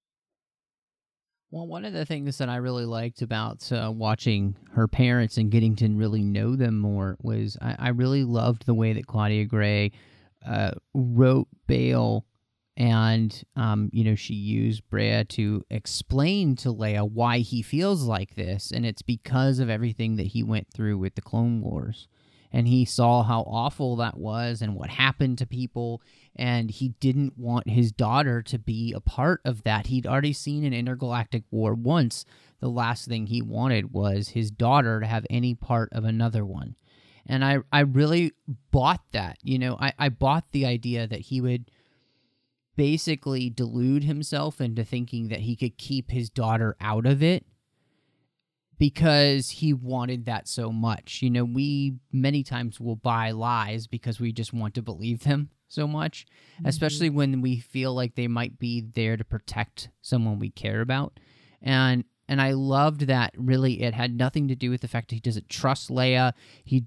Well, 1.52 1.66
one 1.66 1.84
of 1.84 1.92
the 1.92 2.06
things 2.06 2.38
that 2.38 2.48
I 2.48 2.56
really 2.56 2.86
liked 2.86 3.20
about 3.20 3.70
uh, 3.70 3.92
watching 3.94 4.56
her 4.72 4.88
parents 4.88 5.36
and 5.36 5.50
getting 5.50 5.76
to 5.76 5.88
really 5.90 6.22
know 6.22 6.56
them 6.56 6.78
more 6.78 7.18
was 7.20 7.58
I, 7.60 7.76
I 7.78 7.88
really 7.90 8.24
loved 8.24 8.64
the 8.64 8.72
way 8.72 8.94
that 8.94 9.06
Claudia 9.06 9.44
Gray 9.44 9.92
uh, 10.46 10.70
wrote 10.94 11.48
Bail, 11.66 12.24
and 12.74 13.44
um, 13.54 13.90
you 13.92 14.02
know 14.02 14.14
she 14.14 14.32
used 14.32 14.88
Breha 14.90 15.28
to 15.28 15.62
explain 15.68 16.56
to 16.56 16.72
Leia 16.72 17.06
why 17.06 17.40
he 17.40 17.60
feels 17.60 18.04
like 18.04 18.34
this, 18.34 18.72
and 18.72 18.86
it's 18.86 19.02
because 19.02 19.58
of 19.58 19.68
everything 19.68 20.16
that 20.16 20.28
he 20.28 20.42
went 20.42 20.72
through 20.72 20.96
with 20.96 21.16
the 21.16 21.20
Clone 21.20 21.60
Wars 21.60 22.08
and 22.52 22.68
he 22.68 22.84
saw 22.84 23.22
how 23.22 23.42
awful 23.42 23.96
that 23.96 24.18
was 24.18 24.60
and 24.60 24.74
what 24.74 24.90
happened 24.90 25.38
to 25.38 25.46
people 25.46 26.02
and 26.36 26.70
he 26.70 26.90
didn't 27.00 27.36
want 27.36 27.68
his 27.68 27.92
daughter 27.92 28.42
to 28.42 28.58
be 28.58 28.92
a 28.92 29.00
part 29.00 29.40
of 29.44 29.62
that. 29.64 29.86
He'd 29.86 30.06
already 30.06 30.32
seen 30.32 30.64
an 30.64 30.72
intergalactic 30.72 31.44
war 31.50 31.74
once. 31.74 32.24
The 32.60 32.68
last 32.68 33.06
thing 33.06 33.26
he 33.26 33.42
wanted 33.42 33.92
was 33.92 34.28
his 34.28 34.50
daughter 34.50 35.00
to 35.00 35.06
have 35.06 35.26
any 35.28 35.54
part 35.54 35.90
of 35.92 36.04
another 36.04 36.44
one. 36.44 36.76
And 37.26 37.44
i 37.44 37.58
i 37.70 37.80
really 37.80 38.32
bought 38.72 39.02
that 39.12 39.38
you 39.44 39.56
know 39.56 39.76
i 39.78 39.92
i 39.96 40.08
bought 40.08 40.50
the 40.50 40.66
idea 40.66 41.06
that 41.06 41.20
he 41.20 41.40
would 41.40 41.70
basically 42.74 43.48
delude 43.48 44.02
himself 44.02 44.60
into 44.60 44.84
thinking 44.84 45.28
that 45.28 45.40
he 45.40 45.54
could 45.54 45.78
keep 45.78 46.10
his 46.10 46.28
daughter 46.28 46.74
out 46.80 47.06
of 47.06 47.22
it 47.22 47.46
because 48.82 49.48
he 49.48 49.72
wanted 49.72 50.26
that 50.26 50.48
so 50.48 50.72
much. 50.72 51.22
You 51.22 51.30
know, 51.30 51.44
we 51.44 51.94
many 52.10 52.42
times 52.42 52.80
will 52.80 52.96
buy 52.96 53.30
lies 53.30 53.86
because 53.86 54.18
we 54.18 54.32
just 54.32 54.52
want 54.52 54.74
to 54.74 54.82
believe 54.82 55.22
them 55.22 55.50
so 55.68 55.86
much, 55.86 56.26
mm-hmm. 56.56 56.66
especially 56.66 57.08
when 57.08 57.42
we 57.42 57.60
feel 57.60 57.94
like 57.94 58.16
they 58.16 58.26
might 58.26 58.58
be 58.58 58.80
there 58.80 59.16
to 59.16 59.22
protect 59.22 59.88
someone 60.00 60.40
we 60.40 60.50
care 60.50 60.80
about. 60.80 61.20
And 61.60 62.02
and 62.28 62.42
I 62.42 62.54
loved 62.54 63.02
that 63.02 63.34
really 63.36 63.84
it 63.84 63.94
had 63.94 64.16
nothing 64.16 64.48
to 64.48 64.56
do 64.56 64.70
with 64.70 64.80
the 64.80 64.88
fact 64.88 65.10
that 65.10 65.14
he 65.14 65.20
doesn't 65.20 65.48
trust 65.48 65.88
Leia. 65.88 66.32
He 66.64 66.86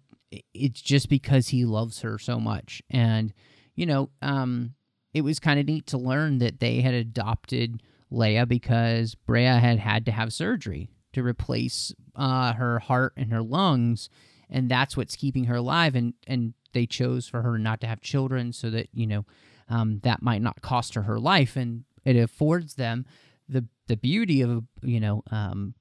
it's 0.54 0.82
just 0.82 1.08
because 1.08 1.48
he 1.48 1.64
loves 1.64 2.02
her 2.02 2.20
so 2.20 2.42
much. 2.42 2.84
And 2.90 3.34
you 3.74 3.86
know, 3.86 4.10
um 4.22 4.74
it 5.14 5.22
was 5.22 5.40
kind 5.40 5.62
of 5.62 5.66
neat 5.66 5.88
to 5.88 5.98
learn 5.98 6.40
that 6.40 6.60
they 6.60 6.82
had 6.82 6.94
adopted 6.94 7.82
Leia 8.12 8.46
because 8.46 9.16
Breha 9.16 9.62
had 9.62 9.80
had 9.80 10.06
to 10.08 10.12
have 10.12 10.34
surgery 10.34 10.90
to 11.16 11.24
replace 11.24 11.94
uh, 12.16 12.54
her 12.54 12.80
heart 12.80 13.14
and 13.18 13.32
her 13.32 13.42
lungs, 13.42 14.10
and 14.50 14.70
that's 14.70 14.96
what's 14.96 15.16
keeping 15.16 15.46
her 15.46 15.56
alive. 15.56 15.96
And 15.96 16.14
and 16.28 16.54
they 16.74 16.86
chose 16.86 17.28
for 17.28 17.42
her 17.42 17.58
not 17.58 17.82
to 17.82 17.88
have 17.88 18.02
children 18.02 18.54
so 18.54 18.70
that 18.70 18.90
you 18.94 19.08
know 19.08 19.26
um, 19.70 20.00
that 20.04 20.22
might 20.22 20.42
not 20.42 20.62
cost 20.62 20.94
her 20.94 21.04
her 21.04 21.20
life, 21.20 21.56
and 21.56 21.86
it 22.04 22.16
affords 22.16 22.76
them 22.76 23.06
the 23.50 23.66
the 23.88 23.98
beauty 23.98 24.42
of 24.42 24.64
you 24.82 25.00
know 25.00 25.24
um, 25.32 25.74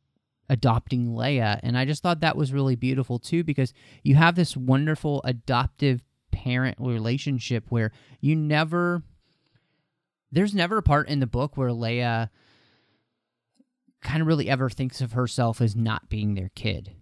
adopting 0.49 1.09
Leia, 1.09 1.61
and 1.63 1.77
I 1.77 1.85
just 1.85 2.03
thought 2.03 2.21
that 2.21 2.37
was 2.37 2.53
really 2.53 2.77
beautiful 2.77 3.19
too 3.19 3.45
because 3.45 3.73
you 4.03 4.15
have 4.15 4.37
this 4.37 4.57
wonderful 4.57 5.21
adoptive 5.25 6.03
parent 6.31 6.77
relationship 6.81 7.67
where 7.69 7.93
you 8.21 8.35
never 8.35 9.03
there's 10.33 10.55
never 10.55 10.79
a 10.79 10.83
part 10.83 11.09
in 11.09 11.21
the 11.21 11.27
book 11.27 11.57
where 11.57 11.71
Leia 11.71 12.29
kind 14.05 14.21
of 14.21 14.29
really 14.29 14.49
ever 14.49 14.71
thinks 14.71 15.01
of 15.01 15.13
herself 15.13 15.61
as 15.61 15.75
not 15.75 16.09
being 16.09 16.35
their 16.35 16.51
kid. 16.55 16.93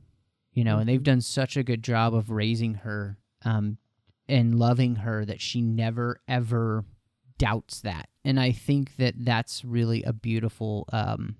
You 0.52 0.64
know, 0.64 0.78
and 0.78 0.88
they've 0.88 1.02
done 1.02 1.20
such 1.20 1.56
a 1.56 1.62
good 1.62 1.82
job 1.82 2.14
of 2.14 2.30
raising 2.30 2.74
her 2.74 3.18
um, 3.44 3.78
and 4.28 4.58
loving 4.58 4.96
her 4.96 5.24
that 5.24 5.40
she 5.40 5.62
never 5.62 6.20
ever 6.28 6.84
doubts 7.38 7.80
that. 7.80 8.08
And 8.24 8.38
I 8.38 8.52
think 8.52 8.96
that 8.96 9.14
that's 9.18 9.64
really 9.64 10.02
a 10.02 10.12
beautiful 10.12 10.86
um, 10.92 11.36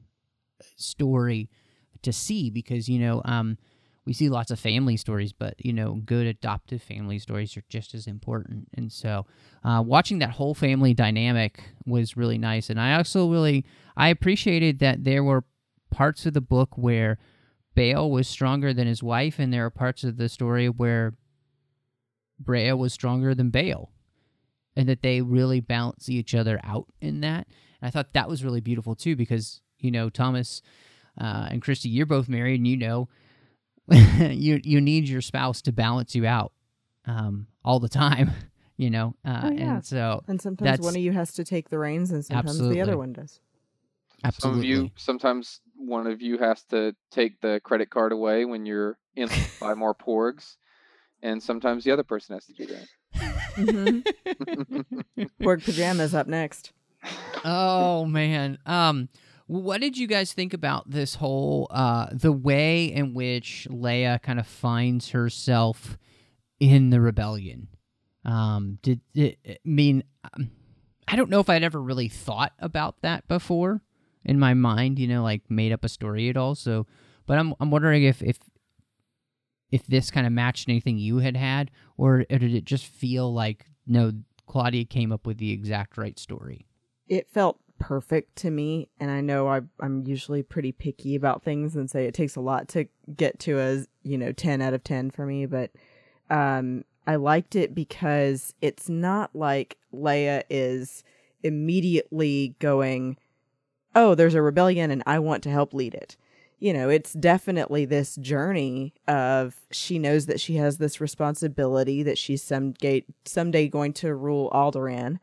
story 0.77 1.51
to 2.03 2.13
see 2.13 2.51
because, 2.51 2.89
you 2.89 2.99
know, 2.99 3.23
um, 3.25 3.59
we 4.05 4.13
see 4.13 4.29
lots 4.29 4.51
of 4.51 4.59
family 4.59 4.97
stories, 4.97 5.33
but 5.33 5.55
you 5.65 5.73
know, 5.73 6.01
good 6.05 6.27
adoptive 6.27 6.83
family 6.83 7.19
stories 7.19 7.57
are 7.57 7.63
just 7.69 7.95
as 7.95 8.07
important. 8.07 8.69
And 8.75 8.91
so, 8.91 9.27
uh, 9.63 9.83
watching 9.87 10.19
that 10.19 10.31
whole 10.31 10.55
family 10.55 10.93
dynamic 10.93 11.63
was 11.87 12.17
really 12.17 12.39
nice. 12.39 12.69
And 12.69 12.81
I 12.81 12.97
also 12.97 13.31
really 13.31 13.65
I 13.97 14.09
appreciated 14.09 14.81
that 14.81 15.05
there 15.05 15.23
were 15.23 15.45
parts 15.93 16.27
of 16.27 16.35
the 16.35 16.41
book 16.41 16.77
where 16.77 17.19
Bail 17.75 18.11
was 18.11 18.29
stronger 18.29 18.73
than 18.75 18.87
his 18.87 19.03
wife, 19.03 19.39
and 19.39 19.53
there 19.53 19.65
are 19.65 19.71
parts 19.71 20.05
of 20.05 20.17
the 20.17 20.29
story 20.29 20.69
where 20.69 21.15
Breha 22.43 22.77
was 22.77 22.93
stronger 22.93 23.35
than 23.35 23.51
Bail, 23.51 23.91
and 24.77 24.89
that 24.89 25.03
they 25.03 25.21
really 25.21 25.61
balance 25.61 26.09
each 26.09 26.35
other 26.35 26.61
out 26.65 26.87
in 27.01 27.21
that. 27.21 27.47
And 27.81 27.89
I 27.89 27.91
thought 27.91 28.13
that 28.13 28.29
was 28.29 28.45
really 28.45 28.61
beautiful 28.61 28.95
too, 28.95 29.17
because 29.17 29.61
you 29.79 29.91
know 29.91 30.11
Thomas 30.11 30.63
uh, 31.21 31.49
and 31.51 31.63
Christy, 31.63 31.89
you're 31.89 32.07
both 32.07 32.29
married, 32.29 32.61
and 32.61 32.67
you 32.67 32.77
know 32.77 33.09
you 33.91 34.61
you 34.63 34.81
need 34.81 35.09
your 35.09 35.21
spouse 35.21 35.63
to 35.63 35.73
balance 35.73 36.15
you 36.15 36.27
out 36.27 36.53
um, 37.07 37.47
all 37.65 37.81
the 37.81 37.89
time, 37.89 38.31
you 38.77 38.91
know. 38.91 39.15
Uh, 39.25 39.41
Oh, 39.45 39.51
yeah. 39.51 39.75
And 39.77 39.85
so 39.85 40.25
And 40.29 40.41
sometimes 40.41 40.81
one 40.81 40.97
of 40.97 41.03
you 41.03 41.13
has 41.13 41.33
to 41.35 41.45
take 41.45 41.69
the 41.69 41.79
reins, 41.79 42.11
and 42.11 42.25
sometimes 42.25 42.59
the 42.59 42.81
other 42.81 42.97
one 42.99 43.13
does. 43.13 43.41
Some 44.39 44.59
of 44.59 44.65
you, 44.65 44.91
sometimes 44.97 45.61
one 45.87 46.07
of 46.07 46.23
you 46.23 46.39
has 46.39 46.63
to 46.65 46.95
take 47.11 47.41
the 47.41 47.61
credit 47.65 47.91
card 47.91 48.13
away 48.13 48.45
when 48.45 48.67
you're 48.67 48.99
in 49.17 49.29
to 49.31 49.41
buy 49.61 49.75
more 49.75 49.95
porgs, 49.95 50.57
and 51.23 51.43
sometimes 51.43 51.85
the 51.85 51.91
other 51.91 52.03
person 52.05 52.35
has 52.35 52.47
to 52.47 52.53
do 52.53 52.67
that. 52.67 52.87
Mm-hmm. 53.57 55.21
Porg 55.43 55.65
pajamas 55.65 56.15
up 56.15 56.27
next. 56.27 56.73
oh 57.45 58.05
man 58.05 58.57
um 58.65 59.09
what 59.49 59.81
did 59.81 59.99
you 59.99 60.07
guys 60.07 60.33
think 60.33 60.55
about 60.55 60.89
this 60.89 61.17
whole 61.17 61.67
uh 61.71 62.07
the 62.13 62.31
way 62.33 62.85
in 62.85 63.13
which 63.13 63.67
leia 63.71 64.23
kind 64.23 64.39
of 64.39 64.47
finds 64.47 65.11
herself 65.11 65.99
in 66.61 66.91
the 66.91 67.01
rebellion 67.01 67.67
um 68.25 68.79
did 68.83 69.01
it 69.15 69.37
I 69.45 69.59
mean 69.65 70.05
um, 70.33 70.53
i 71.09 71.17
don't 71.17 71.29
know 71.29 71.41
if 71.41 71.51
i'd 71.51 71.65
ever 71.65 71.83
really 71.83 72.09
thought 72.09 72.53
about 72.61 73.03
that 73.03 73.27
before 73.27 73.83
in 74.25 74.39
my 74.39 74.55
mind 74.55 74.99
you 74.99 75.07
know 75.07 75.23
like 75.23 75.43
made 75.51 75.73
up 75.73 75.85
a 75.85 75.89
story 75.89 76.29
at 76.29 76.37
all. 76.37 76.55
So 76.55 76.87
but 77.27 77.39
i'm 77.39 77.55
i'm 77.61 77.71
wondering 77.71 78.03
if 78.03 78.23
if 78.23 78.39
if 79.71 79.87
this 79.87 80.11
kind 80.11 80.27
of 80.27 80.33
matched 80.33 80.69
anything 80.69 80.99
you 80.99 81.19
had 81.19 81.37
had 81.37 81.71
or, 81.97 82.27
or 82.31 82.39
did 82.39 82.55
it 82.55 82.65
just 82.65 82.87
feel 82.87 83.33
like 83.33 83.67
no 83.87 84.13
claudia 84.47 84.85
came 84.85 85.11
up 85.11 85.27
with 85.27 85.39
the 85.39 85.51
exact 85.51 85.97
right 85.97 86.19
story? 86.19 86.67
It 87.09 87.29
felt 87.31 87.59
perfect 87.79 88.37
to 88.37 88.51
me, 88.51 88.89
and 89.01 89.11
I 89.11 89.21
know 89.21 89.49
I, 89.49 89.63
I'm 89.81 90.07
usually 90.07 90.43
pretty 90.43 90.73
picky 90.73 91.17
about 91.17 91.43
things 91.43 91.75
and 91.75 91.91
say 91.91 92.05
it 92.05 92.15
takes 92.15 92.37
a 92.37 92.41
lot 92.41 92.69
to 92.69 92.87
get 93.17 93.39
to 93.41 93.59
a 93.59 93.85
you 94.03 94.19
know 94.19 94.33
ten 94.33 94.61
out 94.61 94.75
of 94.75 94.85
ten 94.85 95.11
for 95.11 95.27
me, 95.27 95.47
but 95.47 95.71
um, 96.31 96.85
I 97.07 97.17
liked 97.17 97.57
it 97.57 97.75
because 97.75 98.55
it's 98.61 98.89
not 98.89 99.35
like 99.35 99.79
Leia 99.93 100.45
is 100.49 101.03
immediately 101.43 102.55
going, 102.61 103.17
"Oh, 103.95 104.15
there's 104.15 104.35
a 104.35 104.43
rebellion, 104.43 104.91
and 104.91 105.03
I 105.07 105.19
want 105.19 105.43
to 105.45 105.51
help 105.51 105.75
lead 105.75 105.95
it." 105.95 106.17
You 106.59 106.73
know, 106.73 106.89
it's 106.89 107.13
definitely 107.13 107.85
this 107.85 108.15
journey 108.15 108.95
of 109.09 109.57
she 109.73 109.99
knows 109.99 110.27
that 110.27 110.39
she 110.41 110.57
has 110.57 110.79
this 110.79 111.01
responsibility 111.01 112.05
that 112.05 112.19
she's 112.19 112.43
some 112.43 112.75
someday 112.75 113.05
someday 113.25 113.69
going 113.69 113.93
to 113.95 114.15
rule 114.15 114.49
Alderaan, 114.53 115.19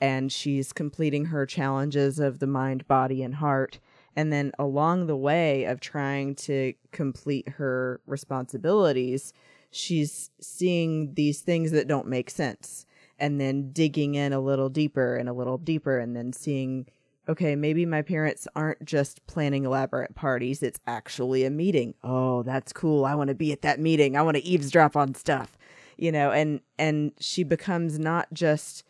and 0.00 0.30
she's 0.30 0.72
completing 0.72 1.26
her 1.26 1.46
challenges 1.46 2.20
of 2.20 2.38
the 2.38 2.46
mind, 2.46 2.86
body, 2.86 3.22
and 3.22 3.34
heart. 3.34 3.80
And 4.16 4.32
then 4.32 4.52
along 4.58 5.06
the 5.06 5.16
way 5.16 5.64
of 5.64 5.80
trying 5.80 6.36
to 6.36 6.74
complete 6.92 7.48
her 7.48 8.00
responsibilities, 8.06 9.32
she's 9.70 10.30
seeing 10.40 11.14
these 11.14 11.40
things 11.40 11.72
that 11.72 11.88
don't 11.88 12.06
make 12.06 12.30
sense 12.30 12.86
and 13.18 13.40
then 13.40 13.72
digging 13.72 14.14
in 14.14 14.32
a 14.32 14.40
little 14.40 14.68
deeper 14.68 15.16
and 15.16 15.28
a 15.28 15.32
little 15.32 15.58
deeper 15.58 15.98
and 15.98 16.14
then 16.14 16.32
seeing 16.32 16.86
okay 17.28 17.54
maybe 17.56 17.86
my 17.86 18.02
parents 18.02 18.46
aren't 18.54 18.84
just 18.84 19.26
planning 19.26 19.64
elaborate 19.64 20.14
parties 20.14 20.62
it's 20.62 20.80
actually 20.86 21.44
a 21.44 21.50
meeting 21.50 21.94
oh 22.02 22.42
that's 22.42 22.72
cool 22.72 23.04
i 23.04 23.14
want 23.14 23.28
to 23.28 23.34
be 23.34 23.52
at 23.52 23.62
that 23.62 23.80
meeting 23.80 24.16
i 24.16 24.22
want 24.22 24.36
to 24.36 24.44
eavesdrop 24.44 24.96
on 24.96 25.14
stuff 25.14 25.56
you 25.96 26.12
know 26.12 26.30
and 26.30 26.60
and 26.78 27.12
she 27.18 27.42
becomes 27.42 27.98
not 27.98 28.32
just 28.32 28.84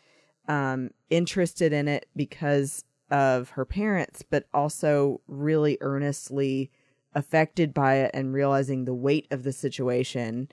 um 0.47 0.89
interested 1.09 1.73
in 1.73 1.87
it 1.87 2.07
because 2.15 2.83
of 3.11 3.49
her 3.51 3.65
parents 3.65 4.23
but 4.29 4.45
also 4.53 5.21
really 5.27 5.77
earnestly 5.81 6.71
affected 7.15 7.73
by 7.73 7.95
it 7.95 8.11
and 8.13 8.33
realizing 8.33 8.83
the 8.83 8.93
weight 8.93 9.27
of 9.31 9.43
the 9.43 9.53
situation 9.53 10.49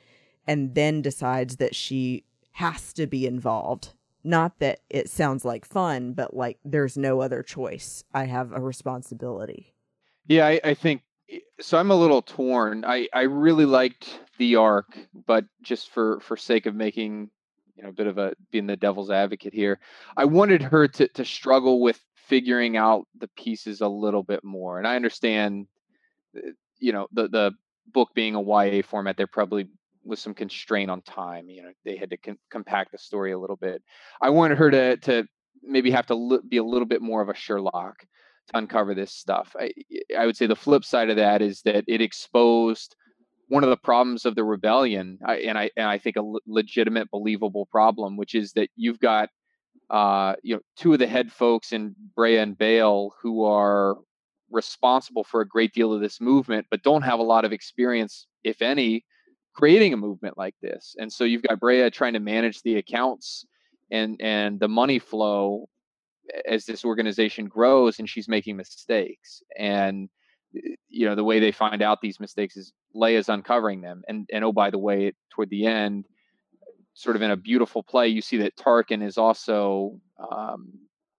and 0.47 0.75
then 0.75 1.03
decides 1.03 1.57
that 1.57 1.75
she 1.75 2.25
has 2.53 2.93
to 2.93 3.07
be 3.07 3.27
involved. 3.27 3.93
Not 4.25 4.59
that 4.61 4.81
it 4.89 5.11
sounds 5.11 5.45
like 5.45 5.65
fun, 5.65 6.13
but 6.13 6.35
like 6.35 6.59
there's 6.65 6.97
no 6.97 7.21
other 7.21 7.43
choice. 7.43 8.05
I 8.15 8.25
have 8.25 8.53
a 8.53 8.61
responsibility. 8.61 9.75
Yeah, 10.27 10.47
I, 10.47 10.61
I 10.63 10.75
think 10.75 11.03
so. 11.61 11.79
I'm 11.79 11.91
a 11.91 11.97
little 11.97 12.23
torn. 12.23 12.85
I, 12.85 13.09
I 13.13 13.23
really 13.23 13.65
liked 13.65 14.21
the 14.39 14.57
arc, 14.57 14.97
but 15.27 15.45
just 15.63 15.91
for 15.91 16.21
for 16.21 16.37
sake 16.37 16.67
of 16.67 16.75
making 16.75 17.31
you 17.75 17.83
know 17.83 17.89
a 17.89 17.93
bit 17.93 18.07
of 18.07 18.19
a 18.19 18.35
being 18.51 18.67
the 18.67 18.77
devil's 18.77 19.11
advocate 19.11 19.55
here, 19.55 19.81
I 20.17 20.25
wanted 20.25 20.63
her 20.63 20.87
to 20.87 21.09
to 21.09 21.25
struggle 21.25 21.81
with 21.81 22.01
figuring 22.15 22.77
out 22.77 23.07
the 23.19 23.29
pieces 23.29 23.81
a 23.81 23.89
little 23.89 24.23
bit 24.23 24.45
more. 24.45 24.79
And 24.79 24.87
I 24.87 24.97
understand, 24.97 25.67
uh, 26.37 26.51
you 26.79 26.93
know, 26.93 27.09
the 27.13 27.29
the 27.29 27.53
book 27.93 28.11
being 28.15 28.35
a 28.35 28.41
YA 28.41 28.83
format, 28.83 29.17
they're 29.17 29.27
probably 29.27 29.69
was 30.05 30.21
some 30.21 30.35
constraint 30.35 30.91
on 30.91 31.03
time. 31.03 31.49
You 31.49 31.63
know, 31.63 31.73
they 31.85 31.97
had 31.97 32.11
to 32.11 32.17
com- 32.17 32.39
compact 32.51 32.93
the 32.93 32.99
story 32.99 33.33
a 33.33 33.39
little 33.39 33.57
bit. 33.57 33.83
I 34.21 34.31
wanted 34.31 34.59
her 34.59 34.71
to 34.71 34.97
to 34.99 35.27
maybe 35.63 35.91
have 35.91 36.07
to 36.07 36.15
li- 36.15 36.41
be 36.49 36.57
a 36.57 36.65
little 36.65 36.87
bit 36.87 37.03
more 37.03 37.23
of 37.23 37.29
a 37.29 37.35
Sherlock 37.35 38.01
to 38.49 38.59
uncover 38.59 38.95
this 38.95 39.13
stuff. 39.13 39.55
I, 39.59 39.73
I 40.19 40.27
would 40.27 40.37
say 40.37 40.47
the 40.47 40.57
flip 40.57 40.85
side 40.85 41.11
of 41.11 41.17
that 41.17 41.43
is 41.43 41.63
that 41.63 41.85
it 41.87 42.01
exposed 42.01 42.97
one 43.49 43.65
of 43.65 43.71
the 43.71 43.77
problems 43.77 44.25
of 44.25 44.35
the 44.35 44.45
rebellion, 44.45 45.19
I, 45.27 45.37
and 45.41 45.59
I 45.59 45.71
and 45.77 45.87
I 45.87 45.99
think 45.99 46.17
a 46.17 46.23
le- 46.23 46.41
legitimate, 46.47 47.11
believable 47.11 47.67
problem, 47.67 48.17
which 48.17 48.35
is 48.35 48.53
that 48.53 48.71
you've 48.77 48.99
got 48.99 49.29
uh, 49.91 50.35
you 50.43 50.57
know 50.57 50.63
two 50.77 50.93
of 50.95 50.99
the 50.99 51.07
head 51.07 51.31
folks 51.31 51.73
in 51.73 51.95
Breha 52.17 52.43
and 52.43 52.57
Bail 52.57 53.13
who 53.21 53.45
are 53.45 53.97
responsible 54.51 55.25
for 55.25 55.41
a 55.41 55.49
great 55.49 55.73
deal 55.73 55.93
of 55.93 56.01
this 56.01 56.21
movement, 56.21 56.67
but 56.71 56.83
don't 56.83 57.03
have 57.03 57.19
a 57.19 57.25
lot 57.25 57.45
of 57.45 57.53
experience, 57.53 58.27
if 58.45 58.63
any, 58.63 59.05
creating 59.55 59.93
a 59.93 59.97
movement 59.97 60.39
like 60.39 60.55
this. 60.63 60.97
And 60.99 61.13
so 61.13 61.25
you've 61.25 61.43
got 61.43 61.61
Breha 61.61 61.93
trying 61.93 62.15
to 62.15 62.21
manage 62.21 62.63
the 62.63 62.77
accounts 62.77 63.47
and 63.91 64.17
and 64.21 64.59
the 64.59 64.69
money 64.69 64.99
flow 64.99 65.69
as 66.49 66.65
this 66.65 66.85
organization 66.85 67.47
grows 67.47 67.99
and 67.99 68.09
she's 68.09 68.29
making 68.29 68.57
mistakes 68.57 69.43
and 69.59 70.09
you 70.89 71.07
know 71.07 71.15
the 71.15 71.25
way 71.25 71.41
they 71.41 71.53
find 71.53 71.83
out 71.83 72.01
these 72.01 72.21
mistakes 72.21 72.57
is 72.57 72.73
Leia's 72.95 73.29
uncovering 73.29 73.81
them 73.81 74.03
and 74.09 74.29
and 74.33 74.45
oh 74.45 74.53
by 74.53 74.71
the 74.71 74.79
way 74.79 75.13
toward 75.31 75.51
the 75.51 75.67
end 75.67 76.07
sort 76.95 77.17
of 77.17 77.23
in 77.23 77.31
a 77.31 77.37
beautiful 77.37 77.83
play 77.83 78.09
you 78.09 78.23
see 78.23 78.37
that 78.39 78.57
Tarkin 78.57 79.05
is 79.05 79.19
also 79.19 79.99
um, 80.19 80.73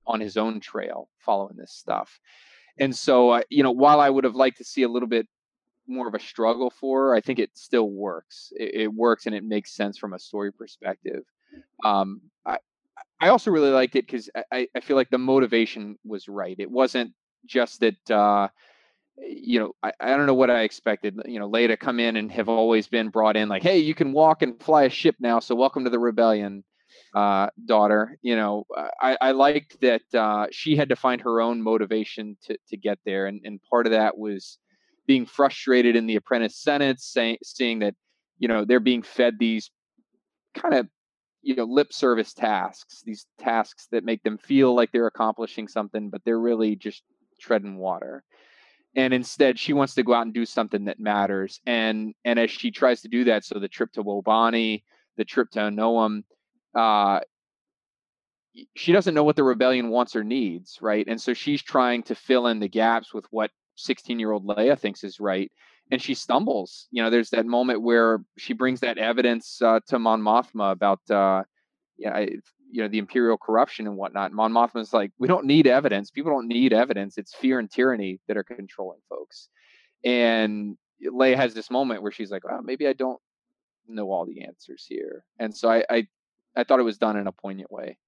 on 0.06 0.20
his 0.20 0.38
own 0.38 0.60
trail 0.60 1.10
following 1.20 1.58
this 1.58 1.74
stuff 1.74 2.20
and 2.80 2.96
so 2.96 3.32
uh, 3.32 3.42
you 3.50 3.64
know 3.64 3.72
while 3.72 4.00
I 4.00 4.10
would 4.10 4.24
have 4.24 4.36
liked 4.36 4.58
to 4.58 4.64
see 4.64 4.84
a 4.84 4.90
little 4.90 5.10
bit 5.10 5.28
more 5.88 6.08
of 6.08 6.14
a 6.14 6.20
struggle 6.20 6.70
for 6.70 7.16
I 7.16 7.22
think 7.22 7.40
it 7.40 7.52
still 7.56 7.90
works 7.90 8.52
it, 8.56 8.76
it 8.76 8.94
works 8.94 9.26
and 9.26 9.36
it 9.36 9.44
makes 9.44 9.76
sense 9.76 9.98
from 9.98 10.14
a 10.14 10.20
story 10.20 10.52
perspective 10.52 11.24
um, 11.86 12.22
I, 12.46 12.58
I 13.22 13.30
also 13.30 13.52
really 13.52 13.70
liked 13.70 13.96
it 13.96 14.06
because 14.06 14.30
I, 14.52 14.68
I 14.76 14.80
feel 14.80 14.96
like 14.96 15.10
the 15.10 15.18
motivation 15.18 15.98
was 16.06 16.28
right. 16.28 16.56
It 16.60 16.70
wasn't 16.70 17.14
just 17.46 17.80
that, 17.82 18.12
uh, 18.12 18.50
you 19.18 19.60
know, 19.60 19.72
I, 19.84 19.92
I 20.00 20.18
don't 20.18 20.26
know 20.26 20.34
what 20.34 20.50
I 20.50 20.62
expected. 20.62 21.20
You 21.26 21.40
know, 21.40 21.50
Leia 21.50 21.68
to 21.68 21.78
come 21.78 22.00
in 22.00 22.18
and 22.18 22.32
have 22.32 22.50
always 22.50 22.88
been 22.88 23.10
brought 23.10 23.38
in 23.38 23.50
like, 23.50 23.64
hey, 23.64 23.78
you 23.78 23.96
can 23.96 24.12
walk 24.14 24.42
and 24.42 24.62
fly 24.62 24.84
a 24.84 24.90
ship 24.90 25.16
now, 25.20 25.40
so 25.40 25.56
welcome 25.56 25.84
to 25.84 25.90
the 25.90 26.00
rebellion. 26.00 26.64
uh, 27.16 27.50
daughter. 27.66 28.18
You 28.22 28.36
know, 28.36 28.66
I, 29.02 29.18
I 29.22 29.32
liked 29.32 29.80
that 29.82 30.02
uh, 30.14 30.48
she 30.52 30.76
had 30.76 30.90
to 30.90 30.96
find 30.96 31.22
her 31.22 31.42
own 31.42 31.62
motivation 31.62 32.38
to 32.44 32.58
to 32.70 32.78
get 32.78 33.00
there, 33.06 33.28
and 33.28 33.42
and 33.44 33.60
part 33.70 33.86
of 33.86 33.92
that 33.92 34.18
was 34.18 34.58
being 35.06 35.26
frustrated 35.26 35.96
in 35.96 36.08
the 36.08 36.16
apprentice 36.16 36.58
senate, 36.58 37.00
saying 37.00 37.38
seeing 37.44 37.80
that 37.80 37.96
you 38.40 38.48
know 38.48 38.66
they're 38.66 38.80
being 38.80 39.04
fed 39.04 39.38
these 39.40 39.72
kind 40.54 40.74
of 40.74 40.88
you 41.42 41.56
know 41.56 41.66
lip 41.66 41.94
service 41.94 42.34
tasks, 42.34 43.04
these 43.06 43.26
tasks 43.40 43.88
that 43.92 44.04
make 44.04 44.24
them 44.24 44.38
feel 44.38 44.76
like 44.76 44.92
they're 44.92 45.08
accomplishing 45.08 45.68
something, 45.68 46.10
but 46.10 46.22
they're 46.26 46.40
really 46.40 46.76
just 46.76 47.04
treading 47.40 47.78
water. 47.78 48.24
And 48.96 49.14
instead 49.14 49.60
she 49.60 49.74
wants 49.74 49.96
to 49.96 50.04
go 50.04 50.14
out 50.14 50.26
and 50.26 50.34
do 50.34 50.46
something 50.46 50.86
that 50.86 51.00
matters. 51.00 51.60
And 51.66 52.14
and 52.24 52.40
as 52.40 52.52
she 52.52 52.72
tries 52.72 53.02
to 53.02 53.08
do 53.08 53.26
that 53.26 53.44
so 53.44 53.60
the 53.60 53.68
trip 53.68 53.92
to 53.94 54.04
wobani 54.04 54.84
the 55.18 55.26
trip 55.26 55.52
to 55.52 55.60
Anoam, 55.60 56.24
uh 56.76 57.20
she 58.76 58.92
doesn't 58.92 59.16
know 59.16 59.24
what 59.24 59.36
the 59.36 59.44
rebellion 59.44 59.90
wants 59.90 60.16
or 60.16 60.24
needs 60.24 60.78
right? 60.82 61.06
And 61.08 61.20
so 61.20 61.34
she's 61.34 61.62
trying 61.62 62.04
to 62.04 62.16
fill 62.16 62.48
in 62.48 62.60
the 62.60 62.68
gaps 62.68 63.14
with 63.14 63.26
what 63.32 63.52
16 63.76 64.20
year 64.20 64.32
old 64.32 64.46
leia 64.46 64.78
thinks 64.78 65.04
is 65.04 65.20
right 65.20 65.52
and 65.92 66.02
she 66.02 66.14
stumbles 66.14 66.88
you 66.92 67.02
know 67.02 67.10
there's 67.10 67.30
that 67.30 67.46
moment 67.46 67.82
where 67.82 68.20
she 68.38 68.54
brings 68.54 68.80
that 68.80 68.98
evidence 68.98 69.62
uh, 69.62 69.80
to 69.88 70.00
mon 70.00 70.22
mothma 70.22 70.72
about 70.72 71.00
uh 71.10 71.44
yeah 71.98 72.26
you 72.74 72.82
know 72.82 72.88
the 72.88 72.98
imperial 72.98 73.38
corruption 73.38 73.86
and 73.86 73.96
whatnot. 73.96 74.32
Mon 74.32 74.52
Mothma's 74.52 74.94
like, 74.94 75.12
we 75.20 75.28
don't 75.28 75.46
need 75.46 75.68
evidence. 75.68 76.10
People 76.10 76.32
don't 76.32 76.48
need 76.48 76.74
evidence. 76.74 77.20
It's 77.20 77.36
fear 77.36 77.60
and 77.60 77.70
tyranny 77.70 78.20
that 78.28 78.36
are 78.36 78.44
controlling 78.44 79.00
folks. 79.08 79.48
And 80.04 80.76
Leia 81.06 81.36
has 81.36 81.54
this 81.54 81.70
moment 81.70 82.02
where 82.02 82.12
she's 82.12 82.32
like, 82.32 82.44
well, 82.44 82.64
maybe 82.64 82.88
I 82.88 82.94
don't 82.94 83.20
know 83.88 84.12
all 84.12 84.26
the 84.26 84.44
answers 84.44 84.88
here. 84.90 85.24
And 85.38 85.56
so 85.56 85.70
I, 85.70 85.84
I, 85.88 86.08
I 86.58 86.64
thought 86.64 86.80
it 86.80 86.84
was 86.84 86.98
done 86.98 87.16
in 87.16 87.28
a 87.28 87.32
poignant 87.32 87.72
way. 87.72 88.00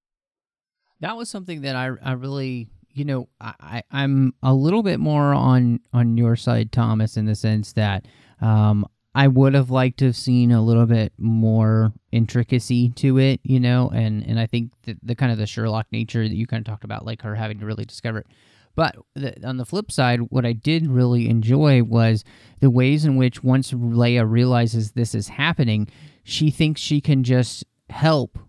That 1.00 1.16
was 1.16 1.30
something 1.30 1.62
that 1.62 1.76
I, 1.76 1.92
I 2.02 2.14
really, 2.14 2.68
you 2.96 3.04
know, 3.04 3.28
I, 3.42 3.84
I'm 3.92 4.34
a 4.42 4.54
little 4.54 4.82
bit 4.82 5.00
more 5.02 5.34
on 5.34 5.82
on 5.92 6.18
your 6.18 6.38
side, 6.38 6.72
Thomas, 6.72 7.18
in 7.18 7.26
the 7.26 7.36
sense 7.36 7.74
that 7.74 8.08
um, 8.42 8.88
I 9.14 9.28
would 9.28 9.54
have 9.54 9.70
liked 9.70 10.00
to 10.00 10.06
have 10.06 10.16
seen 10.16 10.52
a 10.52 10.64
little 10.64 10.86
bit 10.86 11.12
more 11.18 11.92
intricacy 12.14 12.90
to 12.92 13.18
it, 13.18 13.42
you 13.44 13.60
know, 13.60 13.92
and 13.94 14.26
and 14.26 14.40
I 14.40 14.46
think 14.46 14.72
the, 14.84 14.98
the 15.04 15.14
kind 15.14 15.32
of 15.32 15.38
the 15.38 15.46
Sherlock 15.46 15.88
nature 15.92 16.28
that 16.28 16.36
you 16.36 16.48
kind 16.48 16.62
of 16.62 16.66
talked 16.66 16.86
about, 16.86 17.06
like 17.06 17.22
her 17.24 17.36
having 17.36 17.60
to 17.60 17.66
really 17.66 17.84
discover 17.84 18.20
it. 18.20 18.28
But 18.76 18.96
the, 19.14 19.46
on 19.46 19.58
the 19.58 19.66
flip 19.66 19.92
side, 19.92 20.20
what 20.30 20.46
I 20.46 20.54
did 20.54 20.88
really 20.88 21.30
enjoy 21.30 21.84
was 21.84 22.24
the 22.62 22.70
ways 22.70 23.04
in 23.04 23.18
which 23.18 23.44
once 23.44 23.72
Leia 23.72 24.30
realizes 24.30 24.92
this 24.92 25.14
is 25.14 25.30
happening, 25.30 25.90
she 26.24 26.50
thinks 26.50 26.80
she 26.80 27.02
can 27.02 27.24
just 27.24 27.66
help 27.90 28.40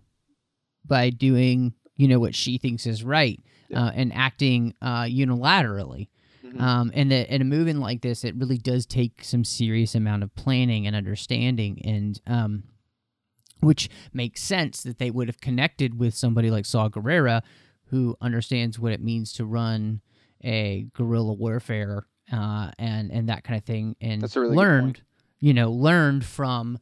by 0.85 1.09
doing, 1.09 1.73
you 1.97 2.07
know, 2.07 2.19
what 2.19 2.35
she 2.35 2.57
thinks 2.57 2.85
is 2.85 3.03
right 3.03 3.41
yeah. 3.69 3.85
uh, 3.85 3.91
and 3.93 4.13
acting 4.13 4.73
uh, 4.81 5.03
unilaterally. 5.03 6.09
Mm-hmm. 6.45 6.61
Um, 6.61 6.91
and 6.93 7.11
that 7.11 7.33
in 7.33 7.41
a 7.41 7.45
movement 7.45 7.79
like 7.79 8.01
this, 8.01 8.23
it 8.23 8.35
really 8.35 8.57
does 8.57 8.85
take 8.85 9.23
some 9.23 9.43
serious 9.43 9.95
amount 9.95 10.23
of 10.23 10.33
planning 10.35 10.87
and 10.87 10.95
understanding, 10.95 11.81
and 11.83 12.21
um, 12.25 12.63
which 13.59 13.89
makes 14.13 14.41
sense 14.41 14.83
that 14.83 14.97
they 14.97 15.11
would 15.11 15.27
have 15.27 15.41
connected 15.41 15.99
with 15.99 16.13
somebody 16.13 16.49
like 16.49 16.65
Saw 16.65 16.89
Gerrera, 16.89 17.41
who 17.87 18.15
understands 18.21 18.79
what 18.79 18.93
it 18.93 19.01
means 19.01 19.33
to 19.33 19.45
run 19.45 20.01
a 20.43 20.87
guerrilla 20.93 21.33
warfare 21.33 22.05
uh, 22.31 22.71
and 22.77 23.11
and 23.11 23.29
that 23.29 23.43
kind 23.43 23.57
of 23.57 23.65
thing, 23.65 23.95
and 23.99 24.23
really 24.35 24.55
learned, 24.55 25.01
you 25.39 25.53
know, 25.53 25.71
learned 25.71 26.25
from 26.25 26.79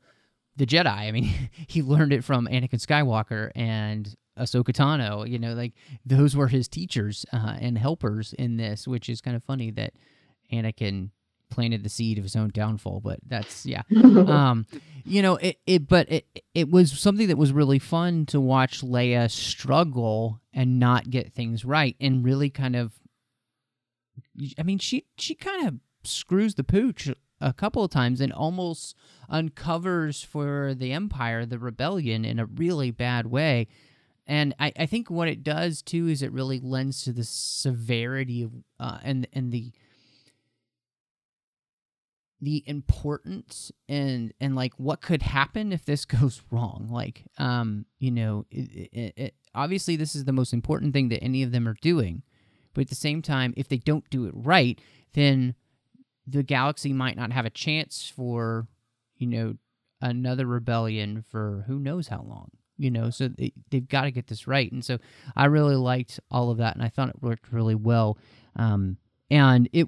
the 0.55 0.65
Jedi. 0.65 0.87
I 0.87 1.11
mean, 1.11 1.49
he 1.67 1.81
learned 1.81 2.13
it 2.13 2.23
from 2.23 2.47
Anakin 2.47 2.85
Skywalker 2.85 3.51
and 3.55 4.13
Ahsoka 4.37 4.73
Tano. 4.73 5.29
You 5.29 5.39
know, 5.39 5.53
like 5.53 5.73
those 6.05 6.35
were 6.35 6.47
his 6.47 6.67
teachers 6.67 7.25
uh, 7.31 7.57
and 7.59 7.77
helpers 7.77 8.33
in 8.33 8.57
this, 8.57 8.87
which 8.87 9.09
is 9.09 9.21
kind 9.21 9.35
of 9.35 9.43
funny 9.43 9.71
that 9.71 9.93
Anakin 10.51 11.09
planted 11.49 11.83
the 11.83 11.89
seed 11.89 12.17
of 12.17 12.23
his 12.23 12.35
own 12.35 12.49
downfall. 12.49 13.01
But 13.01 13.19
that's 13.25 13.65
yeah, 13.65 13.83
um, 14.03 14.65
you 15.05 15.21
know, 15.21 15.35
it, 15.37 15.57
it. 15.65 15.87
But 15.87 16.11
it 16.11 16.25
it 16.53 16.69
was 16.69 16.97
something 16.99 17.27
that 17.27 17.37
was 17.37 17.51
really 17.51 17.79
fun 17.79 18.25
to 18.27 18.39
watch 18.41 18.81
Leia 18.81 19.29
struggle 19.29 20.41
and 20.53 20.79
not 20.79 21.09
get 21.09 21.33
things 21.33 21.65
right, 21.65 21.95
and 21.99 22.23
really 22.23 22.49
kind 22.49 22.75
of. 22.75 22.93
I 24.57 24.63
mean, 24.63 24.79
she 24.79 25.05
she 25.17 25.35
kind 25.35 25.67
of 25.67 25.75
screws 26.03 26.55
the 26.55 26.63
pooch 26.63 27.09
a 27.41 27.53
couple 27.53 27.83
of 27.83 27.91
times 27.91 28.21
and 28.21 28.31
almost 28.31 28.95
uncovers 29.29 30.23
for 30.23 30.73
the 30.73 30.91
Empire 30.93 31.45
the 31.45 31.59
rebellion 31.59 32.23
in 32.23 32.39
a 32.39 32.45
really 32.45 32.91
bad 32.91 33.27
way 33.27 33.67
and 34.27 34.55
I, 34.59 34.73
I 34.79 34.85
think 34.85 35.09
what 35.09 35.27
it 35.27 35.43
does 35.43 35.81
too 35.81 36.07
is 36.07 36.21
it 36.21 36.31
really 36.31 36.59
lends 36.59 37.03
to 37.03 37.13
the 37.13 37.23
severity 37.23 38.43
of 38.43 38.51
uh, 38.79 38.99
and 39.03 39.27
and 39.33 39.51
the 39.51 39.71
the 42.41 42.63
importance 42.67 43.71
and 43.87 44.33
and 44.39 44.55
like 44.55 44.73
what 44.77 45.01
could 45.01 45.21
happen 45.21 45.71
if 45.71 45.85
this 45.85 46.05
goes 46.05 46.41
wrong. 46.51 46.87
Like 46.91 47.23
um 47.37 47.85
you 47.99 48.11
know 48.11 48.45
it, 48.49 48.89
it, 48.91 49.13
it, 49.15 49.35
obviously 49.53 49.95
this 49.95 50.15
is 50.15 50.25
the 50.25 50.31
most 50.31 50.53
important 50.53 50.93
thing 50.93 51.09
that 51.09 51.23
any 51.23 51.43
of 51.43 51.51
them 51.51 51.67
are 51.67 51.77
doing 51.81 52.23
but 52.73 52.81
at 52.81 52.89
the 52.89 52.95
same 52.95 53.21
time 53.21 53.53
if 53.57 53.67
they 53.67 53.77
don't 53.77 54.07
do 54.09 54.25
it 54.25 54.33
right 54.35 54.79
then 55.13 55.55
the 56.27 56.43
galaxy 56.43 56.91
might 56.91 57.15
not 57.15 57.31
have 57.31 57.45
a 57.45 57.49
chance 57.49 58.11
for 58.13 58.67
you 59.15 59.25
know 59.25 59.55
another 60.01 60.45
rebellion 60.45 61.23
for 61.27 61.63
who 61.67 61.79
knows 61.79 62.09
how 62.09 62.21
long 62.21 62.51
you 62.77 62.91
know 62.91 63.09
so 63.09 63.27
they, 63.27 63.53
they've 63.69 63.87
got 63.87 64.01
to 64.01 64.11
get 64.11 64.27
this 64.27 64.47
right. 64.47 64.71
And 64.71 64.83
so 64.83 64.97
i 65.35 65.45
really 65.45 65.75
liked 65.75 66.19
all 66.31 66.51
of 66.51 66.57
that 66.57 66.75
and 66.75 66.83
i 66.83 66.89
thought 66.89 67.09
it 67.09 67.21
worked 67.21 67.51
really 67.51 67.75
well. 67.75 68.17
Um, 68.55 68.97
and 69.29 69.69
it 69.73 69.87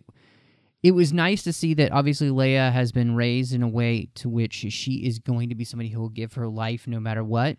it 0.83 0.91
was 0.91 1.11
nice 1.11 1.43
to 1.43 1.53
see 1.53 1.73
that 1.75 1.91
obviously 1.91 2.29
leia 2.29 2.71
has 2.71 2.91
been 2.91 3.15
raised 3.15 3.53
in 3.53 3.63
a 3.63 3.67
way 3.67 4.09
to 4.15 4.29
which 4.29 4.65
she 4.69 5.05
is 5.05 5.19
going 5.19 5.49
to 5.49 5.55
be 5.55 5.65
somebody 5.65 5.89
who 5.89 5.99
will 5.99 6.09
give 6.09 6.33
her 6.33 6.47
life 6.47 6.87
no 6.87 6.99
matter 6.99 7.23
what. 7.23 7.57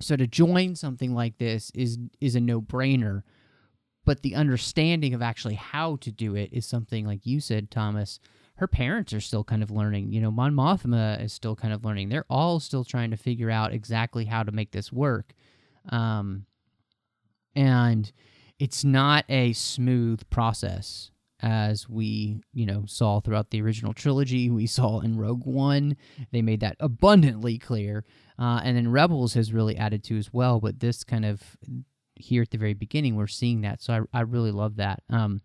So 0.00 0.16
to 0.16 0.26
join 0.26 0.76
something 0.76 1.14
like 1.14 1.38
this 1.38 1.70
is 1.74 1.98
is 2.20 2.34
a 2.34 2.40
no-brainer 2.40 3.22
but 4.04 4.22
the 4.22 4.34
understanding 4.34 5.12
of 5.12 5.20
actually 5.20 5.56
how 5.56 5.96
to 5.96 6.10
do 6.10 6.34
it 6.34 6.50
is 6.50 6.64
something 6.64 7.06
like 7.06 7.26
you 7.26 7.40
said 7.40 7.70
thomas 7.70 8.20
her 8.58 8.66
parents 8.66 9.12
are 9.12 9.20
still 9.20 9.44
kind 9.44 9.62
of 9.62 9.70
learning. 9.70 10.12
You 10.12 10.20
know, 10.20 10.32
Mon 10.32 10.52
Mothma 10.52 11.22
is 11.22 11.32
still 11.32 11.54
kind 11.54 11.72
of 11.72 11.84
learning. 11.84 12.08
They're 12.08 12.24
all 12.28 12.58
still 12.58 12.84
trying 12.84 13.12
to 13.12 13.16
figure 13.16 13.50
out 13.50 13.72
exactly 13.72 14.24
how 14.24 14.42
to 14.42 14.50
make 14.50 14.72
this 14.72 14.92
work. 14.92 15.32
Um, 15.90 16.44
and 17.54 18.10
it's 18.58 18.82
not 18.82 19.24
a 19.28 19.52
smooth 19.52 20.28
process 20.28 21.12
as 21.40 21.88
we, 21.88 22.40
you 22.52 22.66
know, 22.66 22.82
saw 22.86 23.20
throughout 23.20 23.50
the 23.50 23.62
original 23.62 23.94
trilogy. 23.94 24.50
We 24.50 24.66
saw 24.78 24.98
in 25.00 25.16
Rogue 25.16 25.46
One. 25.46 25.96
They 26.32 26.42
made 26.42 26.58
that 26.60 26.76
abundantly 26.80 27.58
clear. 27.58 28.04
Uh, 28.40 28.60
and 28.64 28.76
then 28.76 28.90
Rebels 28.90 29.34
has 29.34 29.52
really 29.52 29.76
added 29.76 30.02
to 30.04 30.18
as 30.18 30.32
well. 30.32 30.58
But 30.58 30.80
this 30.80 31.04
kind 31.04 31.24
of 31.24 31.56
here 32.16 32.42
at 32.42 32.50
the 32.50 32.58
very 32.58 32.74
beginning, 32.74 33.14
we're 33.14 33.28
seeing 33.28 33.60
that. 33.60 33.80
So 33.80 34.04
I, 34.12 34.18
I 34.18 34.22
really 34.22 34.50
love 34.50 34.76
that. 34.76 35.04
Um, 35.08 35.42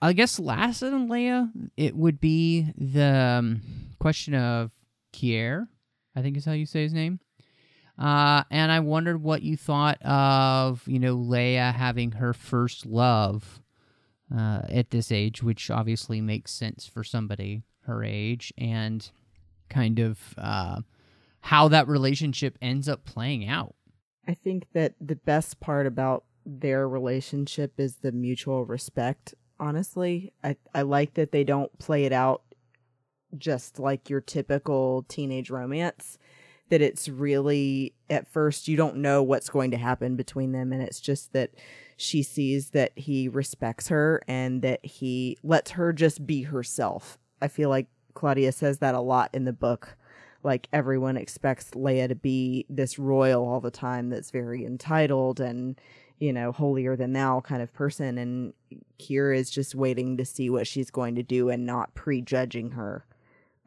I 0.00 0.12
guess 0.12 0.38
last 0.38 0.82
on 0.82 1.08
Leia, 1.08 1.50
it 1.76 1.96
would 1.96 2.20
be 2.20 2.72
the 2.76 3.38
um, 3.38 3.62
question 3.98 4.34
of 4.34 4.70
Kier, 5.12 5.66
I 6.14 6.22
think 6.22 6.36
is 6.36 6.44
how 6.44 6.52
you 6.52 6.66
say 6.66 6.82
his 6.82 6.94
name. 6.94 7.20
Uh, 7.98 8.42
and 8.50 8.72
I 8.72 8.80
wondered 8.80 9.22
what 9.22 9.42
you 9.42 9.56
thought 9.56 10.02
of, 10.02 10.82
you 10.86 10.98
know, 10.98 11.16
Leia 11.16 11.72
having 11.72 12.12
her 12.12 12.32
first 12.32 12.86
love 12.86 13.60
uh, 14.34 14.62
at 14.68 14.90
this 14.90 15.12
age, 15.12 15.42
which 15.42 15.70
obviously 15.70 16.20
makes 16.20 16.52
sense 16.52 16.86
for 16.86 17.04
somebody 17.04 17.62
her 17.82 18.02
age, 18.02 18.52
and 18.56 19.10
kind 19.68 19.98
of 19.98 20.18
uh, 20.38 20.80
how 21.40 21.68
that 21.68 21.86
relationship 21.86 22.58
ends 22.62 22.88
up 22.88 23.04
playing 23.04 23.46
out. 23.46 23.74
I 24.26 24.34
think 24.34 24.66
that 24.72 24.94
the 25.00 25.16
best 25.16 25.60
part 25.60 25.86
about 25.86 26.24
their 26.46 26.88
relationship 26.88 27.74
is 27.78 27.96
the 27.96 28.12
mutual 28.12 28.64
respect 28.64 29.34
honestly. 29.58 30.32
I, 30.42 30.56
I 30.74 30.82
like 30.82 31.14
that 31.14 31.32
they 31.32 31.44
don't 31.44 31.76
play 31.78 32.04
it 32.04 32.12
out 32.12 32.42
just 33.36 33.78
like 33.78 34.08
your 34.08 34.20
typical 34.20 35.04
teenage 35.08 35.50
romance. 35.50 36.18
That 36.70 36.80
it's 36.80 37.08
really, 37.08 37.94
at 38.08 38.26
first, 38.26 38.68
you 38.68 38.76
don't 38.76 38.96
know 38.96 39.22
what's 39.22 39.50
going 39.50 39.70
to 39.72 39.76
happen 39.76 40.16
between 40.16 40.52
them. 40.52 40.72
And 40.72 40.82
it's 40.82 41.00
just 41.00 41.32
that 41.34 41.50
she 41.96 42.22
sees 42.22 42.70
that 42.70 42.92
he 42.96 43.28
respects 43.28 43.88
her 43.88 44.22
and 44.26 44.62
that 44.62 44.84
he 44.84 45.36
lets 45.42 45.72
her 45.72 45.92
just 45.92 46.26
be 46.26 46.42
herself. 46.42 47.18
I 47.42 47.48
feel 47.48 47.68
like 47.68 47.86
Claudia 48.14 48.52
says 48.52 48.78
that 48.78 48.94
a 48.94 49.00
lot 49.00 49.30
in 49.34 49.44
the 49.44 49.52
book. 49.52 49.96
Like 50.42 50.68
everyone 50.72 51.16
expects 51.16 51.70
Leia 51.70 52.08
to 52.08 52.14
be 52.14 52.66
this 52.68 52.98
royal 52.98 53.46
all 53.46 53.60
the 53.60 53.70
time 53.70 54.08
that's 54.08 54.30
very 54.30 54.64
entitled 54.64 55.40
and 55.40 55.78
you 56.18 56.32
know, 56.32 56.52
holier 56.52 56.96
than 56.96 57.12
thou 57.12 57.40
kind 57.40 57.62
of 57.62 57.72
person. 57.72 58.18
And 58.18 58.54
Kira 58.98 59.36
is 59.36 59.50
just 59.50 59.74
waiting 59.74 60.16
to 60.16 60.24
see 60.24 60.50
what 60.50 60.66
she's 60.66 60.90
going 60.90 61.14
to 61.16 61.22
do 61.22 61.48
and 61.48 61.66
not 61.66 61.94
prejudging 61.94 62.72
her. 62.72 63.04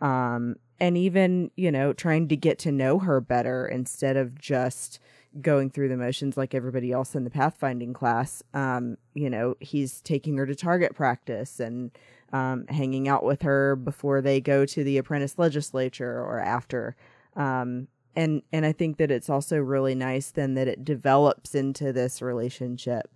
Um, 0.01 0.57
and 0.79 0.97
even 0.97 1.51
you 1.55 1.71
know 1.71 1.93
trying 1.93 2.27
to 2.27 2.35
get 2.35 2.59
to 2.59 2.71
know 2.71 2.99
her 2.99 3.19
better 3.19 3.67
instead 3.67 4.17
of 4.17 4.39
just 4.39 4.99
going 5.41 5.69
through 5.69 5.89
the 5.89 5.97
motions 5.97 6.37
like 6.37 6.55
everybody 6.55 6.91
else 6.91 7.13
in 7.13 7.23
the 7.23 7.29
pathfinding 7.29 7.93
class 7.93 8.41
um, 8.53 8.97
you 9.13 9.29
know 9.29 9.55
he's 9.59 10.01
taking 10.01 10.37
her 10.37 10.45
to 10.45 10.55
target 10.55 10.95
practice 10.95 11.59
and 11.59 11.91
um, 12.33 12.65
hanging 12.67 13.07
out 13.07 13.23
with 13.23 13.41
her 13.41 13.75
before 13.75 14.21
they 14.21 14.41
go 14.41 14.65
to 14.65 14.83
the 14.83 14.97
apprentice 14.97 15.37
legislature 15.37 16.19
or 16.19 16.39
after 16.39 16.95
um, 17.35 17.87
and 18.17 18.41
and 18.51 18.65
i 18.65 18.71
think 18.73 18.97
that 18.97 19.11
it's 19.11 19.29
also 19.29 19.57
really 19.57 19.95
nice 19.95 20.31
then 20.31 20.55
that 20.55 20.67
it 20.67 20.83
develops 20.83 21.55
into 21.55 21.93
this 21.93 22.21
relationship 22.21 23.09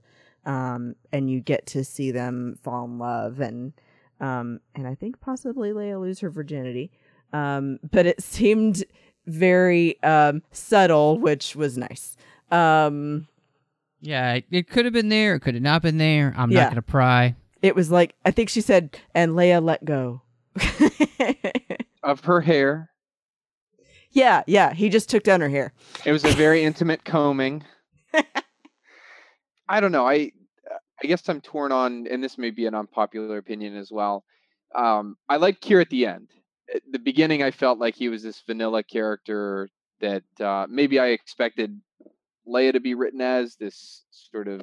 um, 0.46 0.96
and 1.12 1.30
you 1.30 1.40
get 1.42 1.66
to 1.68 1.84
see 1.84 2.10
them 2.12 2.58
fall 2.64 2.86
in 2.86 2.98
love 2.98 3.40
and 3.42 3.74
um, 4.22 4.60
and 4.76 4.88
i 4.88 4.96
think 4.96 5.20
possibly 5.20 5.72
leia 5.72 6.00
lose 6.00 6.20
her 6.22 6.30
virginity 6.30 6.90
um, 7.34 7.80
but 7.92 8.06
it 8.06 8.22
seemed 8.34 8.84
very 9.28 10.02
um, 10.04 10.42
subtle, 10.52 11.20
which 11.20 11.56
was 11.56 11.78
nice. 11.78 12.18
Um, 12.50 13.28
Yeah, 14.02 14.34
it- 14.34 14.46
it 14.52 14.68
could 14.68 14.84
have 14.86 14.94
been 14.96 15.10
there. 15.10 15.36
It 15.36 15.42
could 15.42 15.54
have 15.54 15.62
not 15.64 15.82
been 15.84 15.98
there. 16.00 16.34
I'm 16.36 16.50
Yeah. 16.52 16.64
not 16.64 16.70
gonna 16.72 16.82
pry. 16.82 17.36
it 17.62 17.76
was 17.76 17.92
like 17.92 18.16
I 18.26 18.32
think 18.32 18.50
she 18.50 18.62
said, 18.62 18.98
"And 19.14 19.34
Leia 19.34 19.64
let 19.64 19.86
go." 19.86 20.24
Of 22.04 22.22
her 22.26 22.42
hair. 22.42 22.90
Yeah, 24.12 24.44
yeah. 24.48 24.74
He 24.74 24.90
just 24.90 25.10
took 25.10 25.24
down 25.24 25.42
her 25.42 25.50
hair. 25.50 25.74
It 26.06 26.12
was 26.12 26.24
a 26.24 26.32
very 26.32 26.64
intimate 26.64 27.04
combing. 27.04 27.64
I 29.68 29.80
don't 29.80 29.92
know. 29.92 30.08
I 30.08 30.32
I 31.04 31.08
guess 31.08 31.28
I'm 31.28 31.42
torn 31.42 31.72
on, 31.72 32.08
and 32.08 32.24
this 32.24 32.38
may 32.38 32.52
be 32.52 32.66
an 32.68 32.76
unpopular 32.76 33.38
opinion 33.38 33.76
as 33.76 33.92
well. 33.92 34.24
Um, 34.76 35.18
I 35.28 35.38
like 35.38 35.60
Kier 35.60 35.82
at 35.82 35.90
the 35.90 36.06
end. 36.06 36.30
At 36.74 36.84
the 36.90 37.00
beginning, 37.00 37.42
I 37.42 37.52
felt 37.52 37.80
like 37.80 37.96
he 37.96 38.08
was 38.10 38.24
this 38.24 38.42
vanilla 38.46 38.84
character 38.84 39.70
that 40.00 40.24
uh, 40.40 40.68
maybe 40.70 41.00
I 41.00 41.08
expected 41.08 41.80
Leia 42.48 42.74
to 42.74 42.80
be 42.80 42.94
written 42.94 43.22
as 43.22 43.56
this 43.56 44.04
sort 44.12 44.48
of 44.48 44.62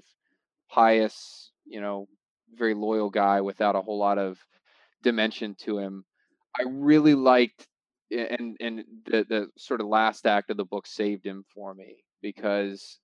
pious, 0.70 1.50
you 1.66 1.80
know, 1.80 2.08
very 2.54 2.74
loyal 2.74 3.10
guy 3.10 3.40
without 3.40 3.76
a 3.76 3.82
whole 3.82 3.98
lot 3.98 4.18
of 4.18 4.38
dimension 5.02 5.54
to 5.60 5.78
him. 5.78 6.04
I 6.58 6.64
really 6.66 7.14
liked 7.14 7.66
and 8.10 8.56
and 8.60 8.84
the 9.06 9.24
the 9.28 9.48
sort 9.56 9.80
of 9.80 9.86
last 9.86 10.26
act 10.26 10.50
of 10.50 10.56
the 10.56 10.64
book 10.64 10.86
saved 10.86 11.24
him 11.26 11.44
for 11.54 11.74
me 11.74 12.04
because 12.22 12.98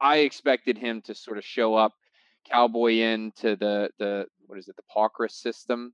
I 0.00 0.18
expected 0.18 0.78
him 0.78 1.02
to 1.02 1.14
sort 1.14 1.38
of 1.38 1.44
show 1.44 1.74
up, 1.74 1.92
cowboy 2.50 2.94
into 2.98 3.56
the 3.56 3.90
the 3.98 4.26
what 4.46 4.58
is 4.58 4.68
it 4.68 4.76
the 4.76 4.82
Paucris 4.94 5.32
system, 5.32 5.92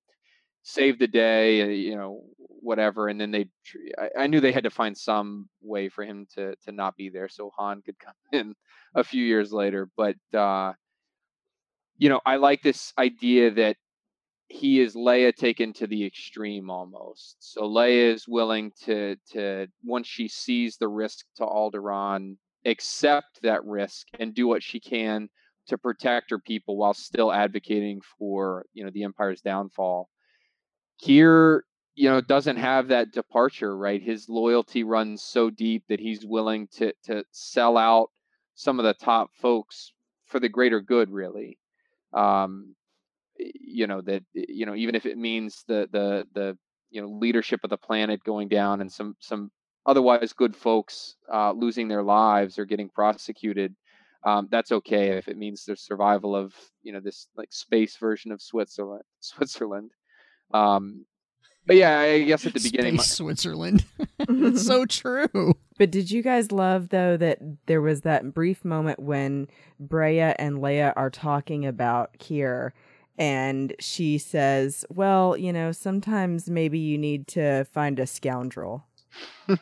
save 0.62 0.98
the 0.98 1.07
day, 1.07 1.62
uh, 1.62 1.66
you 1.66 1.96
know 1.96 2.22
whatever, 2.37 3.09
and 3.09 3.20
then 3.20 3.31
they 3.31 3.46
I, 3.98 4.22
I 4.22 4.27
knew 4.27 4.40
they 4.40 4.53
had 4.53 4.64
to 4.64 4.70
find 4.70 4.96
some 4.96 5.48
way 5.62 5.88
for 5.88 6.05
him 6.05 6.27
to 6.35 6.55
to 6.64 6.72
not 6.72 6.96
be 6.96 7.09
there 7.11 7.29
so 7.29 7.50
Han 7.57 7.83
could 7.83 7.98
come 7.98 8.14
in 8.33 8.55
a 8.94 9.05
few 9.05 9.24
years 9.24 9.53
later, 9.53 9.88
but 9.96 10.16
uh, 10.33 10.72
you 11.96 12.09
know 12.09 12.20
I 12.27 12.37
like 12.37 12.62
this 12.62 12.92
idea 12.98 13.50
that 13.53 13.77
he 14.48 14.80
is 14.80 14.94
Leia 14.94 15.35
taken 15.35 15.72
to 15.74 15.87
the 15.87 16.04
extreme 16.04 16.70
almost. 16.70 17.37
So 17.40 17.62
Leia 17.62 18.12
is 18.12 18.28
willing 18.28 18.72
to 18.85 19.16
to 19.33 19.66
once 19.83 20.07
she 20.07 20.28
sees 20.28 20.76
the 20.76 20.88
risk 20.88 21.26
to 21.37 21.44
Alderaan, 21.44 22.37
accept 22.64 23.42
that 23.42 23.64
risk 23.64 24.07
and 24.18 24.35
do 24.35 24.46
what 24.46 24.62
she 24.62 24.80
can 24.80 25.28
to 25.66 25.78
protect 25.78 26.30
her 26.30 26.38
people 26.38 26.76
while 26.76 26.94
still 26.94 27.33
advocating 27.33 28.00
for 28.18 28.66
you 28.74 28.85
know 28.85 28.90
the 28.90 29.04
Empire's 29.04 29.40
downfall. 29.40 30.11
Kier, 31.02 31.61
you 31.94 32.09
know, 32.09 32.20
doesn't 32.20 32.57
have 32.57 32.88
that 32.88 33.12
departure, 33.12 33.76
right? 33.76 34.02
His 34.02 34.28
loyalty 34.28 34.85
runs 34.85 35.22
so 35.22 35.50
deep 35.50 35.85
that 35.88 36.00
he's 36.00 36.26
willing 36.26 36.68
to 36.76 36.92
to 37.04 37.24
sell 37.30 37.76
out 37.76 38.11
some 38.54 38.78
of 38.78 38.85
the 38.85 38.94
top 38.94 39.30
folks 39.40 39.92
for 40.26 40.38
the 40.38 40.48
greater 40.48 40.80
good, 40.80 41.11
really. 41.11 41.59
Um, 42.12 42.76
you 43.38 43.86
know 43.86 44.00
that 44.00 44.22
you 44.32 44.66
know 44.66 44.74
even 44.74 44.94
if 44.94 45.06
it 45.06 45.18
means 45.18 45.64
the 45.66 45.88
the 45.92 46.26
the 46.34 46.56
you 46.90 47.00
know 47.00 47.08
leadership 47.08 47.60
of 47.64 47.70
the 47.70 47.76
planet 47.76 48.22
going 48.24 48.48
down 48.48 48.80
and 48.80 48.90
some 48.90 49.16
some 49.20 49.50
otherwise 49.86 50.32
good 50.32 50.56
folks 50.56 51.16
uh, 51.32 51.52
losing 51.52 51.88
their 51.88 52.02
lives 52.02 52.58
or 52.58 52.64
getting 52.64 52.88
prosecuted 52.88 53.74
um, 54.24 54.48
that's 54.50 54.72
okay 54.72 55.08
if 55.10 55.28
it 55.28 55.36
means 55.36 55.64
the 55.64 55.76
survival 55.76 56.34
of 56.34 56.54
you 56.82 56.92
know 56.92 57.00
this 57.00 57.26
like 57.36 57.52
space 57.52 57.96
version 57.96 58.30
of 58.32 58.40
switzerland 58.40 59.02
switzerland 59.20 59.90
um, 60.52 61.04
but 61.66 61.76
yeah 61.76 61.98
i 61.98 62.22
guess 62.22 62.46
at 62.46 62.54
the 62.54 62.60
beginning 62.60 62.98
Space 62.98 63.16
Switzerland. 63.16 63.84
it's 64.18 64.64
so 64.64 64.86
true. 64.86 65.54
But 65.78 65.90
did 65.90 66.10
you 66.10 66.22
guys 66.22 66.52
love 66.52 66.90
though 66.90 67.16
that 67.16 67.38
there 67.66 67.80
was 67.80 68.02
that 68.02 68.32
brief 68.32 68.64
moment 68.64 69.00
when 69.00 69.48
Breha 69.82 70.34
and 70.38 70.58
Leia 70.58 70.92
are 70.94 71.10
talking 71.10 71.66
about 71.66 72.16
Kier 72.18 72.70
and 73.16 73.74
she 73.79 74.18
says, 74.18 74.85
"Well, 74.88 75.37
you 75.37 75.53
know, 75.53 75.72
sometimes 75.72 76.50
maybe 76.50 76.79
you 76.79 76.98
need 76.98 77.27
to 77.29 77.64
find 77.64 77.98
a 77.98 78.07
scoundrel." 78.07 78.87
and 79.48 79.59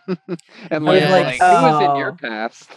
I 0.70 0.78
was 0.78 1.02
like, 1.02 1.10
like, 1.10 1.40
like 1.40 1.40
who 1.40 1.66
was 1.66 1.90
in 1.90 1.96
your 1.96 2.08
oh. 2.08 2.16
past 2.16 2.70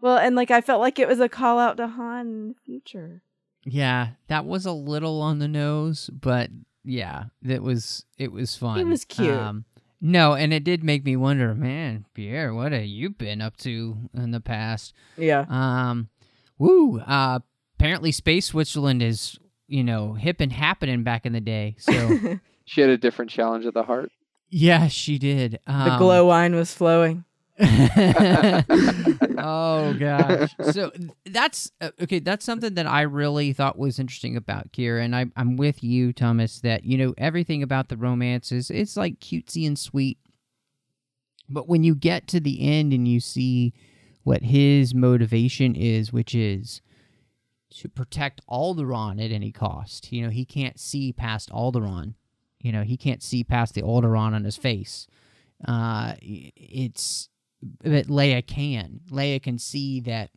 Well, 0.00 0.18
and 0.18 0.36
like 0.36 0.50
I 0.50 0.60
felt 0.60 0.80
like 0.80 0.98
it 0.98 1.08
was 1.08 1.20
a 1.20 1.28
call 1.28 1.58
out 1.58 1.78
to 1.78 1.86
Han 1.86 2.26
in 2.26 2.48
the 2.48 2.54
future. 2.66 3.22
Yeah, 3.64 4.10
that 4.28 4.44
was 4.44 4.66
a 4.66 4.72
little 4.72 5.20
on 5.22 5.38
the 5.38 5.48
nose, 5.48 6.10
but 6.12 6.50
yeah, 6.84 7.24
that 7.42 7.62
was 7.62 8.04
it 8.18 8.32
was 8.32 8.56
fun. 8.56 8.80
It 8.80 8.86
was 8.86 9.04
cute. 9.04 9.30
Um, 9.30 9.64
no, 10.00 10.34
and 10.34 10.52
it 10.52 10.62
did 10.62 10.84
make 10.84 11.04
me 11.04 11.16
wonder, 11.16 11.54
man, 11.54 12.06
Pierre, 12.14 12.54
what 12.54 12.72
have 12.72 12.84
you 12.84 13.10
been 13.10 13.40
up 13.40 13.56
to 13.58 13.96
in 14.14 14.30
the 14.30 14.40
past? 14.40 14.94
Yeah. 15.16 15.44
Um, 15.48 16.08
woo. 16.56 17.00
Uh, 17.00 17.40
apparently, 17.78 18.12
Space 18.12 18.46
Switzerland 18.46 19.02
is 19.02 19.38
you 19.66 19.84
know 19.84 20.14
hip 20.14 20.40
and 20.40 20.52
happening 20.52 21.02
back 21.02 21.24
in 21.26 21.32
the 21.32 21.40
day. 21.40 21.76
So 21.78 22.38
she 22.64 22.80
had 22.80 22.90
a 22.90 22.98
different 22.98 23.30
challenge 23.30 23.66
at 23.66 23.74
the 23.74 23.82
heart 23.82 24.10
yeah, 24.50 24.88
she 24.88 25.18
did. 25.18 25.60
Um, 25.66 25.88
the 25.88 25.98
glow 25.98 26.26
wine 26.26 26.54
was 26.54 26.72
flowing. 26.72 27.24
oh 27.60 28.64
gosh. 29.98 30.54
So 30.70 30.92
that's 31.26 31.72
uh, 31.80 31.90
okay. 32.00 32.20
That's 32.20 32.44
something 32.44 32.74
that 32.74 32.86
I 32.86 33.02
really 33.02 33.52
thought 33.52 33.76
was 33.76 33.98
interesting 33.98 34.36
about 34.36 34.70
Kira, 34.72 35.04
and 35.04 35.14
I, 35.14 35.26
I'm 35.36 35.56
with 35.56 35.82
you, 35.82 36.12
Thomas. 36.12 36.60
That 36.60 36.84
you 36.84 36.96
know 36.96 37.14
everything 37.18 37.62
about 37.62 37.88
the 37.88 37.96
romance 37.96 38.52
is 38.52 38.70
it's 38.70 38.96
like 38.96 39.18
cutesy 39.18 39.66
and 39.66 39.76
sweet, 39.78 40.18
but 41.48 41.68
when 41.68 41.82
you 41.82 41.94
get 41.94 42.28
to 42.28 42.40
the 42.40 42.60
end 42.62 42.92
and 42.92 43.08
you 43.08 43.18
see 43.20 43.74
what 44.22 44.42
his 44.42 44.94
motivation 44.94 45.74
is, 45.74 46.12
which 46.12 46.34
is 46.34 46.80
to 47.70 47.88
protect 47.88 48.40
Alderaan 48.48 49.24
at 49.24 49.30
any 49.30 49.52
cost. 49.52 50.12
You 50.12 50.22
know, 50.22 50.30
he 50.30 50.44
can't 50.44 50.78
see 50.78 51.12
past 51.12 51.50
Alderaan. 51.50 52.14
You 52.60 52.72
know, 52.72 52.82
he 52.82 52.96
can't 52.96 53.22
see 53.22 53.44
past 53.44 53.74
the 53.74 53.82
Alderaan 53.82 54.32
on 54.34 54.44
his 54.44 54.56
face. 54.56 55.06
Uh, 55.66 56.14
it's 56.20 57.28
but 57.82 58.06
Leia 58.06 58.46
can. 58.46 59.00
Leia 59.10 59.42
can 59.42 59.58
see 59.58 60.00
that 60.00 60.30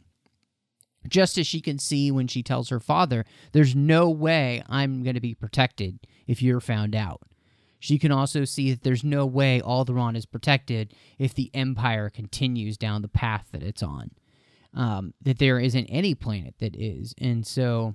just 1.08 1.38
as 1.38 1.48
she 1.48 1.62
can 1.62 1.80
see 1.80 2.12
when 2.12 2.28
she 2.28 2.44
tells 2.44 2.70
her 2.70 2.80
father, 2.80 3.26
there's 3.52 3.76
no 3.76 4.10
way 4.10 4.64
I'm 4.68 5.04
going 5.04 5.16
to 5.16 5.22
be 5.22 5.34
protected 5.34 6.00
if 6.28 6.42
you're 6.42 6.60
found 6.60 6.96
out. 6.96 7.22
She 7.80 7.98
can 7.98 8.12
also 8.12 8.46
see 8.46 8.72
that 8.72 8.84
there's 8.84 9.04
no 9.04 9.26
way 9.26 9.60
Alderaan 9.64 10.16
is 10.16 10.28
protected 10.28 10.94
if 11.18 11.34
the 11.34 11.50
Empire 11.54 12.12
continues 12.12 12.78
down 12.78 13.02
the 13.02 13.08
path 13.08 13.48
that 13.52 13.64
it's 13.64 13.82
on. 13.82 14.12
Um, 14.74 15.14
that 15.22 15.38
there 15.38 15.60
isn't 15.60 15.86
any 15.88 16.16
planet 16.16 16.56
that 16.60 16.76
is. 16.78 17.14
And 17.18 17.46
so, 17.46 17.94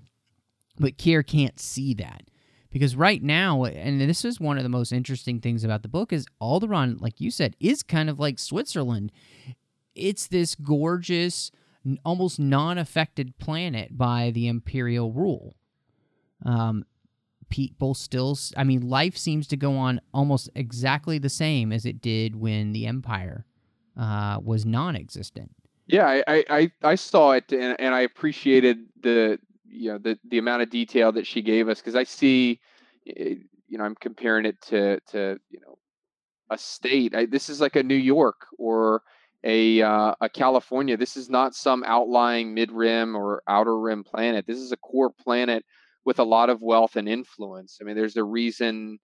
but 0.78 0.98
Kier 0.98 1.26
can't 1.26 1.58
see 1.58 1.94
that. 1.94 2.24
Because 2.70 2.94
right 2.94 3.22
now, 3.22 3.64
and 3.64 3.98
this 3.98 4.22
is 4.22 4.38
one 4.38 4.58
of 4.58 4.62
the 4.62 4.68
most 4.68 4.92
interesting 4.92 5.40
things 5.40 5.64
about 5.64 5.80
the 5.80 5.88
book, 5.88 6.12
is 6.12 6.26
Alderaan, 6.42 7.00
like 7.00 7.18
you 7.20 7.30
said, 7.30 7.56
is 7.58 7.82
kind 7.82 8.10
of 8.10 8.18
like 8.18 8.38
Switzerland. 8.38 9.12
It's 9.94 10.26
this 10.26 10.54
gorgeous, 10.54 11.50
almost 12.04 12.38
non-affected 12.38 13.38
planet 13.38 13.96
by 13.96 14.30
the 14.30 14.46
Imperial 14.46 15.10
rule. 15.10 15.56
Um, 16.44 16.84
people 17.48 17.94
still, 17.94 18.36
i 18.56 18.64
mean, 18.64 18.88
life 18.88 19.16
seems 19.16 19.46
to 19.48 19.56
go 19.56 19.76
on 19.76 20.00
almost 20.12 20.50
exactly 20.54 21.18
the 21.18 21.30
same 21.30 21.72
as 21.72 21.86
it 21.86 22.02
did 22.02 22.36
when 22.36 22.72
the 22.72 22.86
Empire 22.86 23.46
uh, 23.96 24.38
was 24.42 24.66
non-existent. 24.66 25.52
Yeah, 25.86 26.22
I 26.26 26.44
I, 26.50 26.70
I, 26.82 26.94
saw 26.96 27.32
it 27.32 27.52
and, 27.52 27.76
and 27.78 27.94
I 27.94 28.00
appreciated 28.00 28.78
the 29.02 29.38
you 29.68 29.92
know 29.92 29.98
the 29.98 30.18
the 30.28 30.38
amount 30.38 30.62
of 30.62 30.70
detail 30.70 31.12
that 31.12 31.26
she 31.26 31.42
gave 31.42 31.68
us 31.68 31.80
because 31.80 31.94
I 31.94 32.04
see 32.04 32.60
eh, 33.06 33.34
you 33.68 33.78
know 33.78 33.84
I'm 33.84 33.94
comparing 33.94 34.46
it 34.46 34.60
to 34.62 34.98
to 35.12 35.38
you 35.48 35.60
know 35.60 35.78
a 36.50 36.58
state. 36.58 37.14
I, 37.14 37.26
this 37.26 37.48
is 37.48 37.60
like 37.60 37.76
a 37.76 37.82
New 37.82 37.94
York 37.94 38.46
or 38.58 39.02
a 39.44 39.82
uh, 39.82 40.14
a 40.20 40.28
California. 40.28 40.96
This 40.96 41.16
is 41.16 41.30
not 41.30 41.54
some 41.54 41.84
outlying 41.84 42.54
mid 42.54 42.72
rim 42.72 43.16
or 43.16 43.42
outer 43.46 43.78
rim 43.78 44.02
planet. 44.02 44.46
This 44.46 44.58
is 44.58 44.72
a 44.72 44.76
core 44.76 45.10
planet 45.10 45.64
with 46.04 46.18
a 46.18 46.24
lot 46.24 46.50
of 46.50 46.62
wealth 46.62 46.96
and 46.96 47.08
influence. 47.08 47.78
I 47.80 47.84
mean, 47.84 47.96
there's 47.96 48.16
a 48.16 48.24
reason 48.24 48.98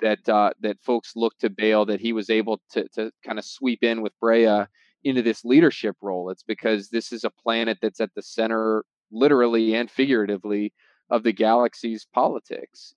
that 0.00 0.28
uh, 0.28 0.50
that 0.60 0.82
folks 0.82 1.12
look 1.16 1.38
to 1.38 1.50
Bail 1.50 1.86
that 1.86 2.00
he 2.00 2.12
was 2.12 2.28
able 2.28 2.60
to 2.72 2.86
to 2.90 3.10
kind 3.24 3.38
of 3.38 3.44
sweep 3.44 3.82
in 3.82 4.02
with 4.02 4.12
Breha 4.22 4.68
into 5.06 5.22
this 5.22 5.44
leadership 5.44 5.96
role. 6.02 6.30
It's 6.30 6.42
because 6.42 6.88
this 6.88 7.12
is 7.12 7.24
a 7.24 7.30
planet 7.30 7.78
that's 7.80 8.00
at 8.00 8.14
the 8.14 8.22
center, 8.22 8.84
literally 9.10 9.74
and 9.74 9.90
figuratively, 9.90 10.72
of 11.10 11.22
the 11.22 11.32
galaxy's 11.32 12.06
politics. 12.12 12.94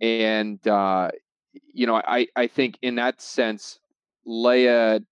And 0.00 0.66
uh, 0.68 1.10
you 1.72 1.86
know, 1.86 1.96
I 1.96 2.26
I 2.36 2.46
think 2.46 2.78
in 2.82 2.96
that 2.96 3.20
sense, 3.20 3.78
Leia, 4.26 5.02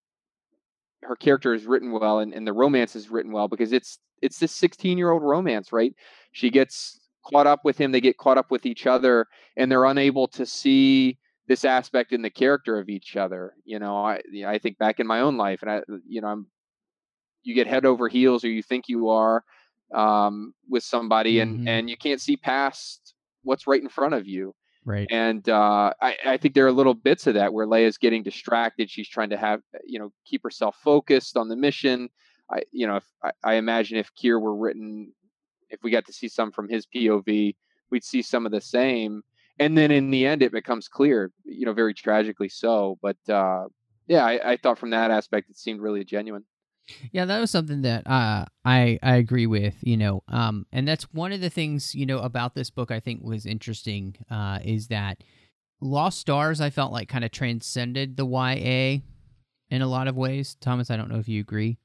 her 1.02 1.16
character 1.16 1.54
is 1.54 1.64
written 1.64 1.92
well, 1.92 2.18
and, 2.18 2.34
and 2.34 2.46
the 2.46 2.52
romance 2.52 2.94
is 2.94 3.10
written 3.10 3.32
well 3.32 3.48
because 3.48 3.72
it's 3.72 3.98
it's 4.20 4.38
this 4.38 4.52
16 4.52 4.98
year 4.98 5.10
old 5.10 5.22
romance, 5.22 5.72
right? 5.72 5.94
She 6.32 6.50
gets 6.50 7.00
caught 7.30 7.46
up 7.46 7.60
with 7.64 7.78
him, 7.78 7.92
they 7.92 8.00
get 8.00 8.18
caught 8.18 8.38
up 8.38 8.50
with 8.50 8.66
each 8.66 8.86
other, 8.86 9.26
and 9.56 9.70
they're 9.70 9.86
unable 9.86 10.28
to 10.28 10.44
see 10.44 11.18
this 11.46 11.64
aspect 11.64 12.12
in 12.12 12.22
the 12.22 12.30
character 12.30 12.78
of 12.78 12.88
each 12.88 13.16
other. 13.16 13.54
You 13.64 13.78
know, 13.78 13.96
I 13.96 14.20
I 14.46 14.58
think 14.58 14.78
back 14.78 15.00
in 15.00 15.06
my 15.06 15.20
own 15.20 15.36
life, 15.36 15.62
and 15.62 15.70
I 15.70 15.82
you 16.06 16.20
know 16.20 16.28
I'm 16.28 16.46
you 17.42 17.54
get 17.54 17.66
head 17.66 17.84
over 17.84 18.08
heels, 18.08 18.44
or 18.44 18.48
you 18.48 18.62
think 18.62 18.88
you 18.88 19.08
are 19.10 19.44
um, 19.94 20.54
with 20.68 20.82
somebody, 20.82 21.40
and 21.40 21.60
Mhm. 21.60 21.68
and 21.68 21.90
you 21.90 21.96
can't 21.96 22.20
see 22.20 22.36
past 22.36 23.14
what's 23.42 23.66
right 23.66 23.82
in 23.82 23.88
front 23.88 24.14
of 24.14 24.26
you. 24.26 24.54
Right. 24.86 25.06
And 25.10 25.48
uh, 25.48 25.92
I, 26.00 26.16
I 26.26 26.36
think 26.36 26.54
there 26.54 26.66
are 26.66 26.72
little 26.72 26.94
bits 26.94 27.26
of 27.26 27.34
that 27.34 27.52
where 27.54 27.66
Leia's 27.66 27.96
getting 27.96 28.22
distracted. 28.22 28.90
She's 28.90 29.08
trying 29.08 29.30
to 29.30 29.36
have, 29.38 29.60
you 29.86 29.98
know, 29.98 30.12
keep 30.26 30.42
herself 30.42 30.76
focused 30.82 31.36
on 31.38 31.48
the 31.48 31.56
mission. 31.56 32.10
I, 32.52 32.62
you 32.70 32.86
know, 32.86 32.96
if, 32.96 33.04
I, 33.22 33.30
I 33.42 33.54
imagine 33.54 33.96
if 33.96 34.10
Kier 34.14 34.38
were 34.40 34.54
written, 34.54 35.12
if 35.70 35.82
we 35.82 35.90
got 35.90 36.04
to 36.06 36.12
see 36.12 36.28
some 36.28 36.52
from 36.52 36.68
his 36.68 36.86
POV, 36.86 37.56
we'd 37.90 38.04
see 38.04 38.20
some 38.20 38.44
of 38.44 38.52
the 38.52 38.60
same. 38.60 39.22
And 39.58 39.78
then 39.78 39.90
in 39.90 40.10
the 40.10 40.26
end, 40.26 40.42
it 40.42 40.52
becomes 40.52 40.88
clear, 40.88 41.30
you 41.44 41.64
know, 41.66 41.72
very 41.72 41.94
tragically 41.94 42.48
so. 42.48 42.98
But 43.00 43.16
uh, 43.28 43.64
yeah, 44.06 44.24
I, 44.24 44.52
I 44.52 44.56
thought 44.56 44.78
from 44.78 44.90
that 44.90 45.10
aspect, 45.10 45.50
it 45.50 45.56
seemed 45.56 45.80
really 45.80 46.04
genuine. 46.04 46.44
Yeah, 47.12 47.24
that 47.24 47.40
was 47.40 47.50
something 47.50 47.82
that 47.82 48.06
uh, 48.06 48.44
I 48.64 48.98
I 49.02 49.16
agree 49.16 49.46
with. 49.46 49.76
You 49.80 49.96
know, 49.96 50.22
um, 50.28 50.66
and 50.72 50.86
that's 50.86 51.04
one 51.12 51.32
of 51.32 51.40
the 51.40 51.50
things 51.50 51.94
you 51.94 52.04
know 52.04 52.18
about 52.18 52.54
this 52.54 52.70
book 52.70 52.90
I 52.90 53.00
think 53.00 53.22
was 53.22 53.46
interesting 53.46 54.16
uh, 54.30 54.58
is 54.62 54.88
that 54.88 55.24
Lost 55.80 56.18
Stars 56.18 56.60
I 56.60 56.70
felt 56.70 56.92
like 56.92 57.08
kind 57.08 57.24
of 57.24 57.30
transcended 57.30 58.16
the 58.16 58.26
YA 58.26 59.02
in 59.70 59.82
a 59.82 59.86
lot 59.86 60.08
of 60.08 60.16
ways. 60.16 60.56
Thomas, 60.60 60.90
I 60.90 60.96
don't 60.96 61.10
know 61.10 61.18
if 61.18 61.28
you 61.28 61.40
agree. 61.40 61.78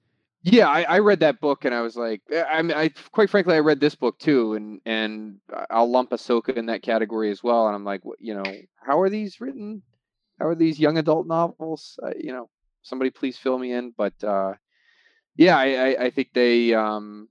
Yeah, 0.44 0.70
I, 0.70 0.84
I 0.84 1.00
read 1.00 1.20
that 1.20 1.42
book 1.42 1.66
and 1.66 1.76
I 1.76 1.82
was 1.82 1.98
like, 1.98 2.22
eh, 2.32 2.44
I 2.44 2.62
mean, 2.62 2.78
I 2.78 2.90
quite 3.12 3.30
frankly, 3.30 3.56
I 3.56 3.60
read 3.60 3.82
this 3.82 3.96
book 3.96 4.18
too, 4.20 4.54
and 4.54 4.80
and 4.86 5.40
I'll 5.70 5.92
lump 5.92 6.12
Ahsoka 6.12 6.56
in 6.56 6.68
that 6.68 6.82
category 6.82 7.30
as 7.30 7.44
well. 7.44 7.68
And 7.68 7.76
I'm 7.76 7.84
like, 7.84 8.02
you 8.20 8.34
know, 8.34 8.46
how 8.86 9.02
are 9.02 9.10
these 9.10 9.42
written? 9.42 9.82
How 10.40 10.48
are 10.48 10.56
these 10.56 10.80
young 10.80 10.98
adult 10.98 11.28
novels? 11.28 12.00
Uh, 12.02 12.12
you 12.18 12.32
know, 12.32 12.50
somebody 12.84 13.10
please 13.10 13.38
fill 13.38 13.58
me 13.60 13.74
in. 13.74 13.94
But 13.98 14.14
uh, 14.24 14.54
yeah, 15.36 15.58
I, 15.58 15.66
I, 15.66 16.04
I 16.06 16.10
think 16.10 16.30
they, 16.34 16.74
um, 16.74 17.28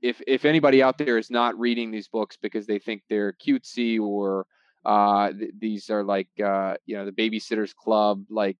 if 0.00 0.20
if 0.26 0.44
anybody 0.44 0.82
out 0.82 0.96
there 0.96 1.18
is 1.18 1.30
not 1.30 1.58
reading 1.58 1.90
these 1.90 2.08
books 2.08 2.38
because 2.40 2.66
they 2.66 2.78
think 2.78 3.02
they're 3.08 3.32
cutesy 3.32 4.00
or 4.00 4.46
uh, 4.84 5.32
th- 5.32 5.52
these 5.58 5.90
are 5.90 6.04
like 6.04 6.28
uh, 6.42 6.76
you 6.86 6.96
know 6.96 7.04
the 7.04 7.12
Babysitters 7.12 7.74
Club, 7.74 8.24
like 8.30 8.56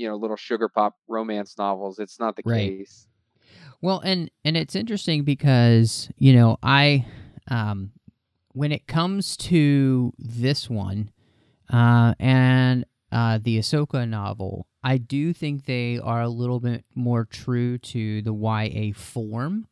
you 0.00 0.08
know 0.08 0.16
little 0.16 0.36
sugar 0.36 0.68
pop 0.68 0.94
romance 1.08 1.56
novels, 1.58 1.98
it's 1.98 2.18
not 2.18 2.34
the 2.36 2.42
Right. 2.44 2.70
case. 2.78 3.06
Well, 3.82 4.00
and 4.00 4.30
and 4.44 4.56
it's 4.56 4.74
interesting 4.74 5.24
because 5.24 6.10
you 6.16 6.32
know 6.32 6.56
I, 6.62 7.04
um, 7.48 7.92
when 8.52 8.72
it 8.72 8.86
comes 8.86 9.36
to 9.38 10.12
this 10.18 10.68
one, 10.70 11.10
uh, 11.70 12.14
and 12.18 12.84
uh, 13.12 13.38
the 13.42 13.58
Ahsoka 13.58 14.08
novel, 14.08 14.66
I 14.82 14.96
do 14.96 15.32
think 15.32 15.66
they 15.66 15.98
are 15.98 16.22
a 16.22 16.28
little 16.28 16.60
bit 16.60 16.84
more 16.94 17.24
true 17.24 17.76
to 17.78 18.22
the 18.22 18.32
YA 18.34 18.92
form, 18.94 19.66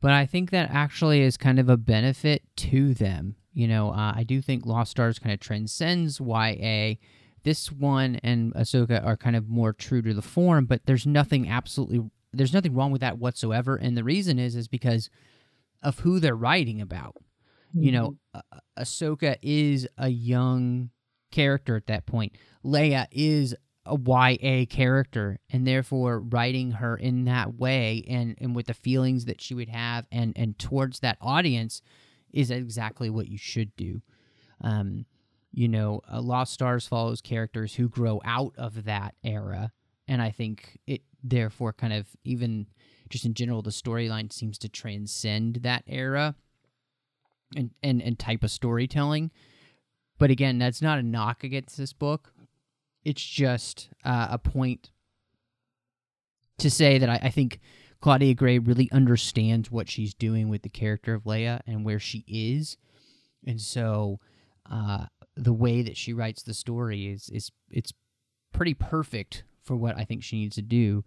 but 0.00 0.12
I 0.12 0.26
think 0.26 0.50
that 0.50 0.70
actually 0.70 1.22
is 1.22 1.36
kind 1.36 1.58
of 1.58 1.68
a 1.68 1.76
benefit 1.76 2.42
to 2.56 2.92
them. 2.94 3.36
You 3.52 3.68
know, 3.68 3.90
uh, 3.90 4.12
I 4.14 4.22
do 4.22 4.42
think 4.42 4.66
Lost 4.66 4.90
Stars 4.90 5.18
kind 5.18 5.32
of 5.32 5.40
transcends 5.40 6.20
YA. 6.20 6.96
This 7.46 7.70
one 7.70 8.16
and 8.24 8.52
Ahsoka 8.54 9.06
are 9.06 9.16
kind 9.16 9.36
of 9.36 9.48
more 9.48 9.72
true 9.72 10.02
to 10.02 10.12
the 10.12 10.20
form, 10.20 10.66
but 10.66 10.84
there's 10.84 11.06
nothing 11.06 11.48
absolutely 11.48 12.00
there's 12.32 12.52
nothing 12.52 12.74
wrong 12.74 12.90
with 12.90 13.02
that 13.02 13.18
whatsoever. 13.18 13.76
And 13.76 13.96
the 13.96 14.02
reason 14.02 14.40
is 14.40 14.56
is 14.56 14.66
because 14.66 15.10
of 15.80 16.00
who 16.00 16.18
they're 16.18 16.34
writing 16.34 16.80
about. 16.80 17.14
You 17.72 17.92
know 17.92 18.16
uh, 18.34 18.40
ahsoka 18.76 19.36
is 19.42 19.86
a 19.96 20.08
young 20.08 20.90
character 21.30 21.76
at 21.76 21.86
that 21.86 22.04
point. 22.04 22.32
Leia 22.64 23.06
is 23.12 23.54
a 23.84 23.96
ya 23.96 24.64
character 24.68 25.38
and 25.48 25.64
therefore 25.64 26.18
writing 26.18 26.72
her 26.72 26.96
in 26.96 27.26
that 27.26 27.54
way 27.54 28.04
and 28.08 28.34
and 28.40 28.56
with 28.56 28.66
the 28.66 28.74
feelings 28.74 29.26
that 29.26 29.40
she 29.40 29.54
would 29.54 29.68
have 29.68 30.04
and 30.10 30.32
and 30.34 30.58
towards 30.58 30.98
that 30.98 31.16
audience 31.20 31.80
is 32.32 32.50
exactly 32.50 33.08
what 33.08 33.28
you 33.28 33.38
should 33.38 33.70
do. 33.76 34.02
Um 34.62 35.06
you 35.56 35.66
know 35.66 36.00
uh, 36.12 36.20
lost 36.20 36.52
stars 36.52 36.86
follows 36.86 37.20
characters 37.20 37.74
who 37.74 37.88
grow 37.88 38.20
out 38.24 38.52
of 38.56 38.84
that 38.84 39.16
era 39.24 39.72
and 40.06 40.22
I 40.22 40.30
think 40.30 40.78
it 40.86 41.02
therefore 41.24 41.72
kind 41.72 41.92
of 41.92 42.06
even 42.22 42.66
just 43.08 43.24
in 43.24 43.34
general 43.34 43.62
the 43.62 43.70
storyline 43.70 44.32
seems 44.32 44.58
to 44.58 44.68
transcend 44.68 45.56
that 45.56 45.82
era 45.88 46.36
and 47.54 47.70
and 47.82 48.02
and 48.02 48.18
type 48.18 48.42
of 48.42 48.50
storytelling. 48.50 49.30
But 50.18 50.30
again, 50.30 50.58
that's 50.58 50.80
not 50.80 50.98
a 50.98 51.02
knock 51.02 51.44
against 51.44 51.76
this 51.76 51.92
book. 51.92 52.32
It's 53.04 53.24
just 53.24 53.90
uh, 54.04 54.28
a 54.30 54.38
point 54.38 54.90
to 56.58 56.70
say 56.70 56.98
that 56.98 57.08
I, 57.10 57.20
I 57.24 57.30
think 57.30 57.60
Claudia 58.00 58.34
Gray 58.34 58.58
really 58.58 58.90
understands 58.90 59.70
what 59.70 59.90
she's 59.90 60.14
doing 60.14 60.48
with 60.48 60.62
the 60.62 60.68
character 60.70 61.14
of 61.14 61.24
Leia 61.24 61.60
and 61.66 61.84
where 61.84 62.00
she 62.00 62.24
is, 62.26 62.76
and 63.46 63.60
so 63.60 64.20
uh, 64.70 65.06
the 65.36 65.52
way 65.52 65.82
that 65.82 65.96
she 65.96 66.12
writes 66.12 66.42
the 66.42 66.54
story 66.54 67.06
is 67.06 67.28
is 67.30 67.50
it's 67.70 67.92
pretty 68.52 68.74
perfect 68.74 69.44
for 69.62 69.76
what 69.76 69.96
I 69.98 70.04
think 70.04 70.22
she 70.22 70.38
needs 70.38 70.56
to 70.56 70.62
do. 70.62 71.04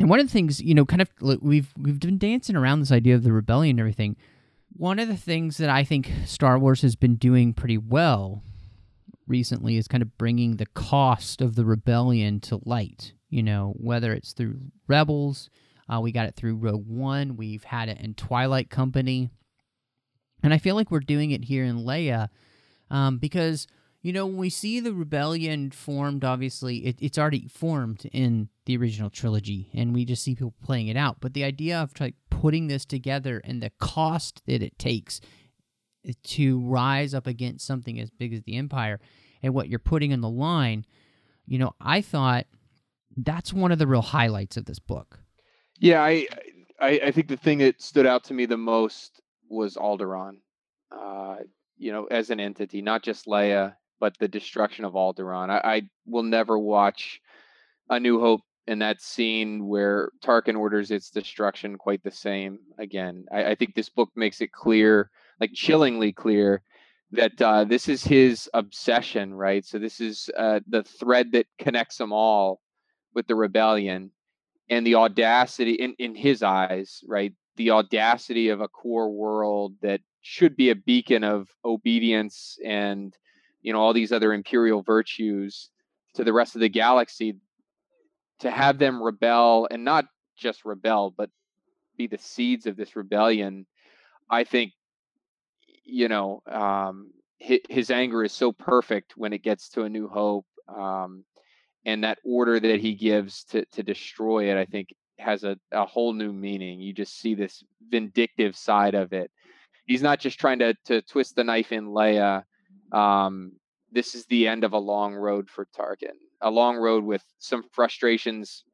And 0.00 0.10
one 0.10 0.18
of 0.18 0.26
the 0.26 0.32
things, 0.32 0.60
you 0.60 0.74
know, 0.74 0.84
kind 0.84 1.02
of 1.02 1.08
we've 1.40 1.72
we've 1.78 2.00
been 2.00 2.18
dancing 2.18 2.56
around 2.56 2.80
this 2.80 2.90
idea 2.92 3.14
of 3.14 3.22
the 3.22 3.32
rebellion 3.32 3.74
and 3.74 3.80
everything. 3.80 4.16
One 4.76 4.98
of 4.98 5.06
the 5.06 5.16
things 5.16 5.58
that 5.58 5.70
I 5.70 5.84
think 5.84 6.10
Star 6.24 6.58
Wars 6.58 6.82
has 6.82 6.96
been 6.96 7.14
doing 7.14 7.54
pretty 7.54 7.78
well 7.78 8.42
recently 9.26 9.76
is 9.76 9.86
kind 9.86 10.02
of 10.02 10.18
bringing 10.18 10.56
the 10.56 10.66
cost 10.66 11.40
of 11.40 11.54
the 11.54 11.64
rebellion 11.64 12.40
to 12.40 12.60
light. 12.64 13.12
You 13.30 13.44
know, 13.44 13.74
whether 13.76 14.12
it's 14.12 14.32
through 14.32 14.58
Rebels, 14.88 15.48
uh, 15.88 16.00
we 16.00 16.10
got 16.12 16.26
it 16.26 16.34
through 16.34 16.56
Rogue 16.56 16.86
One, 16.86 17.36
we've 17.36 17.64
had 17.64 17.88
it 17.88 18.00
in 18.00 18.14
Twilight 18.14 18.70
Company, 18.70 19.30
and 20.42 20.52
I 20.52 20.58
feel 20.58 20.74
like 20.74 20.90
we're 20.90 21.00
doing 21.00 21.30
it 21.30 21.44
here 21.44 21.64
in 21.64 21.84
Leia 21.84 22.28
um, 22.94 23.18
because 23.18 23.66
you 24.02 24.12
know 24.12 24.26
when 24.26 24.36
we 24.36 24.50
see 24.50 24.80
the 24.80 24.92
rebellion 24.92 25.70
formed 25.70 26.24
obviously 26.24 26.86
it, 26.86 26.96
it's 27.00 27.18
already 27.18 27.48
formed 27.48 28.08
in 28.12 28.48
the 28.66 28.76
original 28.76 29.10
trilogy 29.10 29.70
and 29.74 29.94
we 29.94 30.04
just 30.04 30.22
see 30.22 30.34
people 30.34 30.54
playing 30.62 30.88
it 30.88 30.96
out. 30.96 31.16
But 31.20 31.34
the 31.34 31.44
idea 31.44 31.78
of 31.80 31.92
like 32.00 32.14
putting 32.30 32.68
this 32.68 32.84
together 32.84 33.40
and 33.44 33.62
the 33.62 33.72
cost 33.78 34.42
that 34.46 34.62
it 34.62 34.78
takes 34.78 35.20
to 36.22 36.60
rise 36.60 37.14
up 37.14 37.26
against 37.26 37.66
something 37.66 37.98
as 37.98 38.10
big 38.10 38.34
as 38.34 38.42
the 38.42 38.56
empire 38.56 39.00
and 39.42 39.54
what 39.54 39.68
you're 39.68 39.78
putting 39.78 40.10
in 40.10 40.20
the 40.20 40.28
line 40.28 40.84
you 41.46 41.58
know 41.58 41.74
i 41.80 42.02
thought 42.02 42.44
that's 43.16 43.52
one 43.52 43.72
of 43.72 43.78
the 43.78 43.86
real 43.86 44.02
highlights 44.02 44.56
of 44.56 44.64
this 44.64 44.78
book. 44.78 45.18
Yeah, 45.78 46.02
I, 46.02 46.26
I 46.80 47.00
I 47.06 47.10
think 47.10 47.28
the 47.28 47.36
thing 47.36 47.58
that 47.58 47.82
stood 47.82 48.06
out 48.06 48.24
to 48.24 48.34
me 48.34 48.46
the 48.46 48.56
most 48.56 49.20
was 49.48 49.76
Alderaan 49.76 50.38
Uh, 50.90 51.36
you 51.84 51.92
know, 51.92 52.06
as 52.06 52.30
an 52.30 52.40
entity, 52.40 52.80
not 52.80 53.02
just 53.02 53.26
Leia, 53.26 53.74
but 54.00 54.16
the 54.18 54.26
destruction 54.26 54.86
of 54.86 54.94
Alderaan. 54.94 55.50
I, 55.50 55.60
I 55.76 55.82
will 56.06 56.22
never 56.22 56.58
watch 56.58 57.20
A 57.90 58.00
New 58.00 58.18
Hope 58.20 58.40
in 58.66 58.78
that 58.78 59.02
scene 59.02 59.68
where 59.68 60.10
Tarkin 60.24 60.56
orders 60.56 60.90
its 60.90 61.10
destruction 61.10 61.76
quite 61.76 62.02
the 62.02 62.10
same 62.10 62.58
again. 62.78 63.26
I, 63.30 63.50
I 63.50 63.54
think 63.54 63.74
this 63.74 63.90
book 63.90 64.08
makes 64.16 64.40
it 64.40 64.50
clear, 64.50 65.10
like 65.38 65.52
chillingly 65.52 66.10
clear, 66.10 66.62
that 67.12 67.42
uh, 67.42 67.64
this 67.64 67.86
is 67.86 68.02
his 68.02 68.48
obsession, 68.54 69.34
right? 69.34 69.62
So 69.66 69.78
this 69.78 70.00
is 70.00 70.30
uh, 70.38 70.60
the 70.66 70.84
thread 70.84 71.32
that 71.32 71.48
connects 71.58 71.98
them 71.98 72.14
all 72.14 72.62
with 73.14 73.26
the 73.26 73.34
rebellion 73.34 74.10
and 74.70 74.86
the 74.86 74.94
audacity 74.94 75.74
in, 75.74 75.94
in 75.98 76.14
his 76.14 76.42
eyes, 76.42 77.04
right? 77.06 77.34
The 77.56 77.72
audacity 77.72 78.48
of 78.48 78.62
a 78.62 78.68
core 78.68 79.10
world 79.10 79.74
that 79.82 80.00
should 80.26 80.56
be 80.56 80.70
a 80.70 80.74
beacon 80.74 81.22
of 81.22 81.48
obedience 81.64 82.58
and 82.64 83.16
you 83.62 83.72
know 83.72 83.80
all 83.80 83.92
these 83.92 84.12
other 84.12 84.32
imperial 84.32 84.82
virtues 84.82 85.70
to 86.14 86.24
the 86.24 86.32
rest 86.32 86.54
of 86.54 86.60
the 86.60 86.68
galaxy 86.68 87.36
to 88.40 88.50
have 88.50 88.78
them 88.78 89.02
rebel 89.02 89.68
and 89.70 89.84
not 89.84 90.06
just 90.36 90.64
rebel 90.64 91.14
but 91.16 91.30
be 91.96 92.06
the 92.06 92.18
seeds 92.18 92.66
of 92.66 92.76
this 92.76 92.96
rebellion 92.96 93.66
i 94.30 94.42
think 94.44 94.72
you 95.84 96.08
know 96.08 96.42
um 96.50 97.10
his, 97.38 97.90
anger 97.90 98.24
is 98.24 98.32
so 98.32 98.52
perfect 98.52 99.16
when 99.16 99.32
it 99.32 99.42
gets 99.42 99.68
to 99.70 99.82
A 99.82 99.88
New 99.88 100.08
Hope, 100.08 100.46
um, 100.68 101.24
and 101.84 102.04
that 102.04 102.18
order 102.24 102.58
that 102.58 102.80
he 102.80 102.94
gives 102.94 103.44
to 103.44 103.64
to 103.72 103.82
destroy 103.82 104.50
it, 104.50 104.56
I 104.56 104.64
think, 104.64 104.94
has 105.18 105.44
a, 105.44 105.56
a 105.70 105.84
whole 105.84 106.12
new 106.12 106.32
meaning. 106.32 106.80
You 106.80 106.92
just 106.92 107.18
see 107.18 107.34
this 107.34 107.62
vindictive 107.90 108.56
side 108.56 108.94
of 108.94 109.12
it. 109.12 109.30
He's 109.86 110.02
not 110.02 110.20
just 110.20 110.38
trying 110.38 110.60
to 110.60 110.74
to 110.86 111.02
twist 111.02 111.36
the 111.36 111.44
knife 111.44 111.72
in 111.72 111.86
Leia. 111.86 112.44
Um, 112.92 113.52
this 113.92 114.14
is 114.14 114.26
the 114.26 114.48
end 114.48 114.64
of 114.64 114.72
a 114.72 114.78
long 114.78 115.14
road 115.14 115.48
for 115.48 115.66
Tarkin, 115.76 116.16
a 116.40 116.50
long 116.50 116.76
road 116.76 117.04
with 117.04 117.22
some 117.38 117.64
frustrations 117.72 118.64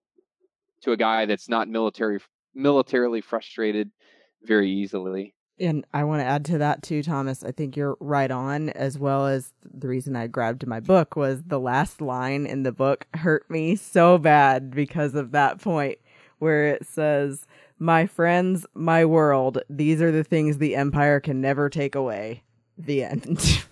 to 0.83 0.93
a 0.93 0.97
guy 0.97 1.27
that's 1.27 1.49
not 1.49 1.69
military 1.69 2.21
militarily 2.55 3.21
frustrated 3.21 3.91
very 4.43 4.71
easily. 4.71 5.35
And 5.59 5.85
I 5.93 6.05
want 6.05 6.21
to 6.21 6.27
add 6.27 6.47
to 6.47 6.59
that 6.59 6.83
too, 6.83 7.03
Thomas. 7.03 7.45
I 7.45 7.53
think 7.53 7.77
you're 7.77 7.99
right 8.01 8.31
on, 8.31 8.71
as 8.71 8.99
well 8.99 9.27
as 9.27 9.53
the 9.63 9.89
reason 9.89 10.17
I 10.17 10.27
grabbed 10.27 10.67
my 10.67 10.81
book 10.81 11.17
was 11.17 11.43
the 11.43 11.61
last 11.61 12.01
line 12.01 12.47
in 12.47 12.63
the 12.63 12.73
book 12.73 13.07
hurt 13.13 13.49
me 13.51 13.77
so 13.77 14.17
bad 14.17 14.71
because 14.71 15.15
of 15.15 15.33
that 15.33 15.61
point 15.61 15.99
where 16.39 16.69
it 16.69 16.87
says, 16.87 17.47
My 17.81 18.07
friends, 18.07 18.67
my 18.75 19.07
world, 19.07 19.63
these 19.71 20.03
are 20.03 20.13
the 20.13 20.23
things 20.23 20.59
the 20.59 20.77
Empire 20.77 21.19
can 21.19 21.41
never 21.41 21.71
take 21.71 21.95
away. 21.95 22.43
The 22.77 23.05
end. 23.05 23.65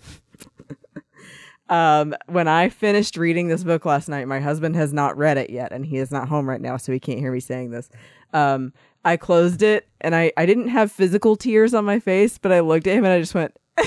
um, 1.69 2.15
when 2.25 2.47
I 2.47 2.69
finished 2.69 3.17
reading 3.17 3.47
this 3.49 3.63
book 3.63 3.85
last 3.85 4.09
night, 4.09 4.27
my 4.27 4.39
husband 4.39 4.75
has 4.75 4.91
not 4.91 5.15
read 5.15 5.37
it 5.37 5.51
yet, 5.51 5.71
and 5.71 5.85
he 5.85 5.97
is 5.97 6.11
not 6.11 6.27
home 6.27 6.49
right 6.49 6.59
now, 6.59 6.75
so 6.77 6.91
he 6.91 6.99
can't 6.99 7.19
hear 7.19 7.31
me 7.31 7.39
saying 7.39 7.69
this. 7.69 7.89
Um, 8.33 8.73
I 9.05 9.15
closed 9.15 9.61
it 9.61 9.87
and 10.01 10.15
I, 10.15 10.31
I 10.35 10.45
didn't 10.45 10.69
have 10.69 10.91
physical 10.91 11.35
tears 11.35 11.73
on 11.73 11.85
my 11.85 11.99
face, 11.99 12.37
but 12.37 12.51
I 12.51 12.59
looked 12.59 12.87
at 12.87 12.95
him 12.95 13.05
and 13.05 13.13
I 13.13 13.19
just 13.19 13.35
went, 13.35 13.55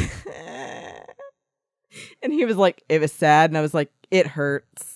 and 2.23 2.33
he 2.33 2.45
was 2.45 2.57
like, 2.57 2.83
it 2.89 3.01
was 3.01 3.13
sad. 3.13 3.51
And 3.51 3.59
I 3.59 3.61
was 3.61 3.75
like, 3.75 3.91
it 4.11 4.27
hurts. 4.29 4.92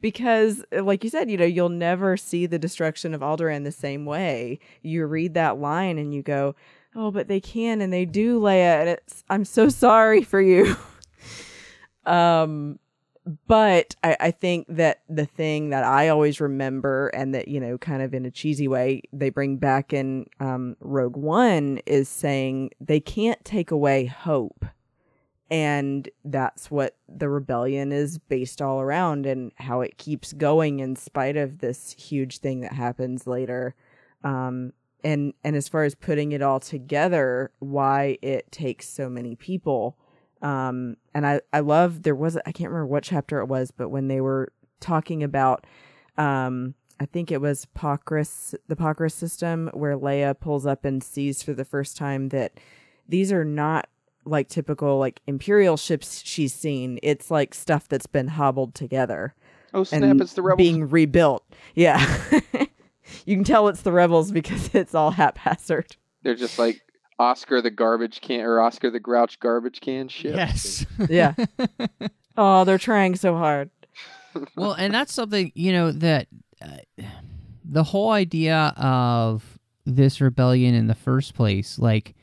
Because, 0.00 0.64
like 0.72 1.04
you 1.04 1.10
said, 1.10 1.30
you 1.30 1.36
know, 1.36 1.44
you'll 1.44 1.68
never 1.68 2.16
see 2.16 2.46
the 2.46 2.58
destruction 2.58 3.14
of 3.14 3.20
Alderaan 3.20 3.64
the 3.64 3.72
same 3.72 4.04
way. 4.04 4.58
You 4.82 5.06
read 5.06 5.34
that 5.34 5.58
line 5.58 5.98
and 5.98 6.14
you 6.14 6.22
go, 6.22 6.54
oh, 6.94 7.10
but 7.10 7.28
they 7.28 7.40
can 7.40 7.80
and 7.80 7.92
they 7.92 8.04
do, 8.04 8.40
Leia. 8.40 8.80
And 8.80 8.88
it's, 8.90 9.24
I'm 9.28 9.44
so 9.44 9.68
sorry 9.68 10.22
for 10.22 10.40
you. 10.40 10.76
um, 12.06 12.78
but 13.48 13.96
I, 14.04 14.16
I 14.20 14.30
think 14.30 14.66
that 14.68 15.02
the 15.08 15.26
thing 15.26 15.70
that 15.70 15.82
I 15.82 16.08
always 16.08 16.40
remember 16.40 17.08
and 17.08 17.34
that, 17.34 17.48
you 17.48 17.58
know, 17.58 17.76
kind 17.76 18.02
of 18.02 18.14
in 18.14 18.24
a 18.24 18.30
cheesy 18.30 18.68
way, 18.68 19.02
they 19.12 19.30
bring 19.30 19.56
back 19.56 19.92
in 19.92 20.26
um, 20.38 20.76
Rogue 20.80 21.16
One 21.16 21.80
is 21.86 22.08
saying 22.08 22.70
they 22.80 23.00
can't 23.00 23.44
take 23.44 23.70
away 23.70 24.06
hope. 24.06 24.64
And 25.50 26.08
that's 26.24 26.70
what 26.70 26.96
the 27.08 27.28
rebellion 27.28 27.92
is 27.92 28.18
based 28.18 28.60
all 28.60 28.80
around 28.80 29.26
and 29.26 29.52
how 29.56 29.80
it 29.80 29.96
keeps 29.96 30.32
going 30.32 30.80
in 30.80 30.96
spite 30.96 31.36
of 31.36 31.58
this 31.58 31.92
huge 31.92 32.38
thing 32.38 32.60
that 32.60 32.72
happens 32.72 33.26
later. 33.26 33.74
Um, 34.24 34.72
and 35.04 35.34
and 35.44 35.54
as 35.54 35.68
far 35.68 35.84
as 35.84 35.94
putting 35.94 36.32
it 36.32 36.42
all 36.42 36.58
together, 36.58 37.52
why 37.60 38.18
it 38.22 38.50
takes 38.50 38.88
so 38.88 39.08
many 39.08 39.36
people 39.36 39.96
um, 40.42 40.96
and 41.14 41.26
I, 41.26 41.40
I 41.52 41.60
love, 41.60 42.02
there 42.02 42.14
was, 42.14 42.36
I 42.36 42.52
can't 42.52 42.70
remember 42.70 42.86
what 42.86 43.04
chapter 43.04 43.40
it 43.40 43.46
was, 43.46 43.70
but 43.70 43.88
when 43.88 44.08
they 44.08 44.20
were 44.20 44.52
talking 44.80 45.22
about, 45.22 45.66
um, 46.18 46.74
I 47.00 47.06
think 47.06 47.30
it 47.30 47.40
was 47.40 47.66
Paucris, 47.76 48.54
the 48.68 48.76
Paucris 48.76 49.12
system, 49.12 49.70
where 49.72 49.96
Leia 49.96 50.38
pulls 50.38 50.66
up 50.66 50.84
and 50.84 51.02
sees 51.02 51.42
for 51.42 51.52
the 51.52 51.64
first 51.64 51.96
time 51.96 52.28
that 52.30 52.52
these 53.08 53.32
are 53.32 53.44
not 53.44 53.88
like 54.26 54.48
typical 54.48 54.98
like 54.98 55.20
Imperial 55.26 55.76
ships 55.76 56.22
she's 56.24 56.54
seen. 56.54 56.98
It's 57.02 57.30
like 57.30 57.54
stuff 57.54 57.88
that's 57.88 58.06
been 58.06 58.28
hobbled 58.28 58.74
together. 58.74 59.34
Oh 59.74 59.84
snap! 59.84 60.16
It's 60.20 60.34
the 60.34 60.42
rebels 60.42 60.56
being 60.56 60.88
rebuilt. 60.88 61.44
Yeah, 61.74 62.04
you 63.24 63.36
can 63.36 63.44
tell 63.44 63.68
it's 63.68 63.82
the 63.82 63.92
rebels 63.92 64.30
because 64.32 64.74
it's 64.74 64.94
all 64.94 65.10
haphazard. 65.10 65.96
They're 66.22 66.34
just 66.34 66.58
like 66.58 66.80
Oscar 67.18 67.60
the 67.60 67.70
garbage 67.70 68.20
can 68.20 68.40
or 68.40 68.60
Oscar 68.60 68.90
the 68.90 69.00
Grouch 69.00 69.38
garbage 69.40 69.80
can 69.80 70.08
ship. 70.08 70.36
Yes. 70.36 70.86
yeah. 71.08 71.34
Oh, 72.38 72.64
they're 72.64 72.78
trying 72.78 73.16
so 73.16 73.34
hard. 73.36 73.70
well, 74.56 74.72
and 74.72 74.92
that's 74.92 75.12
something 75.12 75.52
you 75.54 75.72
know 75.72 75.90
that 75.92 76.28
uh, 76.60 77.02
the 77.64 77.84
whole 77.84 78.10
idea 78.10 78.74
of 78.76 79.58
this 79.86 80.20
rebellion 80.20 80.74
in 80.74 80.86
the 80.86 80.94
first 80.94 81.34
place, 81.34 81.78
like 81.78 82.14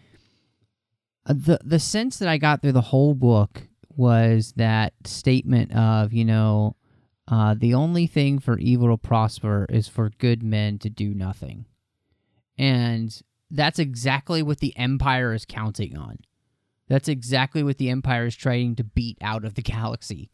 the 1.25 1.59
the 1.63 1.79
sense 1.79 2.19
that 2.19 2.27
I 2.27 2.37
got 2.37 2.61
through 2.61 2.73
the 2.73 2.81
whole 2.81 3.13
book 3.13 3.67
was 3.95 4.53
that 4.57 4.93
statement 5.05 5.73
of 5.73 6.13
you 6.13 6.25
know 6.25 6.75
uh, 7.27 7.55
the 7.57 7.73
only 7.73 8.07
thing 8.07 8.39
for 8.39 8.57
evil 8.57 8.89
to 8.89 8.97
prosper 8.97 9.65
is 9.69 9.87
for 9.87 10.09
good 10.17 10.43
men 10.43 10.79
to 10.79 10.89
do 10.89 11.13
nothing, 11.13 11.65
and 12.57 13.21
that's 13.49 13.79
exactly 13.79 14.41
what 14.41 14.59
the 14.59 14.75
Empire 14.77 15.33
is 15.33 15.45
counting 15.45 15.97
on. 15.97 16.19
That's 16.87 17.07
exactly 17.07 17.63
what 17.63 17.77
the 17.77 17.89
Empire 17.89 18.25
is 18.25 18.35
trying 18.35 18.75
to 18.75 18.83
beat 18.83 19.17
out 19.21 19.45
of 19.45 19.53
the 19.53 19.61
galaxy 19.61 20.29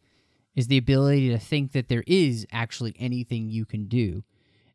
is 0.56 0.66
the 0.66 0.78
ability 0.78 1.30
to 1.30 1.38
think 1.38 1.72
that 1.72 1.88
there 1.88 2.04
is 2.06 2.46
actually 2.52 2.94
anything 2.98 3.48
you 3.48 3.64
can 3.64 3.86
do. 3.86 4.24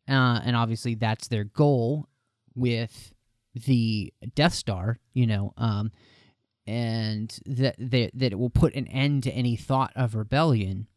Uh, 0.07 0.39
and 0.43 0.55
obviously 0.55 0.95
that's 0.95 1.27
their 1.27 1.43
goal 1.43 2.07
with 2.55 3.13
the 3.55 4.13
Death 4.35 4.53
Star, 4.53 4.99
you 5.13 5.25
know, 5.25 5.53
um, 5.57 5.91
and 6.67 7.39
that, 7.45 7.75
that 7.77 8.11
that 8.13 8.31
it 8.31 8.39
will 8.39 8.49
put 8.49 8.75
an 8.75 8.87
end 8.87 9.23
to 9.23 9.31
any 9.31 9.55
thought 9.55 9.93
of 9.95 10.15
rebellion. 10.15 10.87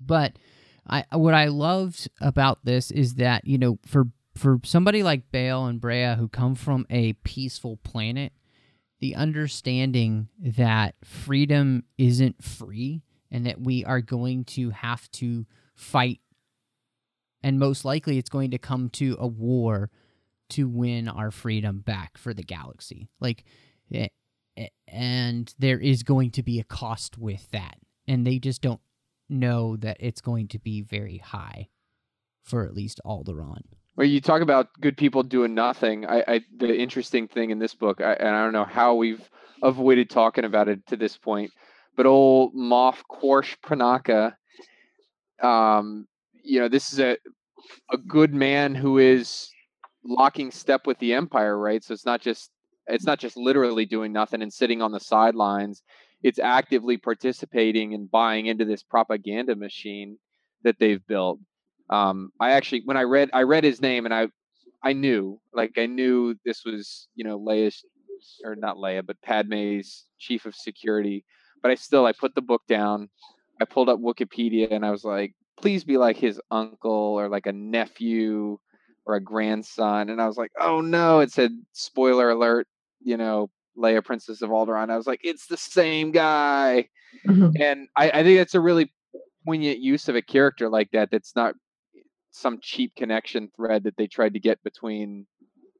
But 0.00 0.38
I 0.86 1.04
what 1.12 1.34
I 1.34 1.46
loved 1.46 2.08
about 2.20 2.64
this 2.64 2.90
is 2.90 3.14
that, 3.14 3.46
you 3.46 3.58
know, 3.58 3.78
for 3.86 4.08
for 4.34 4.60
somebody 4.64 5.02
like 5.02 5.30
Bail 5.30 5.66
and 5.66 5.80
Breha 5.80 6.16
who 6.16 6.28
come 6.28 6.54
from 6.54 6.86
a 6.90 7.14
peaceful 7.14 7.76
planet, 7.78 8.32
the 9.00 9.14
understanding 9.14 10.28
that 10.38 10.94
freedom 11.04 11.84
isn't 11.98 12.42
free 12.42 13.02
and 13.30 13.46
that 13.46 13.60
we 13.60 13.84
are 13.84 14.00
going 14.00 14.44
to 14.44 14.70
have 14.70 15.10
to 15.12 15.46
fight 15.74 16.20
and 17.42 17.58
most 17.58 17.84
likely 17.84 18.18
it's 18.18 18.30
going 18.30 18.50
to 18.50 18.58
come 18.58 18.88
to 18.90 19.16
a 19.20 19.26
war 19.26 19.90
to 20.50 20.68
win 20.68 21.08
our 21.08 21.30
freedom 21.30 21.80
back 21.80 22.18
for 22.18 22.32
the 22.34 22.42
galaxy. 22.42 23.08
Like 23.20 23.44
eh, 23.92 24.08
eh, 24.56 24.68
and 24.86 25.52
there 25.58 25.78
is 25.78 26.02
going 26.02 26.30
to 26.32 26.42
be 26.42 26.58
a 26.58 26.64
cost 26.64 27.18
with 27.18 27.50
that 27.50 27.78
and 28.08 28.26
they 28.26 28.38
just 28.38 28.62
don't 28.62 28.80
know 29.28 29.76
that 29.76 29.98
it's 30.00 30.20
going 30.20 30.48
to 30.48 30.58
be 30.58 30.80
very 30.80 31.18
high 31.18 31.68
for 32.42 32.64
at 32.64 32.74
least 32.74 33.00
Alderaan. 33.04 33.62
Well, 33.96 34.06
you 34.06 34.20
talk 34.20 34.42
about 34.42 34.68
good 34.80 34.96
people 34.96 35.22
doing 35.22 35.54
nothing. 35.54 36.06
I, 36.06 36.24
I 36.26 36.40
the 36.56 36.74
interesting 36.74 37.28
thing 37.28 37.50
in 37.50 37.58
this 37.58 37.74
book, 37.74 38.00
I, 38.00 38.14
and 38.14 38.28
I 38.28 38.42
don't 38.42 38.52
know 38.52 38.64
how 38.64 38.94
we've 38.94 39.28
avoided 39.62 40.08
talking 40.08 40.44
about 40.44 40.68
it 40.68 40.86
to 40.86 40.96
this 40.96 41.16
point, 41.16 41.50
but 41.96 42.06
old 42.06 42.54
Moff 42.54 43.02
Quarsh 43.10 43.56
Panaka, 43.62 44.34
um, 45.42 46.06
you 46.42 46.60
know, 46.60 46.68
this 46.68 46.92
is 46.92 47.00
a 47.00 47.18
a 47.92 47.98
good 47.98 48.32
man 48.32 48.74
who 48.74 48.98
is 48.98 49.50
locking 50.04 50.50
step 50.50 50.86
with 50.86 50.98
the 50.98 51.12
Empire, 51.14 51.58
right? 51.58 51.82
So 51.82 51.92
it's 51.94 52.06
not 52.06 52.20
just 52.20 52.50
it's 52.86 53.04
not 53.04 53.18
just 53.18 53.36
literally 53.36 53.84
doing 53.84 54.12
nothing 54.12 54.42
and 54.42 54.52
sitting 54.52 54.80
on 54.80 54.92
the 54.92 55.00
sidelines. 55.00 55.82
It's 56.22 56.38
actively 56.38 56.96
participating 56.96 57.94
and 57.94 58.10
buying 58.10 58.46
into 58.46 58.64
this 58.64 58.82
propaganda 58.82 59.54
machine 59.54 60.18
that 60.64 60.78
they've 60.78 61.06
built 61.06 61.38
um, 61.90 62.32
I 62.40 62.52
actually 62.52 62.82
when 62.84 62.96
I 62.96 63.02
read 63.02 63.30
I 63.32 63.42
read 63.42 63.64
his 63.64 63.80
name 63.80 64.04
and 64.04 64.14
I 64.14 64.28
I 64.82 64.92
knew 64.92 65.40
like 65.52 65.72
I 65.78 65.86
knew 65.86 66.36
this 66.44 66.64
was 66.64 67.08
you 67.14 67.24
know 67.24 67.38
Leia's 67.38 67.84
or 68.44 68.56
not 68.56 68.76
Leia 68.76 69.04
but 69.06 69.20
Padme's 69.22 70.06
chief 70.18 70.44
of 70.46 70.54
security, 70.54 71.24
but 71.62 71.70
I 71.70 71.74
still 71.74 72.06
I 72.06 72.12
put 72.12 72.34
the 72.34 72.42
book 72.42 72.62
down. 72.68 73.08
I 73.60 73.64
pulled 73.64 73.88
up 73.88 73.98
Wikipedia 73.98 74.70
and 74.70 74.86
I 74.86 74.90
was 74.90 75.04
like, 75.04 75.34
please 75.60 75.82
be 75.82 75.96
like 75.96 76.16
his 76.16 76.40
uncle 76.50 76.92
or 76.92 77.28
like 77.28 77.46
a 77.46 77.52
nephew 77.52 78.58
or 79.08 79.14
a 79.14 79.20
grandson. 79.20 80.10
And 80.10 80.20
I 80.20 80.26
was 80.26 80.36
like, 80.36 80.52
oh 80.60 80.82
no, 80.82 81.20
it 81.20 81.32
said 81.32 81.52
spoiler 81.72 82.30
alert, 82.30 82.68
you 83.00 83.16
know, 83.16 83.50
Leia, 83.76 84.04
Princess 84.04 84.42
of 84.42 84.50
Alderaan. 84.50 84.90
I 84.90 84.96
was 84.96 85.06
like, 85.06 85.20
it's 85.24 85.46
the 85.46 85.56
same 85.56 86.12
guy. 86.12 86.88
Mm-hmm. 87.26 87.60
And 87.60 87.88
I, 87.96 88.10
I 88.10 88.22
think 88.22 88.38
that's 88.38 88.54
a 88.54 88.60
really 88.60 88.92
poignant 89.46 89.78
use 89.78 90.08
of 90.08 90.14
a 90.14 90.22
character 90.22 90.68
like 90.68 90.90
that 90.92 91.10
that's 91.10 91.34
not 91.34 91.54
some 92.30 92.58
cheap 92.60 92.94
connection 92.96 93.50
thread 93.56 93.84
that 93.84 93.96
they 93.96 94.06
tried 94.06 94.34
to 94.34 94.40
get 94.40 94.62
between 94.62 95.26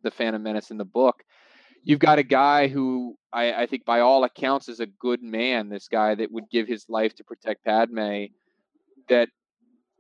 the 0.03 0.11
Phantom 0.11 0.43
Menace 0.43 0.70
and 0.70 0.81
the 0.81 0.87
book. 0.87 1.22
You've 1.85 1.99
got 1.99 2.18
a 2.18 2.22
guy 2.24 2.68
who 2.68 3.16
I, 3.33 3.53
I 3.53 3.66
think, 3.66 3.85
by 3.85 4.01
all 4.01 4.24
accounts, 4.24 4.68
is 4.68 4.81
a 4.81 4.87
good 4.87 5.22
man. 5.22 5.68
This 5.68 5.87
guy 5.87 6.14
that 6.14 6.33
would 6.33 6.51
give 6.51 6.66
his 6.66 6.87
life 6.89 7.14
to 7.16 7.24
protect 7.24 7.64
Padme, 7.64 8.24
that 9.09 9.29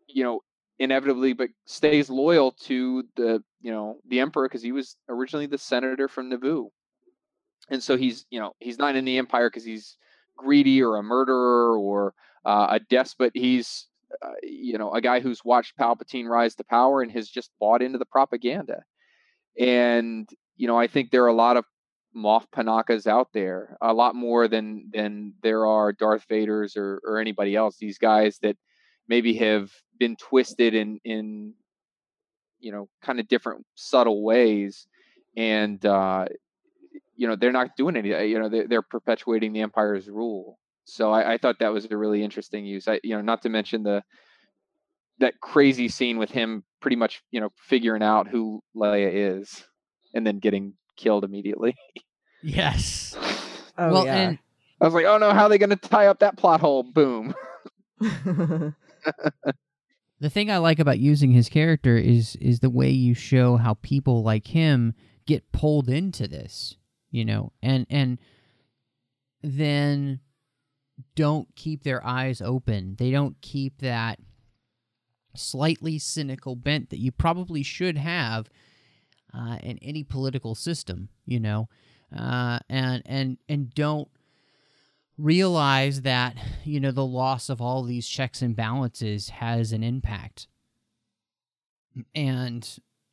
you 0.08 0.24
know, 0.24 0.40
inevitably, 0.78 1.32
but 1.32 1.50
stays 1.66 2.08
loyal 2.08 2.52
to 2.52 3.04
the 3.16 3.42
you 3.60 3.72
know 3.72 3.98
the 4.08 4.20
Emperor 4.20 4.48
because 4.48 4.62
he 4.62 4.72
was 4.72 4.96
originally 5.08 5.46
the 5.46 5.58
senator 5.58 6.08
from 6.08 6.30
Naboo. 6.30 6.68
and 7.70 7.82
so 7.82 7.96
he's 7.96 8.26
you 8.30 8.40
know 8.40 8.52
he's 8.60 8.78
not 8.78 8.96
in 8.96 9.04
the 9.04 9.18
empire 9.18 9.50
because 9.50 9.64
he's 9.64 9.96
greedy 10.36 10.82
or 10.82 10.96
a 10.96 11.02
murderer 11.02 11.76
or 11.78 12.14
uh, 12.44 12.68
a 12.70 12.80
despot. 12.80 13.32
He's 13.34 13.88
uh, 14.22 14.32
you 14.42 14.78
know 14.78 14.92
a 14.92 15.00
guy 15.00 15.20
who's 15.20 15.44
watched 15.44 15.76
Palpatine 15.76 16.26
rise 16.26 16.54
to 16.56 16.64
power 16.64 17.02
and 17.02 17.12
has 17.12 17.28
just 17.28 17.50
bought 17.60 17.82
into 17.82 17.98
the 17.98 18.06
propaganda. 18.06 18.84
And 19.58 20.28
you 20.56 20.66
know 20.66 20.78
I 20.78 20.86
think 20.86 21.10
there 21.10 21.24
are 21.24 21.28
a 21.28 21.34
lot 21.34 21.56
of 21.56 21.64
Moff 22.16 22.46
Panakas 22.54 23.06
out 23.06 23.28
there, 23.32 23.76
a 23.80 23.92
lot 23.92 24.14
more 24.14 24.48
than 24.48 24.90
than 24.92 25.34
there 25.42 25.66
are 25.66 25.92
Darth 25.92 26.26
Vaders 26.30 26.76
or 26.76 27.00
or 27.04 27.18
anybody 27.18 27.54
else. 27.54 27.76
These 27.76 27.98
guys 27.98 28.38
that 28.42 28.56
maybe 29.08 29.34
have 29.34 29.70
been 29.98 30.16
twisted 30.16 30.74
in 30.74 31.00
in 31.04 31.54
you 32.60 32.72
know 32.72 32.88
kind 33.02 33.20
of 33.20 33.28
different 33.28 33.64
subtle 33.74 34.22
ways 34.22 34.86
and 35.36 35.84
uh 35.86 36.26
you 37.18 37.26
know 37.26 37.36
they're 37.36 37.52
not 37.52 37.76
doing 37.76 37.96
any 37.96 38.08
you 38.28 38.38
know 38.38 38.48
they're, 38.48 38.66
they're 38.66 38.82
perpetuating 38.82 39.52
the 39.52 39.60
empire's 39.60 40.08
rule. 40.08 40.58
So 40.84 41.12
I, 41.12 41.34
I, 41.34 41.38
thought 41.38 41.58
that 41.58 41.72
was 41.72 41.86
a 41.90 41.96
really 41.96 42.22
interesting 42.22 42.64
use. 42.64 42.88
I 42.88 43.00
you 43.02 43.14
know 43.14 43.20
not 43.20 43.42
to 43.42 43.50
mention 43.50 43.82
the 43.82 44.02
that 45.18 45.40
crazy 45.40 45.88
scene 45.88 46.16
with 46.16 46.30
him 46.30 46.62
pretty 46.80 46.96
much 46.96 47.22
you 47.30 47.40
know 47.40 47.50
figuring 47.56 48.02
out 48.02 48.28
who 48.28 48.62
leia 48.74 49.10
is 49.12 49.64
and 50.14 50.26
then 50.26 50.38
getting 50.38 50.74
killed 50.96 51.24
immediately. 51.24 51.76
Yes. 52.42 53.16
Oh, 53.80 53.92
well 53.92 54.06
yeah. 54.06 54.16
and 54.16 54.38
i 54.80 54.84
was 54.84 54.92
like 54.92 55.04
oh 55.04 55.18
no 55.18 55.32
how 55.32 55.44
are 55.44 55.48
they 55.48 55.56
going 55.56 55.70
to 55.70 55.76
tie 55.76 56.08
up 56.08 56.18
that 56.18 56.36
plot 56.36 56.58
hole? 56.60 56.82
Boom 56.82 57.32
the 60.20 60.30
thing 60.30 60.50
I 60.50 60.58
like 60.58 60.78
about 60.78 60.98
using 60.98 61.32
his 61.32 61.48
character 61.48 61.96
is 61.96 62.36
is 62.36 62.60
the 62.60 62.70
way 62.70 62.90
you 62.90 63.14
show 63.14 63.56
how 63.56 63.74
people 63.74 64.22
like 64.22 64.48
him 64.48 64.94
get 65.26 65.52
pulled 65.52 65.88
into 65.88 66.26
this, 66.26 66.76
you 67.10 67.24
know, 67.24 67.52
and 67.62 67.86
and 67.88 68.18
then 69.42 70.20
don't 71.14 71.54
keep 71.54 71.84
their 71.84 72.04
eyes 72.04 72.40
open. 72.40 72.96
They 72.98 73.10
don't 73.10 73.40
keep 73.40 73.78
that 73.80 74.18
slightly 75.34 75.98
cynical 75.98 76.56
bent 76.56 76.90
that 76.90 76.98
you 76.98 77.12
probably 77.12 77.62
should 77.62 77.96
have 77.96 78.50
uh, 79.32 79.58
in 79.62 79.78
any 79.78 80.02
political 80.02 80.54
system, 80.54 81.08
you 81.24 81.38
know, 81.38 81.68
uh, 82.16 82.58
and 82.68 83.02
and 83.06 83.38
and 83.48 83.72
don't 83.74 84.08
realize 85.18 86.02
that 86.02 86.36
you 86.64 86.78
know 86.80 86.90
the 86.92 87.04
loss 87.04 87.48
of 87.50 87.60
all 87.60 87.82
these 87.82 88.08
checks 88.08 88.40
and 88.40 88.54
balances 88.56 89.28
has 89.30 89.72
an 89.72 89.82
impact. 89.82 90.46
And 92.14 92.68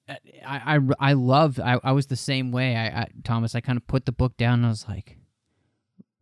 uh, 0.07 0.13
i 0.45 0.77
i, 0.77 0.79
I 1.09 1.13
love 1.13 1.59
I, 1.59 1.79
I 1.83 1.91
was 1.93 2.07
the 2.07 2.15
same 2.15 2.51
way. 2.51 2.75
I, 2.75 2.85
I 3.01 3.07
thomas 3.23 3.55
i 3.55 3.59
kind 3.59 3.77
of 3.77 3.87
put 3.87 4.05
the 4.05 4.11
book 4.11 4.37
down 4.37 4.59
and 4.59 4.65
i 4.67 4.69
was 4.69 4.87
like 4.87 5.17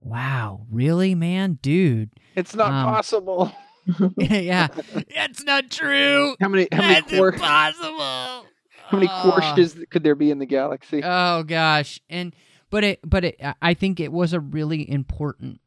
wow 0.01 0.65
really 0.71 1.15
man? 1.15 1.59
Dude 1.61 2.11
it's 2.35 2.55
not 2.55 2.71
Um, 2.71 2.85
possible. 2.93 3.51
Yeah 4.17 4.67
it's 4.95 5.43
not 5.43 5.69
true. 5.69 6.35
How 6.39 6.47
many 6.47 6.67
how 6.71 6.77
many 6.81 6.93
That's 7.01 7.11
impossible. 7.11 8.45
how 8.87 8.97
many 8.97 9.07
quarks 9.07 9.53
Quarshtas 9.55 9.89
could 9.89 10.03
there 10.03 10.15
be 10.15 10.31
in 10.31 10.39
the 10.39 10.45
galaxy? 10.45 11.01
Oh 11.03 11.43
gosh, 11.43 11.99
and 12.09 12.33
but 12.69 12.85
it 12.85 12.99
but 13.05 13.25
it 13.25 13.41
I 13.61 13.73
think 13.73 13.99
it 13.99 14.13
was 14.13 14.31
a 14.31 14.39
really 14.39 14.89
important 14.89 15.59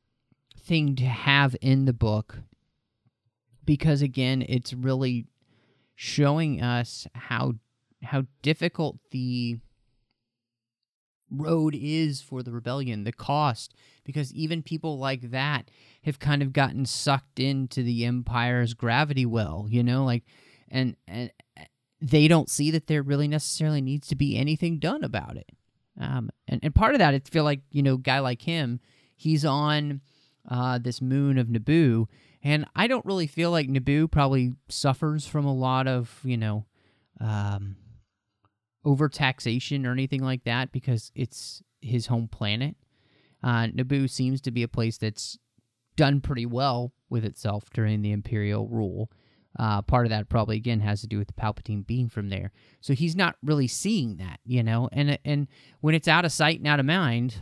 thing 0.67 0.97
to 0.97 1.05
have 1.05 1.57
in 1.61 1.85
the 1.85 1.93
book 1.93 2.39
because 3.65 4.03
again, 4.03 4.45
it's 4.49 4.73
really 4.73 5.27
showing 5.95 6.63
us 6.63 7.07
how 7.15 7.55
how 8.03 8.25
difficult 8.43 8.99
the 9.11 9.59
road 11.31 11.75
is 11.77 12.21
for 12.21 12.43
the 12.43 12.53
rebellion, 12.53 13.05
the 13.05 13.13
cost 13.13 13.75
because 14.05 14.33
even 14.33 14.63
people 14.63 14.99
like 14.99 15.31
that 15.31 15.71
have 16.05 16.19
kind 16.19 16.43
of 16.43 16.53
gotten 16.53 16.87
sucked 16.87 17.41
into 17.41 17.83
the 17.83 18.05
empire's 18.05 18.75
gravity 18.75 19.27
well, 19.27 19.67
you 19.69 19.83
know, 19.83 20.05
like 20.05 20.23
and 20.69 20.97
and 21.09 21.31
they 22.01 22.29
don't 22.29 22.51
see 22.51 22.71
that 22.71 22.87
there 22.87 23.03
really 23.03 23.29
necessarily 23.29 23.81
needs 23.81 24.07
to 24.09 24.17
be 24.17 24.37
anything 24.37 24.79
done 24.79 25.03
about 25.03 25.37
it. 25.37 25.51
Um, 25.99 26.31
and, 26.47 26.61
and 26.63 26.75
part 26.75 26.95
of 26.95 26.99
that, 26.99 27.15
I 27.15 27.21
feel 27.21 27.45
like, 27.45 27.61
you 27.71 27.83
know, 27.83 27.97
guy 27.97 28.19
like 28.19 28.43
him, 28.43 28.81
he's 29.17 29.47
on 29.47 30.03
uh, 30.49 30.79
this 30.79 31.01
moon 31.01 31.39
of 31.39 31.49
Naboo, 31.49 32.07
and 32.43 32.67
I 32.77 32.87
don't 32.87 33.05
really 33.05 33.27
feel 33.27 33.51
like 33.51 33.69
Naboo 33.69 34.11
probably 34.11 34.55
suffers 34.69 35.27
from 35.27 35.45
a 35.45 35.55
lot 35.55 35.89
of, 35.89 36.21
you 36.23 36.37
know, 36.37 36.65
um, 37.21 37.77
overtaxation 38.85 39.85
or 39.85 39.93
anything 39.93 40.23
like 40.23 40.45
that 40.45 40.71
because 40.71 41.11
it's 41.15 41.63
his 41.81 42.07
home 42.07 42.29
planet. 42.29 42.77
Uh, 43.43 43.67
Naboo 43.69 44.09
seems 44.09 44.41
to 44.43 44.51
be 44.51 44.63
a 44.63 44.69
place 44.69 44.99
that's 44.99 45.39
done 45.97 46.21
pretty 46.21 46.47
well 46.47 46.93
with 47.09 47.25
itself 47.25 47.65
during 47.73 48.03
the 48.03 48.13
Imperial 48.13 48.69
rule. 48.69 49.11
Uh, 49.59 49.81
part 49.81 50.05
of 50.05 50.11
that 50.11 50.29
probably 50.29 50.57
again 50.57 50.81
has 50.81 51.01
to 51.01 51.07
do 51.07 51.19
with 51.19 51.29
the 51.29 51.35
Palpatine 51.35 51.87
being 51.87 52.11
from 52.11 52.29
there, 52.29 52.53
so 52.83 52.93
he's 52.93 53.17
not 53.17 53.37
really 53.43 53.67
seeing 53.67 54.19
that, 54.19 54.39
you 54.45 54.63
know. 54.63 54.87
And 54.93 55.19
and 55.25 55.49
when 55.81 55.95
it's 55.95 56.09
out 56.09 56.27
of 56.27 56.33
sight 56.33 56.59
and 56.59 56.69
out 56.69 56.79
of 56.79 56.85
mind, 56.85 57.41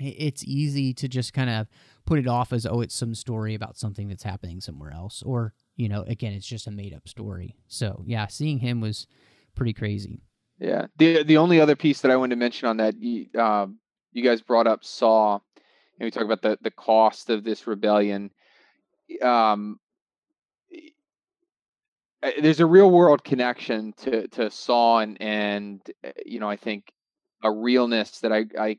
it's 0.00 0.44
easy 0.44 0.94
to 0.94 1.08
just 1.08 1.32
kind 1.32 1.50
of 1.50 1.66
put 2.06 2.18
it 2.18 2.26
off 2.26 2.52
as 2.52 2.66
oh, 2.66 2.80
it's 2.80 2.94
some 2.94 3.14
story 3.14 3.54
about 3.54 3.76
something 3.76 4.08
that's 4.08 4.22
happening 4.22 4.60
somewhere 4.60 4.92
else, 4.92 5.22
or 5.22 5.54
you 5.76 5.88
know, 5.88 6.02
again, 6.02 6.32
it's 6.32 6.46
just 6.46 6.66
a 6.66 6.70
made 6.70 6.94
up 6.94 7.08
story. 7.08 7.56
So 7.68 8.02
yeah, 8.06 8.26
seeing 8.26 8.58
him 8.58 8.80
was 8.80 9.06
pretty 9.54 9.72
crazy. 9.72 10.22
Yeah. 10.58 10.86
The 10.98 11.22
the 11.22 11.38
only 11.38 11.60
other 11.60 11.76
piece 11.76 12.02
that 12.02 12.10
I 12.10 12.16
wanted 12.16 12.34
to 12.34 12.40
mention 12.40 12.68
on 12.68 12.76
that, 12.78 12.94
you, 12.98 13.26
um, 13.40 13.78
you 14.12 14.22
guys 14.22 14.42
brought 14.42 14.66
up 14.66 14.84
Saw, 14.84 15.34
and 15.98 16.06
we 16.06 16.10
talk 16.10 16.24
about 16.24 16.42
the 16.42 16.58
the 16.60 16.70
cost 16.70 17.30
of 17.30 17.44
this 17.44 17.66
rebellion. 17.66 18.30
Um, 19.22 19.80
uh, 22.22 22.30
there's 22.40 22.60
a 22.60 22.66
real 22.66 22.90
world 22.90 23.24
connection 23.24 23.94
to 23.98 24.28
to 24.28 24.50
Saw 24.50 24.98
and 24.98 25.20
and 25.20 25.80
uh, 26.04 26.10
you 26.26 26.40
know 26.40 26.48
I 26.48 26.56
think 26.56 26.92
a 27.42 27.50
realness 27.50 28.20
that 28.20 28.32
I 28.32 28.44
I 28.58 28.78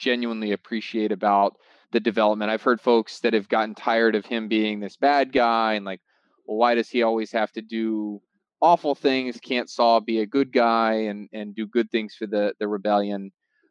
genuinely 0.00 0.52
appreciate 0.52 1.12
about 1.12 1.56
the 1.92 2.00
development. 2.00 2.50
I've 2.50 2.62
heard 2.62 2.80
folks 2.80 3.20
that 3.20 3.34
have 3.34 3.48
gotten 3.48 3.74
tired 3.74 4.14
of 4.14 4.26
him 4.26 4.48
being 4.48 4.80
this 4.80 4.96
bad 4.96 5.32
guy 5.32 5.74
and 5.74 5.84
like, 5.84 6.00
well, 6.46 6.56
why 6.56 6.74
does 6.74 6.88
he 6.88 7.02
always 7.02 7.32
have 7.32 7.52
to 7.52 7.62
do 7.62 8.20
awful 8.60 8.94
things? 8.94 9.38
Can't 9.40 9.70
Saw 9.70 10.00
be 10.00 10.20
a 10.20 10.26
good 10.26 10.52
guy 10.52 10.92
and 11.10 11.28
and 11.32 11.54
do 11.54 11.66
good 11.66 11.90
things 11.90 12.14
for 12.18 12.26
the 12.26 12.54
the 12.58 12.66
rebellion? 12.66 13.30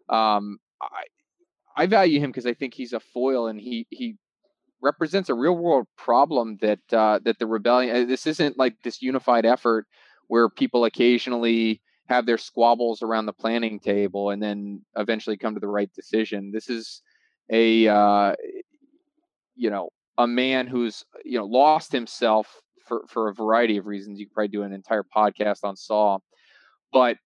Um, 0.10 0.60
I 0.82 1.04
I 1.76 1.86
value 1.88 2.20
him 2.20 2.30
because 2.32 2.46
I 2.46 2.54
think 2.54 2.74
he's 2.74 2.94
a 2.94 3.00
foil 3.00 3.48
and 3.48 3.60
he 3.60 3.88
he 3.90 4.16
represents 4.82 5.30
a 5.30 5.34
real 5.34 5.58
world 5.58 5.88
problem 5.98 6.58
that 6.62 6.80
uh, 6.94 7.20
that 7.26 7.40
the 7.40 7.48
rebellion. 7.48 7.96
uh, 7.96 8.06
This 8.06 8.28
isn't 8.28 8.58
like 8.58 8.76
this 8.84 9.02
unified 9.02 9.46
effort 9.46 9.88
where 10.28 10.50
people 10.50 10.86
occasionally 10.86 11.82
have 12.10 12.26
their 12.26 12.40
squabbles 12.40 13.04
around 13.04 13.28
the 13.28 13.34
planning 13.34 13.80
table 13.80 14.32
and 14.32 14.42
then 14.42 14.82
eventually 14.98 15.38
come 15.38 15.54
to 15.54 15.60
the 15.60 15.68
right 15.68 15.94
decision. 15.94 16.52
This 16.52 16.68
is 16.68 17.04
a 17.52 17.88
uh, 17.88 18.36
you 19.56 19.70
know 19.70 19.90
a 20.18 20.28
man 20.28 20.68
who's 20.68 21.06
you 21.24 21.38
know 21.38 21.46
lost 21.46 21.92
himself 21.92 22.62
for 22.88 23.04
for 23.08 23.30
a 23.30 23.34
variety 23.34 23.78
of 23.78 23.86
reasons. 23.86 24.20
You 24.20 24.26
could 24.26 24.34
probably 24.34 24.48
do 24.50 24.64
an 24.64 24.74
entire 24.74 25.04
podcast 25.04 25.60
on 25.64 25.76
Saw, 25.76 26.18
but 26.92 27.18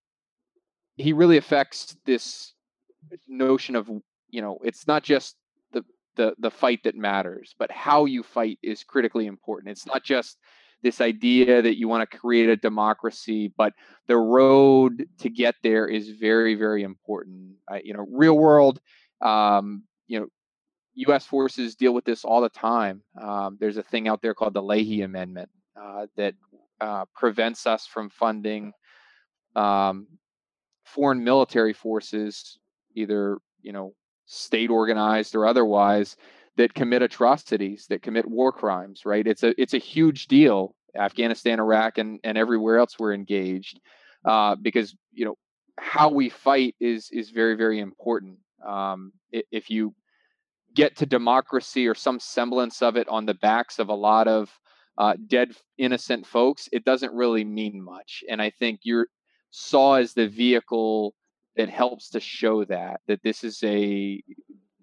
he 0.98 1.14
really 1.14 1.38
affects 1.38 1.96
this 2.06 2.54
notion 3.28 3.76
of 3.76 3.90
you 4.30 4.42
know 4.42 4.60
it's 4.64 4.86
not 4.86 5.02
just 5.02 5.38
the 5.72 5.84
the 6.16 6.36
the 6.40 6.52
fight 6.52 6.82
that 6.84 6.96
matters, 6.96 7.56
but 7.58 7.72
how 7.72 8.04
you 8.04 8.22
fight 8.22 8.60
is 8.62 8.84
critically 8.84 9.28
important. 9.28 9.72
It's 9.72 9.88
not 9.88 10.04
just 10.04 10.38
this 10.84 11.02
idea 11.02 11.62
that 11.62 11.78
you 11.78 11.88
want 11.88 12.10
to 12.10 12.18
create 12.18 12.50
a 12.50 12.58
democracy, 12.58 13.52
but 13.58 13.74
the 14.08 14.18
road 14.18 15.08
to 15.20 15.30
get 15.30 15.56
there 15.64 15.88
is 15.88 16.10
very 16.10 16.56
very 16.56 16.84
important. 16.84 17.56
I, 17.70 17.82
you 17.84 17.94
know, 17.94 18.06
real 18.12 18.38
world. 18.38 18.80
Um, 19.22 19.84
you 20.08 20.20
know, 20.20 20.28
U.S. 20.96 21.26
forces 21.26 21.76
deal 21.76 21.94
with 21.94 22.06
this 22.06 22.24
all 22.24 22.42
the 22.42 22.50
time. 22.50 23.02
Um, 23.20 23.58
there's 23.60 23.78
a 23.78 23.84
thing 23.84 24.08
out 24.08 24.22
there 24.22 24.34
called 24.34 24.54
the 24.54 24.62
Leahy 24.62 25.02
Amendment 25.02 25.50
uh, 25.82 26.08
that 26.18 26.36
uh, 26.82 27.06
prevents 27.16 27.66
us 27.66 27.88
from 27.88 28.10
funding 28.10 28.74
um, 29.56 30.08
foreign 30.84 31.24
military 31.24 31.74
forces, 31.74 32.60
either 32.96 33.38
you 33.62 33.72
know 33.72 33.94
state 34.26 34.70
organized 34.70 35.36
or 35.36 35.46
otherwise, 35.46 36.16
that 36.58 36.74
commit 36.74 37.02
atrocities, 37.02 37.88
that 37.90 38.02
commit 38.02 38.28
war 38.28 38.52
crimes. 38.52 39.02
Right? 39.06 39.26
It's 39.26 39.44
a 39.44 39.60
it's 39.62 39.74
a 39.74 39.80
huge 39.80 40.28
deal. 40.28 40.76
Afghanistan, 40.96 41.60
Iraq, 41.60 41.98
and 41.98 42.20
and 42.24 42.38
everywhere 42.38 42.78
else 42.78 42.98
we're 43.00 43.14
engaged, 43.14 43.80
uh, 44.26 44.56
because 44.56 44.96
you 45.12 45.26
know 45.26 45.36
how 45.80 46.10
we 46.10 46.30
fight 46.30 46.76
is 46.80 47.10
is 47.12 47.32
very 47.32 47.56
very 47.56 47.80
important. 47.80 48.38
Um, 48.66 49.12
if 49.32 49.70
you 49.70 49.94
get 50.74 50.96
to 50.98 51.06
democracy 51.06 51.88
or 51.88 51.96
some 51.96 52.20
semblance 52.20 52.82
of 52.82 52.96
it 52.96 53.08
on 53.08 53.26
the 53.26 53.34
backs 53.36 53.80
of 53.80 53.90
a 53.90 53.94
lot 53.94 54.28
of 54.28 54.50
uh, 54.98 55.14
dead 55.28 55.52
innocent 55.78 56.26
folks, 56.26 56.70
it 56.72 56.86
doesn't 56.86 57.14
really 57.14 57.44
mean 57.44 57.82
much. 57.84 58.24
And 58.30 58.42
I 58.42 58.52
think 58.52 58.82
your 58.84 59.08
Saw 59.52 59.96
is 59.96 60.14
the 60.14 60.28
vehicle 60.28 61.14
that 61.56 61.70
helps 61.70 62.10
to 62.10 62.20
show 62.20 62.66
that 62.66 63.02
that 63.08 63.22
this 63.24 63.44
is 63.44 63.60
a 63.64 64.22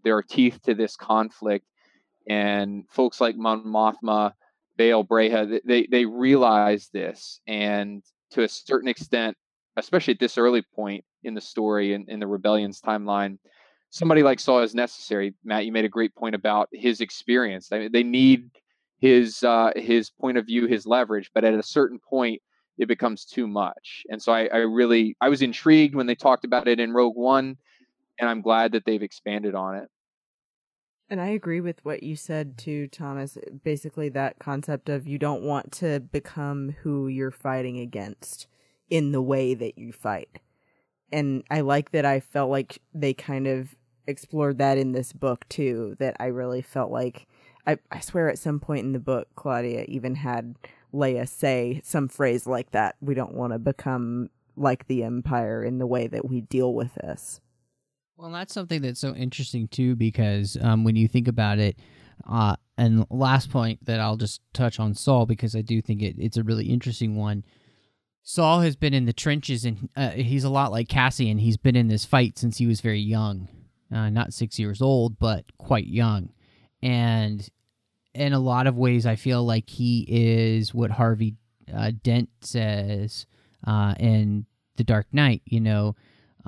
there 0.04 0.16
are 0.16 0.22
teeth 0.22 0.60
to 0.62 0.74
this 0.74 0.96
conflict 0.96 1.64
and 2.28 2.84
folks 2.88 3.20
like 3.20 3.36
Mon 3.36 3.64
Mothma, 3.64 4.32
Bail 4.76 5.04
Breha, 5.04 5.60
they 5.64 5.86
they 5.86 6.04
realize 6.04 6.88
this, 6.92 7.40
and 7.46 8.02
to 8.30 8.44
a 8.44 8.48
certain 8.48 8.88
extent, 8.88 9.36
especially 9.76 10.14
at 10.14 10.20
this 10.20 10.38
early 10.38 10.62
point 10.62 11.04
in 11.24 11.34
the 11.34 11.40
story 11.40 11.92
and 11.92 12.08
in, 12.08 12.14
in 12.14 12.20
the 12.20 12.26
rebellion's 12.26 12.80
timeline, 12.80 13.38
somebody 13.90 14.22
like 14.22 14.40
Saw 14.40 14.62
is 14.62 14.74
necessary. 14.74 15.34
Matt, 15.44 15.66
you 15.66 15.72
made 15.72 15.84
a 15.84 15.88
great 15.88 16.14
point 16.14 16.34
about 16.34 16.68
his 16.72 17.00
experience. 17.00 17.72
I 17.72 17.80
mean, 17.80 17.92
they 17.92 18.04
need 18.04 18.50
his 19.00 19.42
uh, 19.42 19.72
his 19.76 20.10
point 20.10 20.38
of 20.38 20.46
view, 20.46 20.66
his 20.66 20.86
leverage, 20.86 21.30
but 21.34 21.44
at 21.44 21.54
a 21.54 21.62
certain 21.62 21.98
point, 21.98 22.40
it 22.78 22.86
becomes 22.86 23.24
too 23.24 23.46
much. 23.46 24.04
And 24.08 24.22
so 24.22 24.32
I, 24.32 24.46
I 24.46 24.58
really 24.58 25.16
I 25.20 25.28
was 25.28 25.42
intrigued 25.42 25.94
when 25.94 26.06
they 26.06 26.14
talked 26.14 26.44
about 26.44 26.68
it 26.68 26.80
in 26.80 26.92
Rogue 26.92 27.16
One, 27.16 27.56
and 28.20 28.28
I'm 28.28 28.42
glad 28.42 28.72
that 28.72 28.84
they've 28.84 29.02
expanded 29.02 29.54
on 29.54 29.76
it. 29.76 29.88
And 31.08 31.20
I 31.20 31.28
agree 31.28 31.60
with 31.60 31.84
what 31.84 32.04
you 32.04 32.14
said 32.14 32.56
too, 32.56 32.86
Thomas. 32.86 33.36
Eh, 33.36 33.50
basically, 33.64 34.08
that 34.10 34.38
concept 34.38 34.88
of 34.88 35.08
you 35.08 35.18
don't 35.18 35.42
want 35.42 35.72
to 35.72 35.98
become 35.98 36.76
who 36.82 37.08
you're 37.08 37.32
fighting 37.32 37.80
against 37.80 38.46
in 38.88 39.10
the 39.10 39.22
way 39.22 39.54
that 39.54 39.76
you 39.76 39.92
fight. 39.92 40.38
And 41.10 41.42
I 41.50 41.62
like 41.62 41.90
that 41.90 42.04
I 42.04 42.20
felt 42.20 42.50
like 42.50 42.80
they 42.94 43.12
kind 43.12 43.48
of 43.48 43.74
explored 44.06 44.58
that 44.58 44.78
in 44.78 44.92
this 44.92 45.12
book 45.12 45.48
too. 45.48 45.96
That 45.98 46.16
I 46.20 46.26
really 46.26 46.62
felt 46.62 46.92
like 46.92 47.26
I, 47.66 47.78
I 47.90 47.98
swear 47.98 48.28
at 48.28 48.38
some 48.38 48.60
point 48.60 48.84
in 48.84 48.92
the 48.92 49.00
book, 49.00 49.28
Claudia 49.34 49.84
even 49.88 50.14
had 50.16 50.54
Leia 50.94 51.28
say 51.28 51.80
some 51.82 52.06
phrase 52.06 52.46
like 52.46 52.70
that. 52.70 52.94
We 53.00 53.14
don't 53.14 53.34
want 53.34 53.52
to 53.52 53.58
become 53.58 54.30
like 54.56 54.86
the 54.86 55.02
Empire 55.02 55.64
in 55.64 55.78
the 55.78 55.86
way 55.86 56.06
that 56.06 56.28
we 56.28 56.40
deal 56.42 56.72
with 56.72 56.94
this. 56.94 57.40
Well, 58.20 58.32
that's 58.32 58.52
something 58.52 58.82
that's 58.82 59.00
so 59.00 59.14
interesting 59.14 59.66
too, 59.68 59.96
because 59.96 60.58
um, 60.60 60.84
when 60.84 60.94
you 60.94 61.08
think 61.08 61.26
about 61.26 61.58
it, 61.58 61.78
uh, 62.28 62.54
and 62.76 63.06
last 63.08 63.50
point 63.50 63.82
that 63.86 63.98
I'll 63.98 64.18
just 64.18 64.42
touch 64.52 64.78
on 64.78 64.92
Saw 64.94 65.24
because 65.24 65.56
I 65.56 65.62
do 65.62 65.80
think 65.80 66.02
it, 66.02 66.16
it's 66.18 66.36
a 66.36 66.42
really 66.42 66.66
interesting 66.66 67.16
one. 67.16 67.44
Saw 68.22 68.60
has 68.60 68.76
been 68.76 68.92
in 68.92 69.06
the 69.06 69.14
trenches, 69.14 69.64
and 69.64 69.88
uh, 69.96 70.10
he's 70.10 70.44
a 70.44 70.50
lot 70.50 70.70
like 70.70 70.86
Cassian. 70.88 71.38
He's 71.38 71.56
been 71.56 71.76
in 71.76 71.88
this 71.88 72.04
fight 72.04 72.36
since 72.38 72.58
he 72.58 72.66
was 72.66 72.82
very 72.82 73.00
young, 73.00 73.48
uh, 73.90 74.10
not 74.10 74.34
six 74.34 74.58
years 74.58 74.82
old, 74.82 75.18
but 75.18 75.46
quite 75.56 75.86
young, 75.86 76.28
and 76.82 77.48
in 78.12 78.34
a 78.34 78.38
lot 78.38 78.66
of 78.66 78.76
ways, 78.76 79.06
I 79.06 79.16
feel 79.16 79.44
like 79.44 79.70
he 79.70 80.04
is 80.06 80.74
what 80.74 80.90
Harvey 80.90 81.36
uh, 81.72 81.92
Dent 82.02 82.28
says 82.42 83.24
uh, 83.66 83.94
in 83.98 84.44
The 84.76 84.84
Dark 84.84 85.06
Knight. 85.10 85.40
You 85.46 85.60
know, 85.60 85.96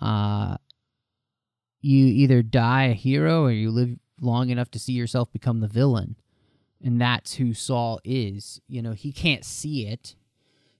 uh, 0.01 0.59
you 1.83 2.07
either 2.07 2.43
die 2.43 2.85
a 2.85 2.95
hero 2.95 3.45
or 3.45 3.51
you 3.51 3.71
live 3.71 3.99
long 4.21 4.49
enough 4.51 4.71
to 4.71 4.79
see 4.79 4.93
yourself 4.93 5.33
become 5.33 5.61
the 5.61 5.69
villain. 5.69 6.17
And 6.83 7.01
that's 7.01 7.35
who 7.35 7.53
Saw 7.53 7.99
is. 8.05 8.61
You 8.69 8.83
know, 8.83 8.93
he 8.93 9.13
can't 9.13 9.45
see 9.45 9.87
it 9.87 10.15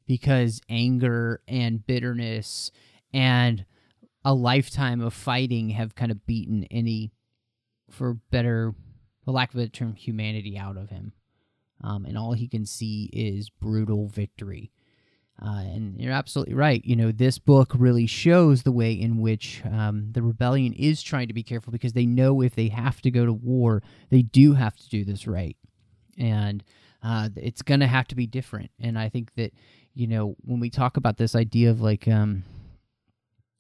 because 0.07 0.61
anger 0.69 1.43
and 1.47 1.87
bitterness 1.87 2.71
and 3.13 3.65
a 4.25 4.33
lifetime 4.33 5.01
of 5.01 5.13
fighting 5.13 5.71
have 5.71 5.95
kind 5.95 6.11
of 6.11 6.25
beaten 6.25 6.65
any, 6.71 7.11
for 7.91 8.15
better, 8.31 8.75
for 9.25 9.33
lack 9.33 9.53
of 9.53 9.61
a 9.61 9.69
term, 9.69 9.95
humanity 9.95 10.57
out 10.57 10.77
of 10.77 10.91
him. 10.91 11.13
Um, 11.83 12.05
and 12.05 12.17
all 12.17 12.33
he 12.33 12.47
can 12.47 12.65
see 12.65 13.11
is 13.13 13.51
brutal 13.51 14.07
victory. 14.07 14.71
Uh, 15.45 15.63
and 15.75 16.01
you're 16.01 16.13
absolutely 16.13 16.55
right. 16.55 16.85
You 16.85 16.95
know, 16.95 17.11
this 17.11 17.39
book 17.39 17.73
really 17.77 18.07
shows 18.07 18.63
the 18.63 18.71
way 18.71 18.93
in 18.93 19.19
which 19.19 19.61
um, 19.65 20.13
the 20.13 20.23
rebellion 20.23 20.73
is 20.75 21.03
trying 21.03 21.27
to 21.27 21.35
be 21.35 21.43
careful 21.43 21.73
because 21.73 21.95
they 21.95 22.07
know 22.07 22.43
if 22.43 22.55
they 22.55 22.69
have 22.69 23.01
to 23.03 23.11
go 23.11 23.27
to 23.27 23.33
war, 23.33 23.83
they 24.11 24.23
do 24.23 24.53
have 24.53 24.77
to 24.77 24.89
do 24.89 25.05
this 25.05 25.27
right. 25.27 25.57
And 26.17 26.63
uh, 27.03 27.31
it's 27.37 27.63
going 27.63 27.81
to 27.81 27.89
have 27.89 28.07
to 28.09 28.15
be 28.15 28.27
different. 28.27 28.71
And 28.81 28.97
I 28.97 29.09
think 29.09 29.35
that, 29.35 29.53
you 29.95 30.07
know, 30.07 30.37
when 30.43 30.61
we 30.61 30.71
talk 30.71 30.97
about 30.97 31.17
this 31.17 31.35
idea 31.35 31.71
of 31.71 31.81
like 31.81 32.07
um, 32.07 32.45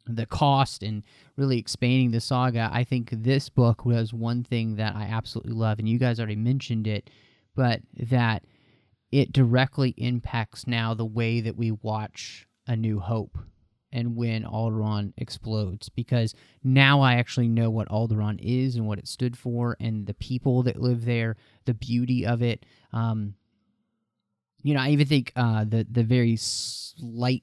the 0.07 0.26
cost 0.26 0.85
and 0.85 1.03
really 1.37 1.59
expanding 1.59 2.12
the 2.12 2.20
saga, 2.20 2.70
I 2.72 2.85
think 2.85 3.11
this 3.11 3.49
book 3.49 3.85
was 3.85 4.12
one 4.12 4.45
thing 4.45 4.76
that 4.76 4.95
I 4.95 5.05
absolutely 5.05 5.55
love. 5.55 5.80
And 5.80 5.89
you 5.89 5.99
guys 5.99 6.20
already 6.20 6.37
mentioned 6.37 6.87
it, 6.87 7.11
but 7.57 7.80
that 7.97 8.45
it 9.13 9.31
directly 9.31 9.91
impacts 9.99 10.67
now 10.67 10.95
the 10.95 11.05
way 11.05 11.41
that 11.43 11.57
we 11.57 11.71
watch 11.71 12.49
A 12.67 12.75
New 12.75 12.99
Hope 12.99 13.39
and 13.93 14.17
when 14.17 14.43
Alderaan 14.43 15.13
explodes 15.19 15.91
because 15.91 16.35
now 16.65 17.03
I 17.03 17.17
actually 17.17 17.49
know 17.49 17.69
what 17.69 17.89
Alderaan 17.89 18.39
is 18.41 18.75
and 18.75 18.87
what 18.87 18.99
it 18.99 19.07
stood 19.07 19.37
for 19.37 19.77
and 19.79 20.07
the 20.07 20.15
people 20.15 20.63
that 20.63 20.81
live 20.81 21.05
there, 21.05 21.37
the 21.67 21.75
beauty 21.75 22.25
of 22.25 22.43
it. 22.43 22.65
Um, 22.93 23.35
you 24.63 24.73
know, 24.73 24.81
I 24.81 24.89
even 24.91 25.07
think 25.07 25.33
uh, 25.37 25.65
the 25.65 25.87
the 25.91 26.05
very 26.05 26.37
slight 26.37 27.43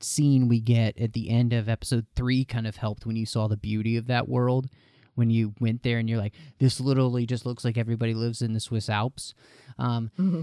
scene 0.00 0.48
we 0.48 0.60
get 0.60 0.98
at 0.98 1.12
the 1.12 1.28
end 1.28 1.52
of 1.52 1.68
episode 1.68 2.06
three 2.16 2.44
kind 2.46 2.66
of 2.66 2.76
helped 2.76 3.04
when 3.04 3.16
you 3.16 3.26
saw 3.26 3.46
the 3.46 3.56
beauty 3.56 3.96
of 3.96 4.06
that 4.06 4.28
world. 4.28 4.68
When 5.16 5.28
you 5.28 5.52
went 5.60 5.82
there 5.82 5.98
and 5.98 6.08
you're 6.08 6.18
like, 6.18 6.34
this 6.60 6.80
literally 6.80 7.26
just 7.26 7.44
looks 7.44 7.62
like 7.62 7.76
everybody 7.76 8.14
lives 8.14 8.40
in 8.40 8.54
the 8.54 8.60
Swiss 8.60 8.88
Alps. 8.88 9.34
Um, 9.78 10.10
mm-hmm 10.18 10.42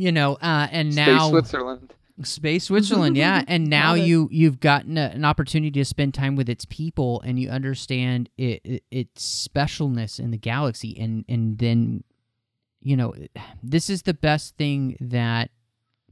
you 0.00 0.10
know, 0.10 0.34
uh, 0.36 0.66
and 0.70 0.94
Space 0.94 1.06
now 1.06 1.28
Switzerland. 1.28 1.92
Space 2.22 2.64
Switzerland, 2.64 3.18
yeah, 3.18 3.44
and 3.48 3.68
now 3.68 3.92
you 3.92 4.28
you've 4.32 4.58
gotten 4.58 4.96
a, 4.96 5.10
an 5.14 5.26
opportunity 5.26 5.70
to 5.72 5.84
spend 5.84 6.14
time 6.14 6.36
with 6.36 6.48
its 6.48 6.64
people, 6.64 7.20
and 7.20 7.38
you 7.38 7.50
understand 7.50 8.30
it, 8.38 8.62
it, 8.64 8.82
its 8.90 9.48
specialness 9.48 10.18
in 10.18 10.30
the 10.30 10.38
galaxy, 10.38 10.98
and 10.98 11.26
and 11.28 11.58
then, 11.58 12.02
you 12.80 12.96
know, 12.96 13.14
this 13.62 13.90
is 13.90 14.02
the 14.02 14.14
best 14.14 14.56
thing 14.56 14.96
that 15.00 15.50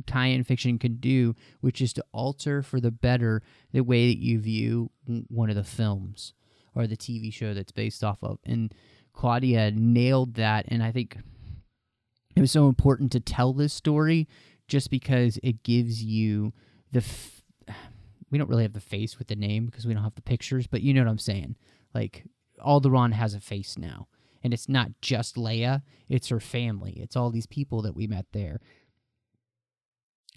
tie-in 0.06 0.44
fiction 0.44 0.78
can 0.78 0.96
do, 0.96 1.34
which 1.60 1.80
is 1.80 1.94
to 1.94 2.04
alter 2.12 2.62
for 2.62 2.80
the 2.80 2.90
better 2.90 3.42
the 3.72 3.80
way 3.80 4.08
that 4.08 4.18
you 4.18 4.38
view 4.38 4.90
one 5.28 5.48
of 5.48 5.56
the 5.56 5.64
films 5.64 6.34
or 6.74 6.86
the 6.86 6.96
TV 6.96 7.32
show 7.32 7.54
that's 7.54 7.72
based 7.72 8.04
off 8.04 8.18
of, 8.22 8.38
and 8.44 8.74
Claudia 9.14 9.70
nailed 9.70 10.34
that, 10.34 10.66
and 10.68 10.82
I 10.82 10.92
think 10.92 11.16
it 12.38 12.40
was 12.40 12.52
so 12.52 12.68
important 12.68 13.10
to 13.10 13.18
tell 13.18 13.52
this 13.52 13.72
story 13.72 14.28
just 14.68 14.90
because 14.90 15.40
it 15.42 15.64
gives 15.64 16.04
you 16.04 16.52
the 16.92 17.00
f- 17.00 17.42
we 18.30 18.38
don't 18.38 18.48
really 18.48 18.62
have 18.62 18.74
the 18.74 18.80
face 18.80 19.18
with 19.18 19.26
the 19.26 19.34
name 19.34 19.66
because 19.66 19.88
we 19.88 19.92
don't 19.92 20.04
have 20.04 20.14
the 20.14 20.22
pictures 20.22 20.68
but 20.68 20.80
you 20.80 20.94
know 20.94 21.00
what 21.00 21.10
i'm 21.10 21.18
saying. 21.18 21.56
Like 21.94 22.26
alderaan 22.64 23.12
has 23.12 23.34
a 23.34 23.40
face 23.40 23.76
now 23.76 24.06
and 24.44 24.54
it's 24.54 24.68
not 24.68 24.90
just 25.02 25.34
leia 25.34 25.82
it's 26.08 26.28
her 26.28 26.38
family 26.38 27.00
it's 27.02 27.16
all 27.16 27.30
these 27.30 27.46
people 27.46 27.82
that 27.82 27.96
we 27.96 28.06
met 28.06 28.26
there. 28.32 28.60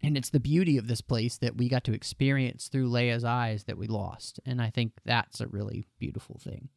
And 0.02 0.18
it's 0.18 0.32
the 0.32 0.40
beauty 0.40 0.80
of 0.80 0.88
this 0.88 1.02
place 1.02 1.38
that 1.38 1.58
we 1.58 1.70
got 1.70 1.84
to 1.84 1.94
experience 1.94 2.68
through 2.68 2.90
leia's 2.90 3.24
eyes 3.24 3.66
that 3.66 3.78
we 3.78 3.86
lost 3.86 4.40
and 4.44 4.60
i 4.60 4.72
think 4.72 4.94
that's 5.06 5.40
a 5.40 5.48
really 5.48 5.86
beautiful 6.00 6.40
thing 6.44 6.70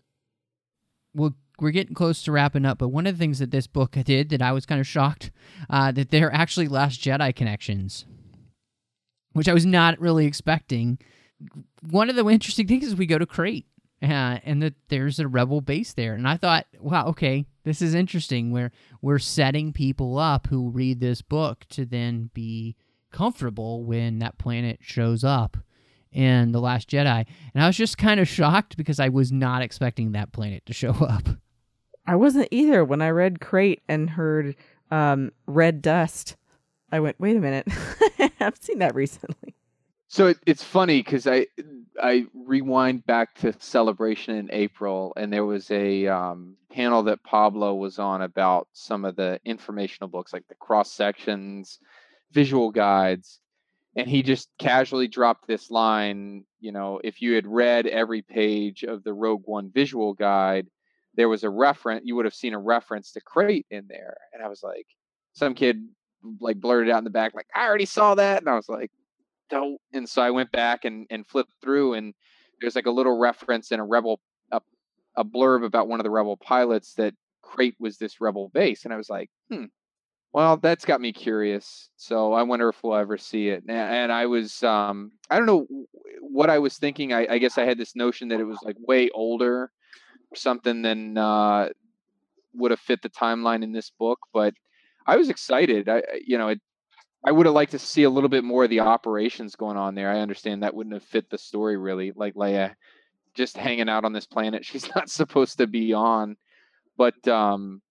we'll 1.15 1.35
we're 1.61 1.71
getting 1.71 1.95
close 1.95 2.23
to 2.23 2.33
wrapping 2.33 2.67
up, 2.67 2.79
but 2.79 2.89
one 2.89 3.07
of 3.07 3.15
the 3.15 3.19
things 3.19 3.39
that 3.39 3.51
this 3.51 3.67
book 3.67 3.97
did 4.05 4.31
that 4.31 4.43
I 4.43 4.53
was 4.53 4.67
kind 4.67 4.81
of 4.81 4.87
shocked 4.87 5.31
uh, 5.71 5.93
that 5.93 6.11
there 6.11 6.29
are 6.29 6.35
actually 6.35 6.69
Last 6.69 7.01
Jedi 7.01 7.35
connections, 7.35 8.07
which 9.33 9.49
I 9.49 9.55
was 9.55 9.65
not 9.65 10.01
really 10.01 10.27
expecting. 10.27 10.99
One 11.89 12.11
of 12.11 12.17
the 12.17 12.29
interesting 12.29 12.67
things 12.67 12.85
is 12.85 12.97
we 12.97 13.07
go 13.07 13.19
to 13.19 13.27
Crait, 13.27 13.67
uh, 14.03 14.39
and 14.45 14.63
that 14.63 14.75
there's 14.89 15.21
a 15.21 15.29
rebel 15.29 15.61
base 15.61 15.93
there, 15.93 16.15
and 16.15 16.27
I 16.27 16.37
thought, 16.37 16.67
wow, 16.81 17.07
okay, 17.09 17.47
this 17.63 17.81
is 17.81 17.95
interesting. 17.95 18.51
Where 18.51 18.73
we're 19.01 19.21
setting 19.21 19.73
people 19.73 20.19
up 20.19 20.49
who 20.49 20.71
read 20.71 21.01
this 21.01 21.23
book 21.23 21.67
to 21.71 21.85
then 21.85 22.31
be 22.35 22.77
comfortable 23.13 23.85
when 23.85 24.19
that 24.19 24.39
planet 24.39 24.81
shows 24.83 25.23
up 25.23 25.57
in 26.15 26.53
The 26.53 26.61
Last 26.61 26.89
Jedi. 26.89 27.27
And 27.55 27.63
I 27.63 27.67
was 27.67 27.77
just 27.77 27.99
kind 27.99 28.21
of 28.21 28.29
shocked 28.29 28.77
because 28.77 29.01
I 29.01 29.09
was 29.09 29.33
not 29.33 29.63
expecting 29.63 30.13
that 30.13 30.33
planet 30.33 30.65
to 30.67 30.73
show 30.73 30.91
up. 31.01 31.29
I 32.07 32.17
wasn't 32.17 32.49
either 32.51 32.85
when 32.85 33.03
I 33.03 33.11
read 33.11 33.41
Crait 33.41 33.83
and 33.89 34.11
heard 34.11 34.57
um, 34.91 35.33
Red 35.47 35.83
Dust. 35.83 36.37
I 36.93 37.01
went, 37.01 37.19
wait 37.19 37.37
a 37.37 37.41
minute, 37.41 37.67
I've 38.41 38.59
seen 38.61 38.79
that 38.79 38.95
recently. 38.95 39.55
So 40.09 40.29
it, 40.29 40.39
it's 40.47 40.63
funny 40.63 41.03
because 41.03 41.27
I 41.27 41.47
I 42.01 42.27
rewind 42.35 43.05
back 43.07 43.35
to 43.37 43.53
celebration 43.59 44.37
in 44.37 44.49
April, 44.53 45.13
and 45.17 45.33
there 45.33 45.45
was 45.45 45.71
a 45.71 46.07
um, 46.07 46.57
panel 46.71 47.03
that 47.05 47.25
Pablo 47.25 47.75
was 47.75 47.99
on 47.99 48.23
about 48.23 48.69
some 48.73 49.05
of 49.05 49.17
the 49.17 49.41
informational 49.45 50.09
books, 50.09 50.33
like 50.33 50.47
the 50.49 50.55
cross 50.55 50.93
sections, 50.93 51.79
visual 52.33 52.71
guides, 52.71 53.41
and 53.97 54.09
he 54.09 54.23
just 54.23 54.49
casually 54.59 55.09
dropped 55.09 55.47
this 55.47 55.71
line. 55.71 56.45
You 56.61 56.73
know, 56.73 57.01
if 57.03 57.23
you 57.23 57.35
had 57.35 57.47
read 57.47 57.87
every 57.87 58.23
page 58.23 58.83
of 58.83 59.05
the 59.05 59.13
Rogue 59.13 59.43
One 59.45 59.71
visual 59.73 60.15
guide, 60.15 60.67
there 61.17 61.29
was 61.29 61.45
a 61.45 61.51
reference 61.51 62.03
you 62.05 62.17
would 62.17 62.25
have 62.25 62.35
seen 62.35 62.55
a 62.55 62.59
reference 62.59 63.13
to 63.13 63.21
Crait 63.21 63.67
in 63.71 63.87
there 63.89 64.17
and 64.33 64.43
i 64.43 64.49
was 64.49 64.63
like 64.63 64.87
some 65.33 65.55
kid 65.55 65.81
like 66.41 66.61
blurted 66.61 66.93
out 66.93 66.99
in 66.99 67.05
the 67.05 67.11
back 67.11 67.35
like 67.35 67.47
i 67.55 67.65
already 67.65 67.85
saw 67.85 68.15
that 68.15 68.41
and 68.41 68.49
i 68.49 68.55
was 68.55 68.69
like 68.69 68.91
don't 69.51 69.79
and 69.93 70.09
so 70.09 70.23
i 70.23 70.31
went 70.31 70.51
back 70.51 70.85
and 70.85 71.07
and 71.11 71.27
flipped 71.27 71.53
through 71.63 71.95
and 71.95 72.15
there's 72.61 72.75
like 72.75 72.87
a 72.87 72.91
little 72.91 73.17
reference 73.17 73.71
in 73.73 73.81
a 73.81 73.85
rebel 73.85 74.21
a, 74.53 74.61
a 75.17 75.25
blurb 75.25 75.65
about 75.65 75.89
one 75.89 76.01
of 76.01 76.05
the 76.05 76.11
rebel 76.11 76.37
pilots 76.37 76.95
that 76.95 77.15
Crait 77.43 77.75
was 77.79 77.99
this 77.99 78.21
rebel 78.21 78.49
base, 78.49 78.85
and 78.85 78.93
I 78.93 78.97
was 78.97 79.11
like, 79.11 79.31
hmm. 79.51 79.67
Well, 80.35 80.57
that's 80.57 80.85
got 80.85 81.01
me 81.01 81.13
curious. 81.13 81.91
So 81.97 82.33
I 82.33 82.43
wonder 82.43 82.69
if 82.69 82.83
we'll 82.83 82.97
ever 82.97 83.17
see 83.17 83.51
it. 83.51 83.63
And, 83.69 84.11
I 84.11 84.27
was, 84.27 84.65
um, 84.65 85.13
I 85.31 85.37
don't 85.37 85.47
know 85.47 85.69
what 86.21 86.51
I 86.51 86.59
was 86.59 86.77
thinking. 86.77 87.13
I, 87.13 87.25
I 87.31 87.39
guess 87.39 87.57
I 87.57 87.65
had 87.65 87.79
this 87.79 87.95
notion 87.95 88.29
that 88.29 88.41
it 88.41 88.45
was 88.45 88.59
like 88.65 88.75
way 88.81 89.11
older 89.15 89.71
something 90.35 90.83
than 90.83 91.17
uh, 91.17 91.69
would 92.53 92.73
have 92.73 92.81
fit 92.81 93.01
the 93.01 93.11
timeline 93.11 93.63
in 93.63 93.71
this 93.71 93.91
book. 93.91 94.19
But 94.33 94.55
I 95.07 95.17
was 95.17 95.29
excited. 95.29 95.89
I, 95.89 96.03
you 96.27 96.37
know, 96.37 96.49
it, 96.49 96.61
I 97.25 97.31
would 97.31 97.47
have 97.47 97.55
liked 97.55 97.71
to 97.71 97.79
see 97.79 98.03
a 98.03 98.11
little 98.11 98.29
bit 98.29 98.43
more 98.43 98.65
of 98.65 98.71
the 98.71 98.81
operations 98.81 99.55
going 99.55 99.77
on 99.77 99.95
there. 99.95 100.11
I 100.11 100.19
understand 100.19 100.65
that 100.65 100.75
wouldn't 100.75 100.95
have 100.95 101.05
fit 101.05 101.31
the 101.31 101.39
story 101.39 101.77
really, 101.77 102.11
like 102.17 102.35
Leia 102.35 102.75
just 103.35 103.57
hanging 103.57 103.89
out 103.89 104.05
on 104.05 104.13
this 104.13 104.27
planet 104.27 104.65
she's 104.67 104.93
not 104.97 105.09
supposed 105.09 105.59
to 105.59 105.69
be 105.69 105.93
on. 105.93 106.37
But 106.97 107.29
um, 107.29 107.83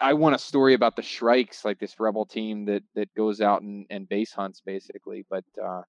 I 0.00 0.14
want 0.14 0.34
a 0.34 0.38
story 0.38 0.74
about 0.74 0.96
the 0.96 1.02
Shrikes, 1.02 1.64
like 1.64 1.78
this 1.78 1.98
rebel 2.00 2.26
team 2.26 2.66
that 2.66 2.82
that 2.94 3.14
goes 3.14 3.40
out 3.40 3.62
and, 3.62 3.86
and 3.90 4.08
base 4.08 4.32
hunts 4.32 4.60
basically. 4.64 5.24
But 5.28 5.44
uh, 5.62 5.82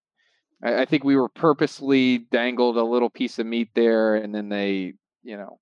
I, 0.63 0.81
I 0.81 0.85
think 0.85 1.03
we 1.03 1.15
were 1.15 1.29
purposely 1.29 2.19
dangled 2.19 2.77
a 2.77 2.83
little 2.83 3.09
piece 3.09 3.39
of 3.39 3.45
meat 3.45 3.69
there, 3.75 4.15
and 4.15 4.33
then 4.33 4.49
they, 4.49 4.93
you 5.23 5.37
know, 5.37 5.59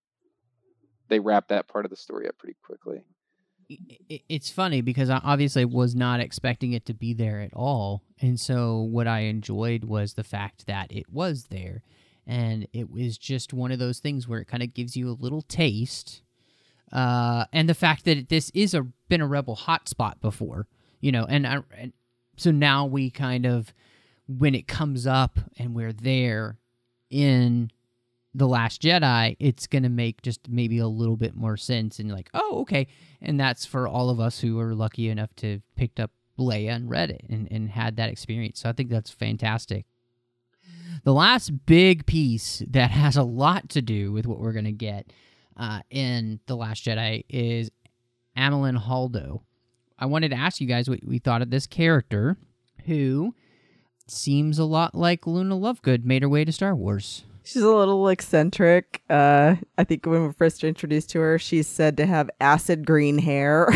they 1.10 1.20
wrap 1.20 1.48
that 1.50 1.68
part 1.68 1.86
of 1.86 1.92
the 1.92 1.98
story 1.98 2.28
up 2.28 2.38
pretty 2.38 2.58
quickly 2.66 3.04
it's 4.30 4.50
funny 4.50 4.82
because 4.82 5.10
I 5.10 5.22
obviously 5.24 5.66
was 5.66 5.96
not 5.96 6.20
expecting 6.20 6.74
it 6.74 6.86
to 6.88 6.94
be 6.94 7.14
there 7.14 7.42
at 7.42 7.54
all. 7.54 8.04
And 8.22 8.40
so 8.40 8.80
what 8.80 9.08
I 9.08 9.22
enjoyed 9.22 9.84
was 9.84 10.14
the 10.14 10.24
fact 10.24 10.68
that 10.68 10.92
it 10.92 11.10
was 11.12 11.46
there. 11.46 11.84
And 12.26 12.68
it 12.74 12.90
was 12.90 13.18
just 13.18 13.54
one 13.54 13.72
of 13.72 13.80
those 13.80 14.00
things 14.00 14.28
where 14.28 14.40
it 14.40 14.48
kind 14.48 14.64
of 14.64 14.74
gives 14.74 14.96
you 14.96 15.10
a 15.10 15.12
little 15.20 15.42
taste. 15.42 16.22
Uh, 16.94 17.46
and 17.52 17.68
the 17.68 17.74
fact 17.74 18.06
that 18.06 18.30
this 18.30 18.52
is 18.54 18.74
a 18.74 18.84
been 19.10 19.20
a 19.20 19.28
rebel 19.28 19.56
hotspot 19.56 20.22
before, 20.22 20.68
you 21.02 21.12
know, 21.12 21.26
and, 21.28 21.46
I, 21.46 21.60
and 21.78 21.92
so 22.38 22.52
now 22.52 22.86
we 22.86 23.10
kind 23.10 23.46
of 23.46 23.74
when 24.28 24.56
it 24.56 24.68
comes 24.68 25.06
up 25.06 25.40
and 25.58 25.74
we're 25.76 25.92
there 25.92 26.58
in 27.10 27.72
the 28.34 28.48
Last 28.48 28.82
Jedi, 28.82 29.36
it's 29.40 29.68
going 29.68 29.84
to 29.84 29.90
make 29.90 30.22
just 30.22 30.48
maybe 30.48 30.78
a 30.80 30.88
little 30.88 31.18
bit 31.18 31.36
more 31.36 31.58
sense. 31.58 32.00
And 32.00 32.12
like, 32.12 32.30
oh, 32.34 32.62
okay. 32.62 32.88
And 33.22 33.40
that's 33.40 33.66
for 33.66 33.88
all 33.88 34.10
of 34.10 34.20
us 34.20 34.40
who 34.40 34.60
are 34.60 34.74
lucky 34.74 35.10
enough 35.10 35.36
to 35.38 35.62
picked 35.76 36.00
up 36.00 36.12
Leia 36.40 36.76
and 36.76 36.90
read 36.90 37.12
it 37.12 37.26
and, 37.30 37.48
and 37.52 37.70
had 37.70 37.96
that 37.98 38.10
experience. 38.10 38.62
So 38.62 38.70
I 38.70 38.74
think 38.74 38.90
that's 38.90 39.12
fantastic. 39.12 39.86
The 41.04 41.14
last 41.14 41.66
big 41.66 42.06
piece 42.06 42.64
that 42.68 42.92
has 42.92 43.18
a 43.18 43.24
lot 43.24 43.70
to 43.70 43.82
do 43.82 44.12
with 44.12 44.26
what 44.26 44.40
we're 44.40 44.54
going 44.54 44.66
to 44.66 44.72
get 44.72 45.12
uh, 45.58 45.82
in 45.90 46.40
The 46.48 46.56
Last 46.56 46.86
Jedi 46.86 47.24
is 47.30 47.72
Amilyn 48.38 48.78
Holdo. 48.78 49.42
I 49.98 50.06
wanted 50.06 50.30
to 50.30 50.38
ask 50.38 50.60
you 50.60 50.68
guys 50.68 50.90
what 50.90 51.00
we 51.06 51.20
thought 51.20 51.42
of 51.42 51.50
this 51.50 51.68
character 51.68 52.38
who 52.86 53.36
seems 54.08 54.60
a 54.60 54.66
lot 54.66 54.96
like 54.96 55.26
Luna 55.26 55.56
Lovegood 55.56 56.04
made 56.04 56.24
her 56.24 56.30
way 56.30 56.44
to 56.46 56.52
Star 56.52 56.76
Wars. 56.76 57.24
She's 57.44 57.62
a 57.62 57.70
little 57.70 58.08
eccentric. 58.08 59.02
Uh, 59.10 59.56
I 59.78 59.84
think 59.84 60.06
when 60.06 60.22
we 60.22 60.28
were 60.28 60.34
first 60.34 60.64
introduced 60.64 61.10
to 61.12 61.20
her, 61.20 61.38
she's 61.38 61.68
said 61.68 61.98
to 61.98 62.06
have 62.06 62.30
acid 62.40 62.86
green 62.86 63.18
hair. 63.18 63.70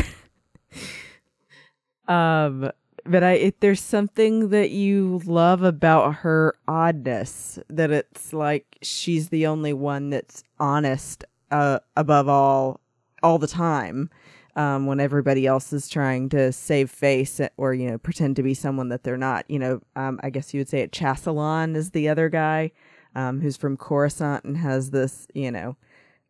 um, 2.07 2.71
but 3.05 3.23
I, 3.23 3.53
there's 3.59 3.81
something 3.81 4.49
that 4.49 4.71
you 4.71 5.21
love 5.25 5.63
about 5.63 6.15
her 6.15 6.55
oddness. 6.67 7.59
That 7.69 7.91
it's 7.91 8.31
like 8.31 8.77
she's 8.81 9.29
the 9.29 9.47
only 9.47 9.73
one 9.73 10.09
that's 10.11 10.43
honest 10.59 11.25
uh, 11.51 11.79
above 11.95 12.27
all, 12.27 12.79
all 13.23 13.37
the 13.39 13.47
time. 13.47 14.09
Um, 14.55 14.87
when 14.87 14.99
everybody 14.99 15.45
else 15.45 15.71
is 15.71 15.87
trying 15.87 16.29
to 16.29 16.51
save 16.51 16.89
face 16.89 17.39
or 17.57 17.75
you 17.75 17.91
know 17.91 17.99
pretend 17.99 18.37
to 18.37 18.41
be 18.41 18.55
someone 18.55 18.89
that 18.89 19.03
they're 19.03 19.15
not. 19.15 19.45
You 19.47 19.59
know, 19.59 19.81
um, 19.95 20.19
I 20.23 20.31
guess 20.31 20.51
you 20.51 20.59
would 20.59 20.67
say 20.67 20.79
it. 20.79 20.91
Chassalon 20.91 21.75
is 21.75 21.91
the 21.91 22.09
other 22.09 22.27
guy 22.27 22.71
um, 23.17 23.41
who's 23.41 23.55
from 23.57 23.77
Coruscant 23.77 24.45
and 24.45 24.57
has 24.57 24.91
this, 24.91 25.27
you 25.33 25.51
know, 25.51 25.75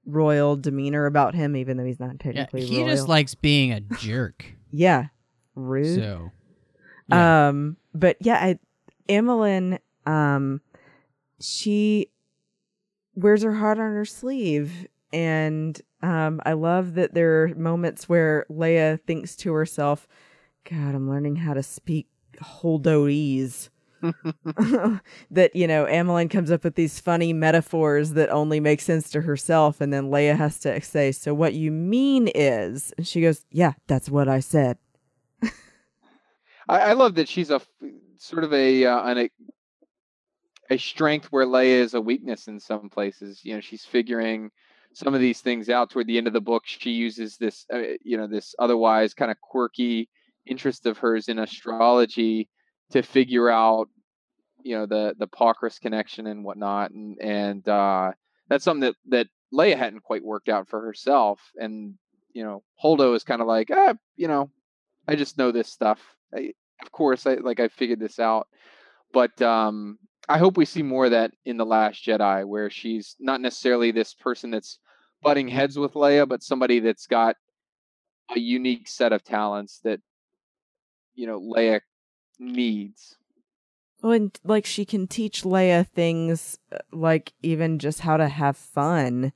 royal 0.06 0.56
demeanor 0.56 1.06
about 1.06 1.36
him, 1.36 1.56
even 1.56 1.78
though 1.78 1.86
he's 1.86 2.00
not 2.00 2.20
technically 2.20 2.62
yeah, 2.64 2.68
he 2.68 2.78
royal. 2.80 2.96
just 2.96 3.08
likes 3.08 3.36
being 3.36 3.72
a 3.72 3.80
jerk. 4.00 4.46
yeah, 4.72 5.08
rude. 5.56 5.96
So, 5.96 6.32
yeah. 7.10 7.48
um, 7.50 7.78
but 7.94 8.18
yeah, 8.22 8.36
I, 8.36 8.60
Amilyn, 9.10 9.80
um, 10.06 10.62
she 11.42 12.10
wears 13.16 13.44
her 13.44 13.56
heart 13.56 13.80
on 13.80 13.94
her 13.94 14.06
sleeve, 14.06 14.88
and 15.14 15.80
um, 16.02 16.42
I 16.46 16.54
love 16.54 16.96
that 16.96 17.14
there 17.14 17.44
are 17.44 17.56
moments 17.56 18.08
where 18.08 18.46
Leia 18.50 19.02
thinks 19.02 19.36
to 19.38 19.54
herself, 19.54 20.08
"God, 20.70 20.96
I'm 20.96 21.10
learning 21.10 21.38
how 21.38 21.54
to 21.54 21.64
speak 21.64 22.08
Holdoese." 22.42 23.70
that 25.32 25.56
you 25.56 25.68
know 25.68 25.86
Amilyn 25.86 26.30
comes 26.30 26.52
up 26.52 26.64
with 26.64 26.76
these 26.76 27.00
funny 27.00 27.34
metaphors 27.34 28.12
that 28.12 28.30
only 28.30 28.60
make 28.60 28.82
sense 28.82 29.10
to 29.12 29.22
herself, 29.22 29.82
and 29.82 29.92
then 29.92 30.12
Leia 30.12 30.38
has 30.38 30.60
to 30.60 30.80
say, 30.82 31.12
"So 31.12 31.34
what 31.34 31.54
you 31.54 31.72
mean 31.72 32.30
is?" 32.36 32.94
And 32.98 33.08
she 33.08 33.22
goes, 33.22 33.46
"Yeah, 33.52 33.74
that's 33.88 34.10
what 34.10 34.28
I 34.28 34.40
said." 34.40 34.78
I, 36.70 36.80
I, 36.80 36.94
love 36.94 37.16
that 37.16 37.30
she's 37.30 37.50
a 37.50 37.62
sort 38.18 38.44
of 38.44 38.54
a 38.54 38.86
uh, 38.86 39.10
an, 39.10 39.18
a 39.18 39.30
a 40.70 40.78
strength 40.78 41.28
where 41.32 41.46
Leia 41.46 41.80
is 41.80 41.94
a 41.94 42.02
weakness 42.02 42.48
in 42.48 42.60
some 42.60 42.90
places. 42.90 43.44
You 43.44 43.56
know, 43.56 43.62
she's 43.62 43.86
figuring 43.86 44.52
some 44.94 45.14
of 45.14 45.22
these 45.22 45.42
things 45.42 45.70
out 45.70 45.90
toward 45.90 46.08
the 46.08 46.18
end 46.18 46.28
of 46.28 46.34
the 46.34 46.42
book. 46.42 46.64
She 46.66 46.92
uses 46.92 47.38
this, 47.38 47.66
uh, 47.74 47.96
you 48.04 48.18
know, 48.18 48.28
this 48.28 48.56
otherwise 48.60 49.14
kind 49.14 49.32
of 49.32 49.38
quirky 49.42 50.10
interest 50.46 50.86
of 50.86 50.98
hers 50.98 51.28
in 51.28 51.40
astrology 51.40 52.50
to 52.92 53.02
figure 53.02 53.50
out 53.50 53.90
you 54.64 54.76
know 54.76 54.86
the 54.86 55.16
the 55.18 55.28
Paucris 55.28 55.80
connection 55.80 56.28
and 56.28 56.44
whatnot, 56.44 56.92
and 56.92 57.18
and 57.22 57.68
uh, 57.68 58.12
that's 58.50 58.66
something 58.66 58.82
that 58.82 58.96
that 59.10 59.28
Leia 59.54 59.78
hadn't 59.78 60.04
quite 60.04 60.24
worked 60.24 60.50
out 60.50 60.68
for 60.68 60.82
herself, 60.82 61.40
and 61.56 61.96
you 62.34 62.44
know 62.44 62.64
Holdo 62.84 63.16
is 63.16 63.24
kind 63.24 63.42
of 63.42 63.48
like, 63.48 63.70
ah, 63.72 63.94
you 64.16 64.28
know, 64.28 64.50
I 65.08 65.16
just 65.16 65.38
know 65.38 65.52
this 65.52 65.70
stuff. 65.70 66.02
I, 66.36 66.54
of 66.82 66.92
course, 66.92 67.26
I 67.26 67.36
like 67.36 67.60
I 67.60 67.70
figured 67.70 68.00
this 68.00 68.20
out, 68.20 68.48
but 69.14 69.42
um, 69.42 70.00
I 70.30 70.38
hope 70.38 70.58
we 70.58 70.66
see 70.66 70.84
more 70.84 71.06
of 71.06 71.12
that 71.12 71.32
in 71.46 71.58
the 71.58 71.66
Last 71.66 72.06
Jedi, 72.06 72.46
where 72.46 72.70
she's 72.70 73.16
not 73.20 73.40
necessarily 73.40 73.92
this 73.92 74.14
person 74.14 74.52
that's 74.52 74.80
butting 75.22 75.48
heads 75.48 75.80
with 75.80 75.94
Leia, 75.94 76.28
but 76.28 76.44
somebody 76.44 76.80
that's 76.80 77.08
got 77.08 77.38
a 78.36 78.40
unique 78.40 78.88
set 78.88 79.14
of 79.14 79.24
talents 79.24 79.80
that 79.84 80.02
you 81.16 81.28
know 81.28 81.40
Leia 81.40 81.80
needs. 82.40 83.18
Well, 84.02 84.12
and 84.12 84.40
like 84.44 84.66
she 84.66 84.84
can 84.84 85.08
teach 85.08 85.44
Leia 85.44 85.88
things 85.88 86.60
uh, 86.72 86.80
like 86.92 87.34
even 87.42 87.80
just 87.80 88.02
how 88.02 88.18
to 88.18 88.28
have 88.28 88.58
fun, 88.58 89.32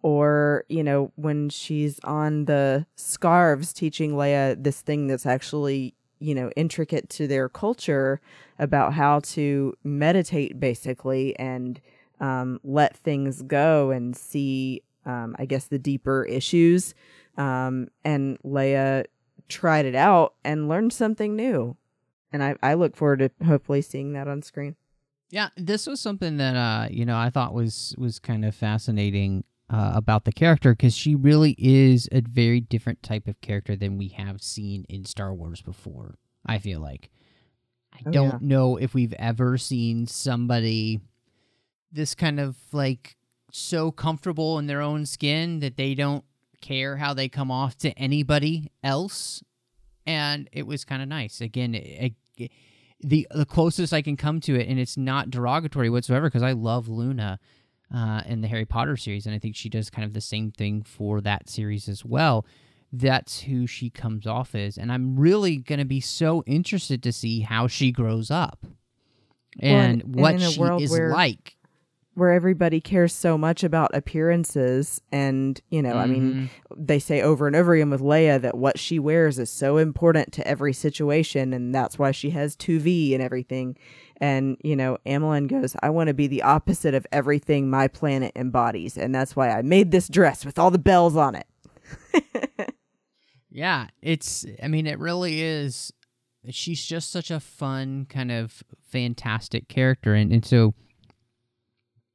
or 0.00 0.64
you 0.68 0.84
know 0.84 1.12
when 1.16 1.48
she's 1.48 1.98
on 2.04 2.44
the 2.44 2.86
scarves 2.94 3.72
teaching 3.72 4.12
Leia 4.12 4.62
this 4.62 4.80
thing 4.80 5.08
that's 5.08 5.26
actually 5.26 5.95
you 6.18 6.34
know 6.34 6.50
intricate 6.56 7.08
to 7.10 7.26
their 7.26 7.48
culture 7.48 8.20
about 8.58 8.94
how 8.94 9.20
to 9.20 9.74
meditate 9.84 10.58
basically 10.58 11.38
and 11.38 11.80
um, 12.20 12.58
let 12.64 12.96
things 12.96 13.42
go 13.42 13.90
and 13.90 14.16
see 14.16 14.82
um, 15.04 15.36
I 15.38 15.46
guess 15.46 15.66
the 15.66 15.78
deeper 15.78 16.24
issues. 16.24 16.94
Um, 17.36 17.88
and 18.04 18.38
Leia 18.42 19.04
tried 19.48 19.84
it 19.84 19.94
out 19.94 20.34
and 20.42 20.68
learned 20.68 20.92
something 20.92 21.36
new 21.36 21.76
and 22.32 22.42
I, 22.42 22.56
I 22.62 22.74
look 22.74 22.96
forward 22.96 23.20
to 23.20 23.30
hopefully 23.44 23.82
seeing 23.82 24.12
that 24.12 24.28
on 24.28 24.42
screen. 24.42 24.76
Yeah, 25.30 25.48
this 25.56 25.86
was 25.86 26.00
something 26.00 26.36
that 26.36 26.54
uh, 26.54 26.88
you 26.90 27.04
know 27.04 27.16
I 27.16 27.30
thought 27.30 27.54
was 27.54 27.94
was 27.98 28.18
kind 28.18 28.44
of 28.44 28.54
fascinating 28.54 29.44
uh, 29.68 29.92
about 29.94 30.24
the 30.24 30.32
character 30.32 30.72
because 30.72 30.96
she 30.96 31.14
really 31.14 31.54
is 31.58 32.08
a 32.12 32.20
very 32.20 32.60
different 32.60 33.02
type 33.02 33.26
of 33.26 33.40
character 33.40 33.76
than 33.76 33.98
we 33.98 34.08
have 34.08 34.42
seen 34.42 34.84
in 34.88 35.04
Star 35.04 35.34
Wars 35.34 35.60
before. 35.60 36.16
I 36.44 36.58
feel 36.58 36.80
like 36.80 37.10
I 37.92 38.00
oh, 38.06 38.10
don't 38.10 38.42
yeah. 38.42 38.48
know 38.48 38.76
if 38.76 38.94
we've 38.94 39.14
ever 39.14 39.58
seen 39.58 40.06
somebody 40.06 41.00
this 41.90 42.14
kind 42.14 42.38
of 42.38 42.56
like 42.72 43.16
so 43.50 43.90
comfortable 43.90 44.58
in 44.58 44.66
their 44.66 44.80
own 44.82 45.06
skin 45.06 45.60
that 45.60 45.76
they 45.76 45.94
don't 45.94 46.24
care 46.60 46.96
how 46.96 47.14
they 47.14 47.28
come 47.28 47.50
off 47.50 47.76
to 47.78 47.90
anybody 47.98 48.70
else 48.82 49.42
and 50.06 50.48
it 50.52 50.66
was 50.66 50.84
kind 50.84 51.02
of 51.02 51.08
nice. 51.08 51.40
Again, 51.40 51.74
it, 51.74 52.14
it, 52.36 52.52
the 53.00 53.26
the 53.34 53.44
closest 53.44 53.92
I 53.92 54.02
can 54.02 54.16
come 54.16 54.40
to 54.42 54.54
it, 54.54 54.68
and 54.68 54.78
it's 54.78 54.96
not 54.96 55.30
derogatory 55.30 55.90
whatsoever 55.90 56.28
because 56.28 56.42
I 56.42 56.52
love 56.52 56.88
Luna 56.88 57.38
uh, 57.94 58.22
in 58.26 58.40
the 58.40 58.48
Harry 58.48 58.64
Potter 58.64 58.96
series, 58.96 59.26
and 59.26 59.34
I 59.34 59.38
think 59.38 59.56
she 59.56 59.68
does 59.68 59.90
kind 59.90 60.04
of 60.04 60.12
the 60.12 60.20
same 60.20 60.50
thing 60.50 60.82
for 60.82 61.20
that 61.20 61.48
series 61.48 61.88
as 61.88 62.04
well. 62.04 62.44
That's 62.92 63.40
who 63.40 63.66
she 63.66 63.90
comes 63.90 64.26
off 64.26 64.54
as, 64.54 64.76
and 64.78 64.92
I'm 64.92 65.18
really 65.18 65.56
going 65.58 65.78
to 65.80 65.84
be 65.84 66.00
so 66.00 66.42
interested 66.46 67.02
to 67.02 67.12
see 67.12 67.40
how 67.40 67.66
she 67.66 67.92
grows 67.92 68.30
up 68.30 68.64
and 69.60 70.02
well, 70.06 70.32
what 70.32 70.40
she 70.40 70.60
is 70.84 70.90
where, 70.90 71.10
like. 71.10 71.56
where 72.14 72.32
everybody 72.32 72.80
cares 72.80 73.12
so 73.12 73.36
much 73.38 73.64
about 73.64 73.94
appearances 73.94 75.00
and 75.10 75.60
you 75.70 75.82
know 75.82 75.94
i 75.94 76.06
mean 76.06 76.50
they 76.76 76.98
say 76.98 77.22
over 77.22 77.46
and 77.46 77.56
over 77.56 77.74
again 77.74 77.90
with 77.90 78.00
leia 78.02 78.40
that 78.40 78.56
what 78.56 78.78
she 78.78 78.98
wears 78.98 79.38
is 79.38 79.50
so 79.50 79.78
important 79.78 80.32
to 80.32 80.46
every 80.46 80.72
situation 80.72 81.52
and 81.52 81.74
that's 81.74 81.98
why 81.98 82.10
she 82.10 82.30
has 82.30 82.56
2v 82.56 83.14
and 83.14 83.22
everything 83.22 83.76
and 84.20 84.56
you 84.62 84.76
know 84.76 84.98
Amilyn 85.06 85.48
goes 85.48 85.76
i 85.82 85.90
want 85.90 86.08
to 86.08 86.14
be 86.14 86.26
the 86.26 86.42
opposite 86.42 86.94
of 86.94 87.06
everything 87.12 87.68
my 87.68 87.88
planet 87.88 88.32
embodies 88.36 88.96
and 88.96 89.14
that's 89.14 89.36
why 89.36 89.50
i 89.50 89.62
made 89.62 89.90
this 89.90 90.08
dress 90.08 90.44
with 90.44 90.58
all 90.58 90.70
the 90.70 90.78
bells 90.78 91.16
on 91.16 91.34
it 91.34 91.46
Yeah, 93.56 93.86
it's. 94.02 94.44
I 94.62 94.68
mean, 94.68 94.86
it 94.86 94.98
really 94.98 95.40
is. 95.40 95.90
She's 96.50 96.84
just 96.84 97.10
such 97.10 97.30
a 97.30 97.40
fun, 97.40 98.04
kind 98.04 98.30
of 98.30 98.62
fantastic 98.82 99.66
character, 99.68 100.12
and 100.12 100.30
and 100.30 100.44
so 100.44 100.74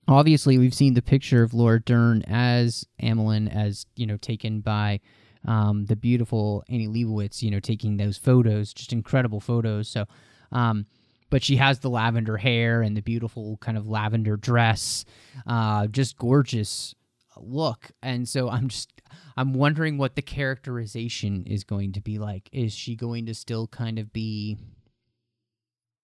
obviously 0.07 0.59
we've 0.59 0.75
seen 0.75 0.93
the 0.93 1.01
picture 1.01 1.41
of 1.41 1.55
Laura 1.55 1.81
Dern 1.81 2.21
as 2.27 2.85
Amilyn, 3.01 3.51
as 3.51 3.87
you 3.95 4.05
know, 4.05 4.17
taken 4.17 4.61
by 4.61 4.99
um, 5.47 5.87
the 5.87 5.95
beautiful 5.95 6.63
Annie 6.69 6.87
Leibovitz. 6.87 7.41
You 7.41 7.49
know, 7.49 7.59
taking 7.59 7.97
those 7.97 8.19
photos, 8.19 8.71
just 8.71 8.93
incredible 8.93 9.39
photos. 9.39 9.89
So, 9.89 10.05
um, 10.51 10.85
but 11.31 11.43
she 11.43 11.55
has 11.55 11.79
the 11.79 11.89
lavender 11.89 12.37
hair 12.37 12.83
and 12.83 12.95
the 12.95 13.01
beautiful 13.01 13.57
kind 13.57 13.77
of 13.77 13.87
lavender 13.87 14.37
dress, 14.37 15.05
uh, 15.47 15.87
just 15.87 16.17
gorgeous 16.17 16.93
look. 17.37 17.89
And 18.03 18.29
so 18.29 18.49
I'm 18.49 18.67
just 18.67 18.91
I'm 19.35 19.53
wondering 19.53 19.97
what 19.97 20.15
the 20.15 20.21
characterization 20.21 21.45
is 21.47 21.63
going 21.63 21.93
to 21.93 22.01
be 22.01 22.19
like. 22.19 22.49
Is 22.51 22.73
she 22.73 22.95
going 22.95 23.25
to 23.25 23.33
still 23.33 23.65
kind 23.67 23.97
of 23.97 24.13
be 24.13 24.57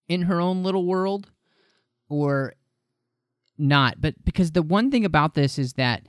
in 0.08 0.22
her 0.22 0.40
own 0.40 0.64
little 0.64 0.86
world 0.86 1.30
or 2.08 2.54
not? 3.58 4.00
But 4.00 4.24
because 4.24 4.52
the 4.52 4.62
one 4.62 4.90
thing 4.90 5.04
about 5.04 5.34
this 5.34 5.58
is 5.58 5.74
that 5.74 6.06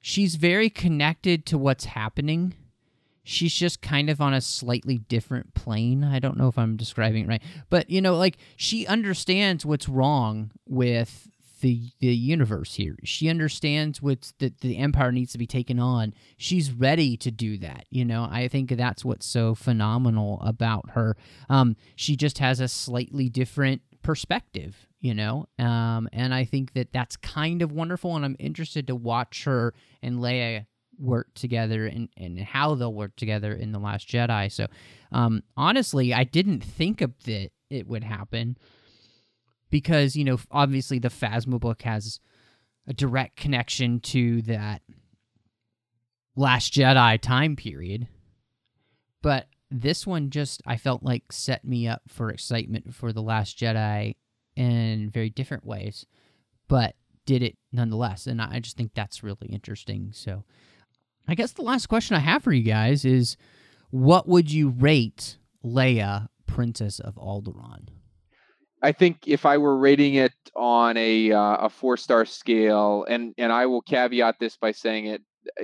she's 0.00 0.34
very 0.34 0.68
connected 0.68 1.46
to 1.46 1.58
what's 1.58 1.86
happening. 1.86 2.54
She's 3.24 3.54
just 3.54 3.82
kind 3.82 4.10
of 4.10 4.20
on 4.20 4.34
a 4.34 4.40
slightly 4.40 4.98
different 4.98 5.54
plane. 5.54 6.04
I 6.04 6.18
don't 6.18 6.36
know 6.36 6.48
if 6.48 6.58
I'm 6.58 6.76
describing 6.76 7.24
it 7.24 7.28
right. 7.28 7.42
But, 7.70 7.88
you 7.88 8.00
know, 8.00 8.16
like 8.16 8.36
she 8.56 8.86
understands 8.86 9.64
what's 9.64 9.88
wrong 9.88 10.50
with 10.66 11.28
the 11.62 11.90
the 12.00 12.14
universe 12.14 12.74
here. 12.74 12.96
She 13.04 13.28
understands 13.28 14.02
what's 14.02 14.32
that 14.40 14.60
the 14.60 14.76
empire 14.76 15.12
needs 15.12 15.32
to 15.32 15.38
be 15.38 15.46
taken 15.46 15.78
on. 15.78 16.12
She's 16.36 16.72
ready 16.72 17.16
to 17.18 17.30
do 17.30 17.56
that. 17.58 17.86
You 17.88 18.04
know, 18.04 18.28
I 18.30 18.48
think 18.48 18.70
that's 18.70 19.04
what's 19.04 19.26
so 19.26 19.54
phenomenal 19.54 20.40
about 20.42 20.90
her. 20.90 21.16
Um, 21.48 21.76
she 21.96 22.16
just 22.16 22.38
has 22.38 22.60
a 22.60 22.68
slightly 22.68 23.28
different 23.28 23.80
perspective. 24.02 24.88
You 25.00 25.14
know, 25.14 25.46
um, 25.58 26.08
and 26.12 26.32
I 26.32 26.44
think 26.44 26.74
that 26.74 26.92
that's 26.92 27.16
kind 27.16 27.62
of 27.62 27.72
wonderful, 27.72 28.14
and 28.14 28.24
I'm 28.24 28.36
interested 28.38 28.86
to 28.88 28.94
watch 28.94 29.44
her 29.44 29.74
and 30.00 30.18
Leia 30.18 30.66
work 30.98 31.32
together 31.34 31.86
and, 31.86 32.08
and 32.16 32.38
how 32.38 32.74
they'll 32.74 32.92
work 32.92 33.16
together 33.16 33.52
in 33.52 33.72
the 33.72 33.78
Last 33.78 34.08
Jedi. 34.08 34.50
So, 34.50 34.66
um, 35.10 35.42
honestly, 35.56 36.14
I 36.14 36.24
didn't 36.24 36.62
think 36.62 37.00
of 37.00 37.12
that 37.24 37.50
it 37.70 37.86
would 37.86 38.04
happen 38.04 38.56
because 39.70 40.14
you 40.14 40.24
know 40.24 40.38
obviously 40.50 40.98
the 40.98 41.08
Phasma 41.08 41.58
book 41.58 41.82
has 41.82 42.20
a 42.86 42.92
direct 42.92 43.36
connection 43.36 44.00
to 44.00 44.42
that 44.42 44.82
Last 46.34 46.72
Jedi 46.72 47.20
time 47.20 47.56
period, 47.56 48.08
but 49.20 49.48
this 49.70 50.06
one 50.06 50.30
just 50.30 50.62
I 50.66 50.76
felt 50.76 51.02
like 51.02 51.32
set 51.32 51.64
me 51.64 51.88
up 51.88 52.02
for 52.08 52.30
excitement 52.30 52.94
for 52.94 53.12
the 53.12 53.22
Last 53.22 53.58
Jedi 53.58 54.16
in 54.56 55.10
very 55.10 55.30
different 55.30 55.66
ways, 55.66 56.06
but 56.68 56.94
did 57.24 57.42
it 57.42 57.56
nonetheless, 57.72 58.26
and 58.26 58.40
I 58.40 58.60
just 58.60 58.76
think 58.76 58.92
that's 58.94 59.22
really 59.22 59.48
interesting. 59.48 60.10
So, 60.12 60.44
I 61.28 61.34
guess 61.34 61.52
the 61.52 61.62
last 61.62 61.86
question 61.86 62.16
I 62.16 62.20
have 62.20 62.42
for 62.42 62.52
you 62.52 62.62
guys 62.62 63.04
is, 63.04 63.36
what 63.90 64.28
would 64.28 64.50
you 64.50 64.70
rate 64.70 65.38
Leia, 65.64 66.28
Princess 66.46 66.98
of 66.98 67.14
Alderaan? 67.16 67.88
I 68.82 68.92
think 68.92 69.28
if 69.28 69.46
I 69.46 69.58
were 69.58 69.76
rating 69.76 70.14
it 70.14 70.32
on 70.56 70.96
a 70.96 71.30
uh, 71.30 71.56
a 71.66 71.68
four 71.68 71.96
star 71.96 72.24
scale, 72.24 73.06
and 73.08 73.32
and 73.38 73.52
I 73.52 73.66
will 73.66 73.82
caveat 73.82 74.40
this 74.40 74.56
by 74.56 74.72
saying 74.72 75.06
it, 75.06 75.22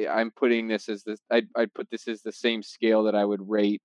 I'm 0.09 0.31
putting 0.31 0.69
this 0.69 0.89
as 0.89 1.03
this. 1.03 1.21
I'd, 1.31 1.49
I'd 1.57 1.75
put 1.75 1.91
this 1.91 2.07
as 2.07 2.23
the 2.23 2.33
same 2.33 2.63
scale 2.63 3.05
that 3.05 3.17
I 3.17 3.25
would 3.25 3.49
rate 3.49 3.83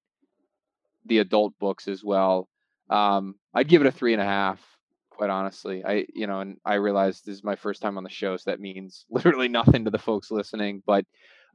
the 1.06 1.20
adult 1.20 1.54
books 1.60 1.88
as 1.88 2.04
well. 2.04 2.48
Um, 2.90 3.36
I'd 3.54 3.68
give 3.68 3.82
it 3.82 3.88
a 3.88 3.92
three 3.92 4.14
and 4.14 4.22
a 4.22 4.26
half. 4.26 4.62
Quite 5.10 5.30
honestly, 5.30 5.84
I 5.84 6.06
you 6.14 6.28
know, 6.28 6.40
and 6.40 6.58
I 6.66 6.76
realize 6.76 7.22
this 7.22 7.36
is 7.36 7.44
my 7.44 7.56
first 7.56 7.82
time 7.82 7.98
on 7.98 8.04
the 8.04 8.10
show, 8.10 8.38
so 8.38 8.52
that 8.52 8.60
means 8.60 9.06
literally 9.10 9.48
nothing 9.48 9.86
to 9.86 9.92
the 9.92 10.00
folks 10.00 10.30
listening. 10.32 10.84
But 10.86 11.06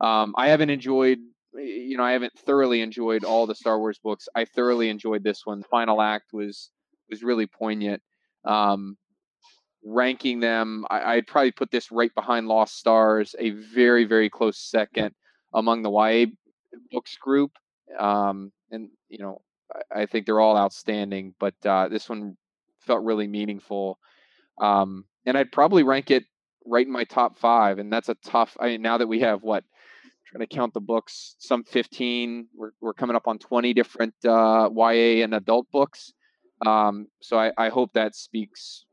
um, 0.01 0.35
I 0.37 0.49
haven't 0.49 0.71
enjoyed 0.71 1.19
you 1.55 1.97
know, 1.97 2.05
I 2.05 2.13
haven't 2.13 2.39
thoroughly 2.39 2.83
enjoyed 2.83 3.25
all 3.25 3.47
the 3.47 3.55
Star 3.55 3.79
Wars 3.79 3.99
books. 3.99 4.29
I 4.35 4.45
thoroughly 4.45 4.91
enjoyed 4.91 5.25
this 5.25 5.47
one. 5.47 5.61
The 5.61 5.69
final 5.69 6.01
act 6.01 6.33
was 6.33 6.71
was 7.11 7.23
really 7.23 7.47
poignant. 7.47 8.03
Um, 8.45 8.97
ranking 9.85 10.41
them, 10.41 10.85
I, 10.91 11.17
would 11.17 11.27
probably 11.27 11.53
put 11.53 11.71
this 11.71 11.91
right 11.91 12.15
behind 12.15 12.49
Lost 12.49 12.77
Stars, 12.77 13.35
a 13.39 13.51
very, 13.51 14.05
very 14.05 14.29
close 14.29 14.59
second 14.59 15.15
among 15.55 15.83
the 15.83 15.91
YA 15.91 16.27
books 16.91 17.17
group. 17.17 17.53
Um, 17.99 18.53
and, 18.71 18.91
you 19.09 19.19
know, 19.19 19.41
I, 19.75 20.03
I, 20.03 20.07
think 20.07 20.27
they're 20.27 20.41
all 20.41 20.59
outstanding, 20.59 21.35
but 21.41 21.55
uh, 21.65 21.89
this 21.89 22.09
one 22.09 22.37
felt 22.81 23.05
really 23.05 23.27
meaningful. 23.27 23.99
Um, 24.61 25.05
and 25.25 25.39
I'd 25.39 25.53
probably 25.53 25.85
rank 25.85 26.11
it 26.11 26.25
right 26.67 26.87
in 26.87 26.93
my 26.93 27.05
top 27.05 27.39
five. 27.39 27.79
And 27.79 27.91
that's 27.91 28.11
a 28.11 28.17
tough, 28.17 28.57
I 28.61 28.67
mean, 28.67 28.83
now 28.83 28.99
that 28.99 29.07
we 29.07 29.21
have 29.21 29.43
what, 29.43 29.65
trying 30.31 30.47
to 30.47 30.55
count 30.55 30.75
the 30.75 30.81
books, 30.81 31.37
some 31.39 31.65
15, 31.65 32.49
we're, 32.55 32.71
we're 32.81 32.95
coming 32.95 33.17
up 33.17 33.27
on 33.27 33.39
20 33.39 33.73
different 33.75 34.15
uh, 34.25 34.69
YA 34.75 35.25
and 35.25 35.35
adult 35.35 35.67
books. 35.73 36.13
Um, 36.67 37.07
so 37.21 37.39
I, 37.39 37.53
I 37.57 37.69
hope 37.69 37.93
that 37.95 38.15
speaks 38.15 38.85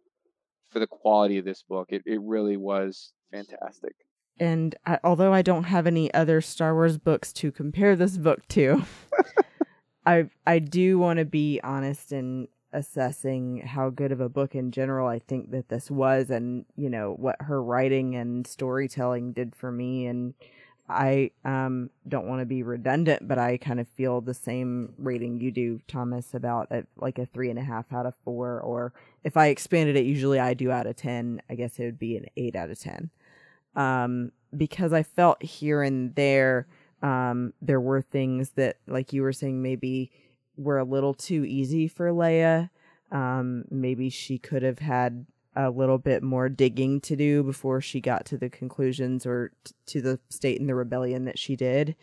for 0.69 0.79
the 0.79 0.87
quality 0.87 1.37
of 1.37 1.45
this 1.45 1.63
book. 1.63 1.87
It, 1.89 2.03
it 2.05 2.21
really 2.21 2.57
was 2.57 3.11
fantastic. 3.31 3.95
And 4.39 4.75
I, 4.85 4.99
although 5.03 5.33
I 5.33 5.41
don't 5.41 5.63
have 5.63 5.87
any 5.87 6.13
other 6.13 6.41
Star 6.41 6.73
Wars 6.73 6.97
books 6.97 7.31
to 7.33 7.51
compare 7.51 7.95
this 7.95 8.17
book 8.17 8.47
to, 8.49 8.83
I 10.05 10.29
I 10.45 10.59
do 10.59 10.99
want 10.99 11.19
to 11.19 11.25
be 11.25 11.61
honest 11.63 12.11
in 12.11 12.49
assessing 12.73 13.61
how 13.65 13.89
good 13.89 14.11
of 14.11 14.19
a 14.19 14.27
book 14.27 14.53
in 14.53 14.71
general 14.71 15.07
I 15.07 15.19
think 15.19 15.51
that 15.51 15.69
this 15.69 15.89
was, 15.89 16.29
and 16.29 16.65
you 16.75 16.89
know 16.89 17.15
what 17.17 17.37
her 17.41 17.63
writing 17.63 18.15
and 18.15 18.45
storytelling 18.45 19.31
did 19.31 19.55
for 19.55 19.71
me, 19.71 20.05
and 20.05 20.33
I 20.87 21.31
um, 21.43 21.89
don't 22.07 22.27
want 22.27 22.41
to 22.41 22.45
be 22.45 22.61
redundant, 22.61 23.27
but 23.27 23.39
I 23.39 23.57
kind 23.57 23.79
of 23.79 23.87
feel 23.87 24.21
the 24.21 24.35
same 24.35 24.93
rating 24.99 25.41
you 25.41 25.51
do, 25.51 25.81
Thomas, 25.87 26.33
about 26.33 26.67
a, 26.71 26.85
like 26.95 27.17
a 27.17 27.25
three 27.25 27.49
and 27.49 27.57
a 27.57 27.63
half 27.63 27.91
out 27.91 28.05
of 28.05 28.13
four. 28.23 28.59
Or 28.61 28.93
if 29.23 29.35
I 29.35 29.47
expanded 29.47 29.95
it, 29.95 30.05
usually 30.05 30.39
I 30.39 30.53
do 30.53 30.71
out 30.71 30.85
of 30.85 30.95
10. 30.95 31.41
I 31.49 31.55
guess 31.55 31.79
it 31.79 31.85
would 31.85 31.99
be 31.99 32.17
an 32.17 32.27
eight 32.37 32.55
out 32.55 32.69
of 32.69 32.79
10. 32.79 33.09
Um, 33.75 34.31
because 34.55 34.93
I 34.93 35.01
felt 35.01 35.41
here 35.41 35.81
and 35.81 36.13
there, 36.13 36.67
um, 37.01 37.53
there 37.61 37.81
were 37.81 38.01
things 38.01 38.51
that, 38.51 38.77
like 38.85 39.11
you 39.11 39.23
were 39.23 39.33
saying, 39.33 39.61
maybe 39.61 40.11
were 40.55 40.77
a 40.77 40.83
little 40.83 41.15
too 41.15 41.43
easy 41.45 41.87
for 41.87 42.11
Leia. 42.11 42.69
Um, 43.11 43.65
maybe 43.71 44.09
she 44.09 44.37
could 44.37 44.61
have 44.61 44.79
had 44.79 45.25
a 45.55 45.69
little 45.69 45.97
bit 45.97 46.23
more 46.23 46.49
digging 46.49 46.99
to 47.01 47.15
do 47.15 47.43
before 47.43 47.81
she 47.81 48.01
got 48.01 48.25
to 48.25 48.37
the 48.37 48.49
conclusions 48.49 49.25
or 49.25 49.51
t- 49.63 49.73
to 49.85 50.01
the 50.01 50.19
state 50.29 50.59
in 50.59 50.67
the 50.67 50.75
rebellion 50.75 51.25
that 51.25 51.39
she 51.39 51.55
did. 51.55 51.95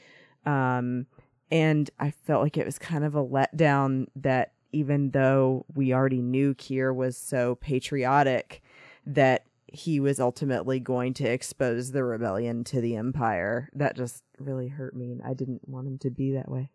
Um, 0.47 1.07
and 1.51 1.91
I 1.99 2.11
felt 2.11 2.43
like 2.43 2.57
it 2.57 2.67
was 2.67 2.79
kind 2.79 3.05
of 3.05 3.15
a 3.15 3.25
letdown 3.25 4.07
that 4.17 4.53
even 4.73 5.11
though 5.11 5.67
we 5.75 5.93
already 5.93 6.23
knew 6.23 6.55
Kier 6.55 6.95
was 6.95 7.17
so 7.17 7.57
patriotic, 7.57 8.63
that 9.05 9.45
he 9.67 10.01
was 10.01 10.21
ultimately 10.21 10.81
going 10.81 11.15
to 11.15 11.25
expose 11.25 11.93
the 11.93 12.05
rebellion 12.05 12.65
to 12.65 12.81
the 12.81 12.97
Empire. 12.97 13.69
That 13.75 13.97
just 13.97 14.23
really 14.39 14.69
hurt 14.69 14.95
me, 14.95 15.13
and 15.13 15.23
I 15.23 15.35
didn't 15.35 15.69
want 15.69 15.87
him 15.87 15.99
to 15.99 16.11
be 16.11 16.33
that 16.33 16.51
way. 16.51 16.71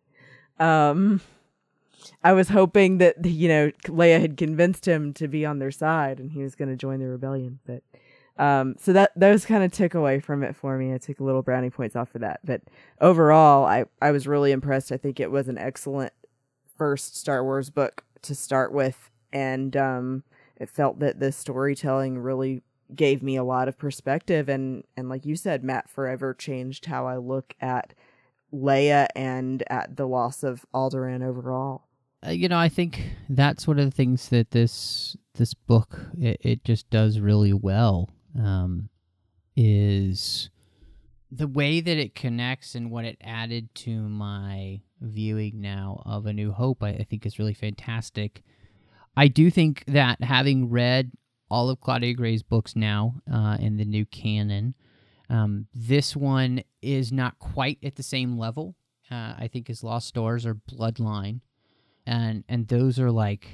Um, 0.60 1.22
I 2.24 2.34
was 2.34 2.50
hoping 2.50 2.98
that 3.00 3.16
you 3.26 3.48
know 3.48 3.72
Leia 3.86 4.20
had 4.20 4.38
convinced 4.38 4.88
him 4.88 5.14
to 5.14 5.28
be 5.28 5.46
on 5.46 5.60
their 5.60 5.72
side 5.72 6.20
and 6.20 6.32
he 6.32 6.44
was 6.44 6.56
going 6.56 6.70
to 6.70 6.76
join 6.76 7.00
the 7.00 7.08
rebellion. 7.08 7.60
But 7.66 7.84
um, 8.38 8.76
so 8.80 8.94
that 8.94 9.12
those 9.16 9.46
kind 9.46 9.64
of 9.64 9.72
took 9.72 9.96
away 9.96 10.20
from 10.20 10.44
it 10.44 10.56
for 10.56 10.78
me. 10.78 10.94
I 10.94 10.98
took 10.98 11.20
a 11.20 11.24
little 11.24 11.42
brownie 11.42 11.70
points 11.70 11.96
off 11.96 12.10
for 12.10 12.20
that. 12.20 12.40
But 12.44 12.62
overall, 13.02 13.66
I 13.66 13.86
I 14.02 14.12
was 14.12 14.28
really 14.28 14.52
impressed. 14.52 14.92
I 14.92 14.98
think 14.98 15.20
it 15.20 15.32
was 15.32 15.48
an 15.48 15.58
excellent 15.58 16.14
first 16.78 17.18
Star 17.18 17.44
Wars 17.44 17.70
book 17.70 18.04
to 18.24 18.36
start 18.36 18.72
with, 18.72 19.10
and 19.34 19.76
um, 19.76 20.24
it 20.56 20.70
felt 20.70 21.00
that 21.00 21.20
the 21.20 21.32
storytelling 21.32 22.20
really 22.20 22.62
gave 22.96 23.22
me 23.22 23.36
a 23.36 23.44
lot 23.44 23.68
of 23.68 23.78
perspective 23.78 24.48
and 24.48 24.82
and 24.96 25.10
like 25.10 25.26
you 25.26 25.36
said 25.36 25.62
Matt 25.62 25.90
forever 25.90 26.34
changed 26.34 26.86
how 26.86 27.06
I 27.06 27.18
look 27.18 27.54
at 27.60 27.94
Leia 28.54 29.08
and 29.14 29.62
at 29.70 29.98
the 29.98 30.08
loss 30.08 30.42
of 30.42 30.66
Alderaan 30.74 31.22
overall 31.22 31.87
uh, 32.26 32.32
you 32.32 32.48
know, 32.48 32.58
I 32.58 32.70
think 32.70 33.02
that's 33.30 33.68
one 33.68 33.80
of 33.80 33.86
the 33.86 33.96
things 33.96 34.30
that 34.30 34.52
this 34.52 35.16
this 35.36 35.54
book 35.54 36.00
it, 36.18 36.38
it 36.42 36.64
just 36.64 36.90
does 36.90 37.20
really 37.20 37.54
well. 37.54 38.10
um, 38.38 38.90
is 39.56 40.50
the 41.32 41.48
way 41.48 41.82
that 41.82 41.98
it 41.98 42.16
connects 42.16 42.76
and 42.76 42.92
what 42.92 43.06
it 43.06 43.18
added 43.22 43.74
to 43.76 43.98
my 44.08 44.82
viewing 45.02 45.60
now 45.60 46.02
of 46.06 46.26
A 46.26 46.34
New 46.34 46.52
Hope, 46.52 46.84
I, 46.84 46.90
I 46.90 47.04
think 47.10 47.26
is 47.26 47.40
really 47.40 47.54
fantastic. 47.54 48.44
I 49.16 49.28
do 49.28 49.50
think 49.50 49.84
that 49.88 50.24
having 50.24 50.70
read 50.70 51.12
all 51.50 51.70
of 51.70 51.82
Claudia 51.82 52.14
Gray's 52.14 52.44
books 52.44 52.76
now 52.76 53.16
uh, 53.32 53.58
in 53.60 53.78
the 53.78 53.86
new 53.86 54.06
canon, 54.06 54.76
um, 55.30 55.68
this 55.74 56.16
one 56.16 56.64
is 56.82 57.12
not 57.12 57.40
quite 57.40 57.80
at 57.84 57.96
the 57.96 58.04
same 58.04 58.38
level. 58.38 58.76
Uh, 59.10 59.34
I 59.38 59.50
think 59.52 59.70
as 59.70 59.84
Lost 59.84 60.08
Stars 60.08 60.46
or 60.46 60.56
Bloodline, 60.56 61.42
and 62.08 62.44
and 62.50 62.68
those 62.68 63.00
are 63.00 63.12
like 63.12 63.48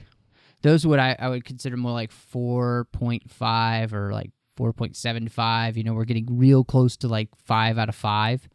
those 0.62 0.88
what 0.88 1.00
I, 1.00 1.16
I 1.20 1.28
would 1.30 1.44
consider 1.44 1.76
more 1.76 1.92
like 1.92 2.12
four 2.12 2.88
point 2.94 3.30
five 3.30 3.94
or 3.94 4.14
like 4.14 4.32
four 4.56 4.72
point 4.72 4.96
seven 4.96 5.28
five. 5.28 5.76
You 5.76 5.84
know, 5.84 5.94
we're 5.94 6.06
getting 6.06 6.38
real 6.38 6.64
close 6.64 6.96
to 6.98 7.08
like 7.08 7.30
five 7.36 7.78
out 7.78 7.90
of 7.90 7.96
five. 7.96 8.48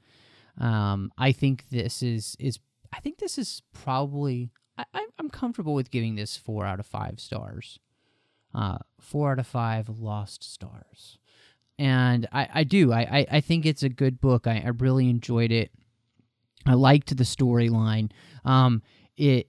Um, 0.59 1.13
I 1.19 1.33
think 1.33 1.69
this 1.71 2.03
is 2.03 2.37
is 2.39 2.59
I 2.93 3.01
think 3.01 3.19
this 3.19 3.37
is 3.37 3.63
probably 3.75 4.51
I, 4.79 5.07
I'm 5.19 5.29
comfortable 5.29 5.75
with 5.75 5.91
giving 5.91 6.15
this 6.15 6.37
four 6.37 6.65
out 6.65 6.81
of 6.81 6.87
five 6.87 7.21
stars. 7.21 7.79
Uh, 8.55 8.79
four 8.99 9.33
out 9.33 9.39
of 9.39 9.47
five 9.47 9.91
lost 9.91 10.43
stars 10.43 11.19
and 11.79 12.27
I, 12.33 12.49
I 12.55 12.65
do. 12.65 12.93
I, 12.93 13.27
I, 13.31 13.41
think 13.41 13.65
it's 13.65 13.83
a 13.83 13.89
good 13.89 14.21
book. 14.21 14.47
I, 14.47 14.63
I 14.65 14.71
really 14.71 15.09
enjoyed 15.09 15.53
it. 15.53 15.71
I 16.67 16.75
liked 16.75 17.17
the 17.17 17.25
storyline. 17.25 18.11
Um, 18.45 18.83
it 19.17 19.49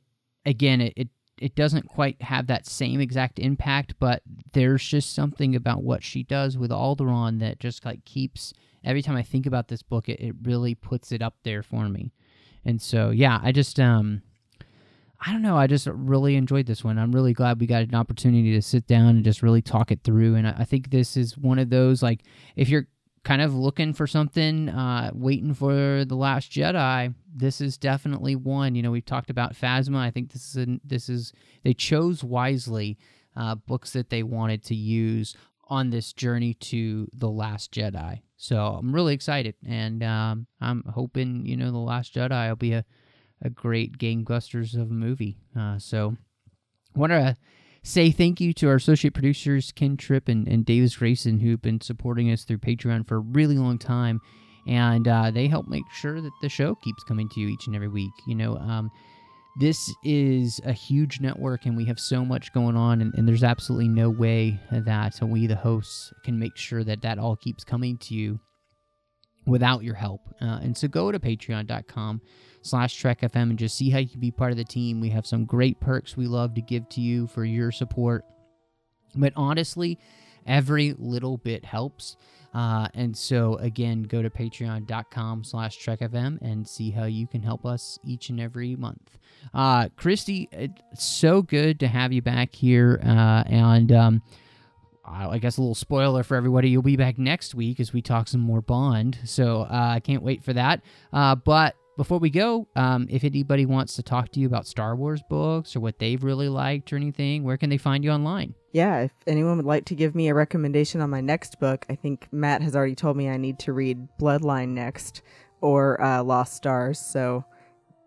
again, 0.49 0.81
it, 0.81 0.93
it 0.97 1.07
it 1.41 1.55
doesn't 1.55 1.87
quite 1.87 2.21
have 2.21 2.47
that 2.47 2.65
same 2.65 2.99
exact 2.99 3.39
impact, 3.39 3.95
but 3.97 4.21
there's 4.51 4.83
just 4.83 5.15
something 5.15 5.55
about 5.55 5.83
what 5.83 6.03
she 6.03 6.21
does 6.23 6.57
with 6.57 6.69
Alderaan 6.69 7.39
that 7.39 7.59
just 7.59 7.85
like 7.85 8.03
keeps 8.03 8.53
every 8.83 9.01
time 9.01 9.15
I 9.15 9.23
think 9.23 9.45
about 9.45 9.69
this 9.69 9.81
book, 9.81 10.09
it, 10.09 10.19
it 10.19 10.35
really 10.43 10.75
puts 10.75 11.13
it 11.13 11.21
up 11.21 11.35
there 11.43 11.63
for 11.63 11.87
me. 11.87 12.11
And 12.65 12.81
so 12.81 13.11
yeah, 13.11 13.39
I 13.41 13.53
just 13.53 13.79
um 13.79 14.21
I 15.21 15.31
don't 15.31 15.41
know. 15.41 15.57
I 15.57 15.67
just 15.67 15.87
really 15.87 16.35
enjoyed 16.35 16.65
this 16.65 16.83
one. 16.83 16.97
I'm 16.97 17.11
really 17.11 17.33
glad 17.33 17.59
we 17.59 17.67
got 17.67 17.83
an 17.83 17.95
opportunity 17.95 18.53
to 18.53 18.61
sit 18.61 18.87
down 18.87 19.09
and 19.09 19.23
just 19.23 19.43
really 19.43 19.61
talk 19.61 19.91
it 19.91 20.01
through. 20.03 20.35
And 20.35 20.47
I, 20.47 20.55
I 20.59 20.63
think 20.65 20.89
this 20.89 21.15
is 21.15 21.37
one 21.37 21.59
of 21.59 21.69
those 21.69 22.03
like 22.03 22.21
if 22.55 22.67
you're 22.69 22.87
kind 23.23 23.41
of 23.41 23.53
looking 23.53 23.93
for 23.93 24.07
something, 24.07 24.69
uh, 24.69 25.11
waiting 25.13 25.53
for 25.53 26.05
the 26.05 26.15
Last 26.15 26.51
Jedi, 26.51 27.13
this 27.33 27.61
is 27.61 27.77
definitely 27.77 28.35
one. 28.35 28.75
You 28.75 28.83
know, 28.83 28.91
we've 28.91 29.05
talked 29.05 29.29
about 29.29 29.53
Phasma. 29.53 29.97
I 29.97 30.11
think 30.11 30.31
this 30.31 30.55
is 30.55 30.67
a, 30.67 30.79
this 30.83 31.09
is 31.09 31.33
they 31.63 31.73
chose 31.73 32.23
wisely 32.23 32.97
uh, 33.35 33.55
books 33.55 33.91
that 33.93 34.09
they 34.09 34.23
wanted 34.23 34.63
to 34.65 34.75
use 34.75 35.35
on 35.67 35.89
this 35.89 36.13
journey 36.13 36.55
to 36.55 37.07
the 37.13 37.29
Last 37.29 37.71
Jedi. 37.71 38.21
So 38.37 38.57
I'm 38.57 38.93
really 38.93 39.13
excited, 39.13 39.55
and 39.65 40.03
um, 40.03 40.47
I'm 40.61 40.83
hoping 40.83 41.45
you 41.45 41.57
know 41.57 41.71
the 41.71 41.77
Last 41.77 42.15
Jedi 42.15 42.49
will 42.49 42.55
be 42.55 42.73
a 42.73 42.85
a 43.41 43.49
great 43.49 43.97
gangbusters 43.97 44.75
of 44.75 44.91
a 44.91 44.93
movie. 44.93 45.37
Uh, 45.57 45.79
so, 45.79 46.15
want 46.95 47.11
to 47.11 47.35
say 47.83 48.11
thank 48.11 48.41
you 48.41 48.53
to 48.53 48.67
our 48.67 48.75
associate 48.75 49.13
producers, 49.13 49.71
Ken 49.71 49.97
Tripp 49.97 50.27
and, 50.27 50.47
and 50.47 50.65
Davis 50.65 50.95
Grayson, 50.95 51.39
who've 51.39 51.61
been 51.61 51.81
supporting 51.81 52.31
us 52.31 52.43
through 52.43 52.59
Patreon 52.59 53.07
for 53.07 53.17
a 53.17 53.19
really 53.19 53.57
long 53.57 53.77
time. 53.77 54.19
And 54.67 55.07
uh, 55.07 55.31
they 55.31 55.47
help 55.47 55.67
make 55.67 55.89
sure 55.91 56.21
that 56.21 56.31
the 56.41 56.49
show 56.49 56.75
keeps 56.75 57.03
coming 57.03 57.29
to 57.29 57.39
you 57.39 57.47
each 57.47 57.67
and 57.67 57.75
every 57.75 57.87
week. 57.87 58.11
You 58.27 58.35
know, 58.35 58.57
um, 58.57 58.91
this 59.59 59.91
is 60.03 60.61
a 60.63 60.73
huge 60.73 61.19
network 61.21 61.65
and 61.65 61.75
we 61.75 61.85
have 61.85 61.99
so 61.99 62.23
much 62.23 62.53
going 62.53 62.75
on, 62.75 63.01
and, 63.01 63.13
and 63.15 63.27
there's 63.27 63.43
absolutely 63.43 63.87
no 63.87 64.09
way 64.09 64.59
that 64.71 65.19
we, 65.21 65.47
the 65.47 65.55
hosts, 65.55 66.13
can 66.23 66.37
make 66.37 66.55
sure 66.55 66.83
that 66.83 67.01
that 67.01 67.17
all 67.17 67.35
keeps 67.35 67.63
coming 67.63 67.97
to 67.99 68.13
you 68.13 68.39
without 69.45 69.83
your 69.83 69.95
help. 69.95 70.21
Uh, 70.41 70.59
and 70.61 70.77
so 70.77 70.87
go 70.87 71.11
to 71.11 71.19
patreon.com 71.19 72.21
slash 72.61 72.95
Trek 72.95 73.21
FM 73.21 73.49
and 73.49 73.59
just 73.59 73.77
see 73.77 73.89
how 73.89 73.99
you 73.99 74.07
can 74.09 74.19
be 74.19 74.31
part 74.31 74.51
of 74.51 74.57
the 74.57 74.63
team. 74.63 74.99
We 74.99 75.09
have 75.09 75.25
some 75.25 75.45
great 75.45 75.79
perks 75.79 76.17
we 76.17 76.27
love 76.27 76.53
to 76.55 76.61
give 76.61 76.87
to 76.89 77.01
you 77.01 77.27
for 77.27 77.45
your 77.45 77.71
support. 77.71 78.25
But 79.15 79.33
honestly, 79.35 79.97
every 80.45 80.93
little 80.97 81.37
bit 81.37 81.65
helps. 81.65 82.17
Uh, 82.53 82.87
and 82.95 83.15
so 83.15 83.55
again, 83.55 84.03
go 84.03 84.21
to 84.21 84.29
patreon.com 84.29 85.43
slash 85.43 85.83
trekfm 85.83 86.41
and 86.41 86.67
see 86.67 86.89
how 86.89 87.05
you 87.05 87.27
can 87.27 87.43
help 87.43 87.65
us 87.65 87.99
each 88.03 88.29
and 88.29 88.39
every 88.39 88.75
month. 88.75 89.17
Uh, 89.53 89.89
Christy, 89.95 90.49
it's 90.51 91.05
so 91.05 91.41
good 91.41 91.79
to 91.79 91.87
have 91.87 92.11
you 92.11 92.21
back 92.21 92.55
here. 92.55 92.99
Uh, 93.05 93.43
and 93.45 93.91
um, 93.91 94.21
I 95.05 95.37
guess 95.37 95.57
a 95.57 95.61
little 95.61 95.75
spoiler 95.75 96.23
for 96.23 96.35
everybody, 96.35 96.69
you'll 96.69 96.81
be 96.81 96.95
back 96.95 97.17
next 97.17 97.53
week 97.53 97.79
as 97.79 97.93
we 97.93 98.01
talk 98.01 98.27
some 98.27 98.41
more 98.41 98.61
Bond. 98.61 99.17
So 99.25 99.61
uh, 99.61 99.67
I 99.95 99.99
can't 99.99 100.23
wait 100.23 100.43
for 100.43 100.53
that. 100.53 100.81
Uh, 101.13 101.35
but 101.35 101.75
before 101.99 102.17
we 102.17 102.29
go, 102.29 102.65
um, 102.77 103.07
if 103.09 103.25
anybody 103.25 103.65
wants 103.65 103.97
to 103.97 104.01
talk 104.01 104.29
to 104.29 104.39
you 104.39 104.47
about 104.47 104.65
Star 104.65 104.95
Wars 104.95 105.21
books 105.29 105.75
or 105.75 105.81
what 105.81 105.99
they've 105.99 106.23
really 106.23 106.47
liked 106.47 106.93
or 106.93 106.95
anything, 106.95 107.43
where 107.43 107.57
can 107.57 107.69
they 107.69 107.77
find 107.77 108.05
you 108.05 108.11
online? 108.11 108.55
Yeah, 108.71 108.99
if 108.99 109.11
anyone 109.27 109.57
would 109.57 109.65
like 109.65 109.83
to 109.87 109.95
give 109.95 110.15
me 110.15 110.29
a 110.29 110.33
recommendation 110.33 111.01
on 111.01 111.09
my 111.09 111.19
next 111.19 111.59
book, 111.59 111.85
I 111.89 111.95
think 111.95 112.29
Matt 112.31 112.61
has 112.61 112.73
already 112.73 112.95
told 112.95 113.17
me 113.17 113.27
I 113.27 113.35
need 113.35 113.59
to 113.59 113.73
read 113.73 114.07
Bloodline 114.17 114.69
next 114.69 115.23
or 115.59 116.01
uh, 116.01 116.23
Lost 116.23 116.55
Stars. 116.55 116.99
So 116.99 117.43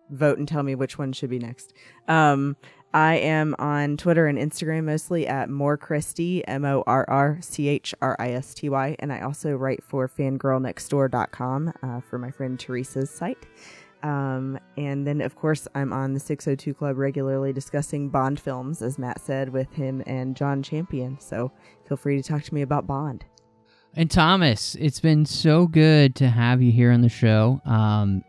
vote 0.09 0.39
and 0.39 0.49
tell 0.49 0.63
me 0.63 0.75
which 0.75 0.97
one 0.97 1.13
should 1.13 1.29
be 1.29 1.39
next. 1.39 1.75
Um, 2.09 2.57
I 2.95 3.17
am 3.17 3.55
on 3.59 3.99
Twitter 3.99 4.27
and 4.27 4.39
Instagram 4.39 4.85
mostly 4.85 5.27
at 5.27 5.51
More 5.51 5.77
Christy, 5.77 6.47
M 6.49 6.65
O 6.65 6.83
R 6.87 7.05
R 7.09 7.39
C 7.43 7.69
H 7.69 7.95
R 8.01 8.17
I 8.19 8.31
S 8.31 8.55
T 8.55 8.71
Y. 8.71 8.97
And 9.01 9.13
I 9.13 9.21
also 9.21 9.53
write 9.53 9.85
for 9.85 10.09
fangirlnextdoor.com 10.09 11.73
uh, 11.83 12.01
for 12.01 12.19
my 12.19 12.31
friend 12.31 12.59
Teresa's 12.59 13.11
site. 13.11 13.47
Um, 14.03 14.59
and 14.77 15.07
then, 15.07 15.21
of 15.21 15.37
course, 15.37 15.69
I'm 15.75 15.93
on 15.93 16.13
the 16.13 16.21
602 16.21 16.75
Club 16.75 16.99
regularly 16.99 17.53
discussing 17.53 18.09
Bond 18.09 18.41
films, 18.41 18.83
as 18.83 18.99
Matt 18.99 19.21
said, 19.21 19.51
with 19.51 19.73
him 19.73 20.03
and 20.07 20.37
John 20.37 20.63
Champion. 20.63 21.19
So 21.21 21.53
feel 21.87 21.97
free 21.97 22.21
to 22.21 22.29
talk 22.29 22.43
to 22.45 22.55
me 22.55 22.63
about 22.63 22.87
Bond. 22.87 23.25
And 23.95 24.11
Thomas, 24.11 24.75
it's 24.77 25.01
been 25.01 25.27
so 25.27 25.67
good 25.67 26.15
to 26.17 26.29
have 26.29 26.63
you 26.63 26.73
here 26.73 26.91
on 26.91 27.03
the 27.03 27.09
show. 27.09 27.61
Um, 27.67 28.25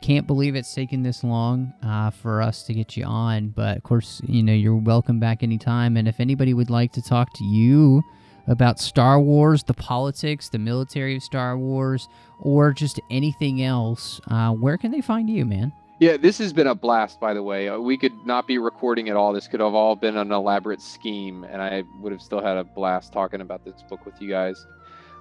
can't 0.00 0.26
believe 0.26 0.56
it's 0.56 0.74
taken 0.74 1.02
this 1.02 1.22
long 1.22 1.72
uh, 1.82 2.10
for 2.10 2.42
us 2.42 2.64
to 2.64 2.74
get 2.74 2.96
you 2.96 3.04
on, 3.04 3.48
but 3.48 3.76
of 3.76 3.82
course, 3.84 4.20
you 4.26 4.42
know 4.42 4.52
you're 4.52 4.74
welcome 4.74 5.20
back 5.20 5.42
anytime. 5.42 5.96
And 5.96 6.08
if 6.08 6.18
anybody 6.18 6.54
would 6.54 6.70
like 6.70 6.92
to 6.92 7.02
talk 7.02 7.32
to 7.34 7.44
you 7.44 8.02
about 8.46 8.78
Star 8.78 9.20
Wars, 9.20 9.62
the 9.64 9.74
politics, 9.74 10.48
the 10.48 10.58
military 10.58 11.16
of 11.16 11.22
Star 11.22 11.56
Wars, 11.56 12.08
or 12.38 12.72
just 12.72 13.00
anything 13.10 13.62
else, 13.62 14.20
uh, 14.28 14.50
where 14.50 14.76
can 14.76 14.90
they 14.90 15.00
find 15.00 15.30
you, 15.30 15.44
man? 15.44 15.72
Yeah, 16.00 16.16
this 16.16 16.38
has 16.38 16.52
been 16.52 16.66
a 16.66 16.74
blast, 16.74 17.20
by 17.20 17.32
the 17.32 17.42
way. 17.42 17.68
Uh, 17.68 17.78
we 17.78 17.96
could 17.96 18.26
not 18.26 18.48
be 18.48 18.58
recording 18.58 19.08
at 19.08 19.14
all. 19.14 19.32
This 19.32 19.46
could 19.46 19.60
have 19.60 19.74
all 19.74 19.94
been 19.94 20.16
an 20.16 20.32
elaborate 20.32 20.80
scheme, 20.80 21.44
and 21.44 21.62
I 21.62 21.84
would 22.00 22.10
have 22.10 22.20
still 22.20 22.42
had 22.42 22.56
a 22.56 22.64
blast 22.64 23.12
talking 23.12 23.40
about 23.40 23.64
this 23.64 23.82
book 23.88 24.04
with 24.04 24.20
you 24.20 24.28
guys. 24.28 24.66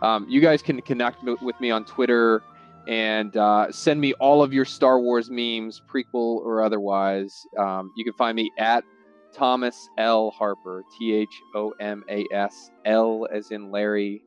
Um, 0.02 0.26
you 0.28 0.42
guys 0.42 0.64
can 0.64 0.82
connect 0.82 1.24
with 1.24 1.60
me 1.62 1.70
on 1.70 1.86
Twitter 1.86 2.42
and 2.88 3.38
uh, 3.38 3.72
send 3.72 4.02
me 4.02 4.14
all 4.14 4.42
of 4.42 4.54
your 4.54 4.66
Star 4.66 5.00
Wars 5.00 5.30
memes, 5.30 5.82
prequel 5.88 6.38
or 6.38 6.64
otherwise. 6.64 7.46
Um, 7.60 7.92
you 7.96 8.04
can 8.04 8.14
find 8.14 8.36
me 8.36 8.50
at 8.58 8.84
Thomas 9.34 9.90
L. 9.98 10.32
Harper, 10.32 10.84
T 10.98 11.14
H 11.14 11.42
O 11.56 11.74
M 11.80 12.04
A 12.10 12.26
S 12.32 12.72
L 12.86 13.28
as 13.34 13.52
in 13.52 13.72
Larry 13.72 14.24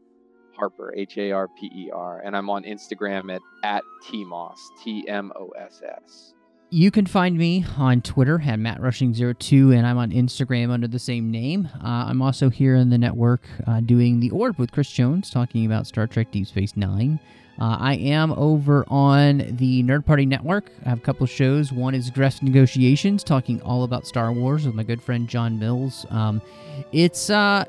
Harper, 0.57 0.93
H 0.97 1.19
A 1.19 1.33
R 1.33 1.49
P 1.49 1.67
E 1.75 1.91
R. 1.93 2.21
And 2.25 2.37
I'm 2.37 2.51
on 2.51 2.65
Instagram 2.65 3.35
at, 3.35 3.43
at 3.63 3.83
TMOS, 4.07 4.59
T 4.83 5.07
M 5.09 5.33
O 5.37 5.49
S 5.51 5.83
S. 5.87 6.35
You 6.71 6.91
can 6.91 7.07
find 7.07 7.39
me 7.39 7.65
on 7.77 8.01
Twitter 8.03 8.43
at 8.45 8.59
MattRushing02, 8.59 9.77
and 9.77 9.87
I'm 9.87 9.97
on 9.97 10.11
Instagram 10.11 10.71
under 10.71 10.89
the 10.89 10.99
same 10.99 11.31
name. 11.31 11.69
Uh, 11.75 12.07
I'm 12.09 12.21
also 12.21 12.51
here 12.51 12.75
in 12.75 12.91
the 12.91 12.99
network 12.99 13.47
uh, 13.65 13.81
doing 13.81 14.19
The 14.19 14.31
Orb 14.31 14.59
with 14.59 14.73
Chris 14.73 14.91
Jones, 14.91 15.31
talking 15.31 15.65
about 15.67 15.87
Star 15.87 16.09
Trek 16.09 16.33
Deep 16.33 16.49
Space 16.49 16.77
Nine. 16.77 17.21
Uh, 17.61 17.77
I 17.79 17.95
am 17.95 18.33
over 18.33 18.85
on 18.89 19.39
the 19.57 19.83
Nerd 19.85 20.05
Party 20.05 20.27
Network. 20.27 20.71
I 20.85 20.89
have 20.89 20.99
a 20.99 21.03
couple 21.03 21.27
shows. 21.27 21.73
One 21.73 21.95
is 21.95 22.11
Dress 22.11 22.43
Negotiations, 22.43 23.23
talking 23.23 23.63
all 23.63 23.85
about 23.85 24.07
Star 24.07 24.33
Wars 24.33 24.67
with 24.67 24.75
my 24.75 24.83
good 24.83 25.01
friend 25.01 25.29
John 25.29 25.59
Mills. 25.59 26.05
Um, 26.11 26.43
it's 26.91 27.31
uh, 27.31 27.65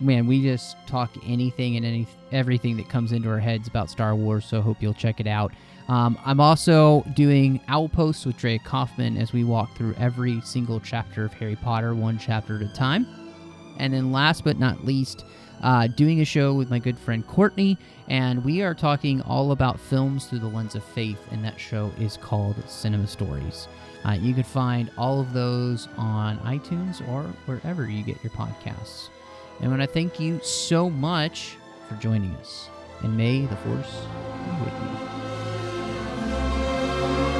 man, 0.00 0.26
we 0.26 0.42
just 0.42 0.76
talk 0.86 1.10
anything 1.26 1.76
and 1.76 1.84
any 1.84 2.06
everything 2.30 2.76
that 2.76 2.88
comes 2.88 3.12
into 3.12 3.28
our 3.28 3.40
heads 3.40 3.66
about 3.66 3.90
Star 3.90 4.14
Wars. 4.14 4.44
So 4.44 4.58
I 4.58 4.60
hope 4.60 4.80
you'll 4.80 4.94
check 4.94 5.20
it 5.20 5.26
out. 5.26 5.52
Um, 5.88 6.18
I'm 6.24 6.38
also 6.38 7.02
doing 7.14 7.60
Owl 7.68 7.88
Posts 7.88 8.26
with 8.26 8.36
Dre 8.36 8.58
Kaufman 8.58 9.16
as 9.16 9.32
we 9.32 9.42
walk 9.42 9.74
through 9.76 9.94
every 9.94 10.40
single 10.42 10.80
chapter 10.80 11.24
of 11.24 11.32
Harry 11.32 11.56
Potter, 11.56 11.94
one 11.94 12.18
chapter 12.18 12.56
at 12.56 12.62
a 12.62 12.72
time. 12.72 13.06
And 13.78 13.94
then, 13.94 14.12
last 14.12 14.44
but 14.44 14.58
not 14.58 14.84
least, 14.84 15.24
uh, 15.62 15.86
doing 15.88 16.20
a 16.20 16.24
show 16.24 16.54
with 16.54 16.70
my 16.70 16.78
good 16.78 16.98
friend 16.98 17.26
Courtney, 17.26 17.78
and 18.08 18.44
we 18.44 18.62
are 18.62 18.74
talking 18.74 19.20
all 19.22 19.52
about 19.52 19.78
films 19.78 20.26
through 20.26 20.38
the 20.40 20.48
lens 20.48 20.74
of 20.74 20.84
faith, 20.84 21.20
and 21.30 21.44
that 21.44 21.58
show 21.60 21.92
is 21.98 22.16
called 22.16 22.56
Cinema 22.68 23.06
Stories. 23.06 23.68
Uh, 24.04 24.12
you 24.12 24.32
can 24.34 24.44
find 24.44 24.90
all 24.96 25.20
of 25.20 25.32
those 25.32 25.88
on 25.96 26.38
iTunes 26.38 27.06
or 27.08 27.24
wherever 27.46 27.88
you 27.88 28.02
get 28.02 28.22
your 28.22 28.32
podcasts. 28.32 29.08
And 29.58 29.66
I 29.66 29.68
want 29.68 29.82
to 29.82 29.88
thank 29.88 30.20
you 30.20 30.40
so 30.42 30.88
much 30.88 31.56
for 31.88 31.96
joining 31.96 32.30
us, 32.36 32.68
and 33.02 33.16
may 33.16 33.46
the 33.46 33.56
Force 33.56 34.02
be 34.44 34.50
with 34.64 34.74
you. 37.32 37.37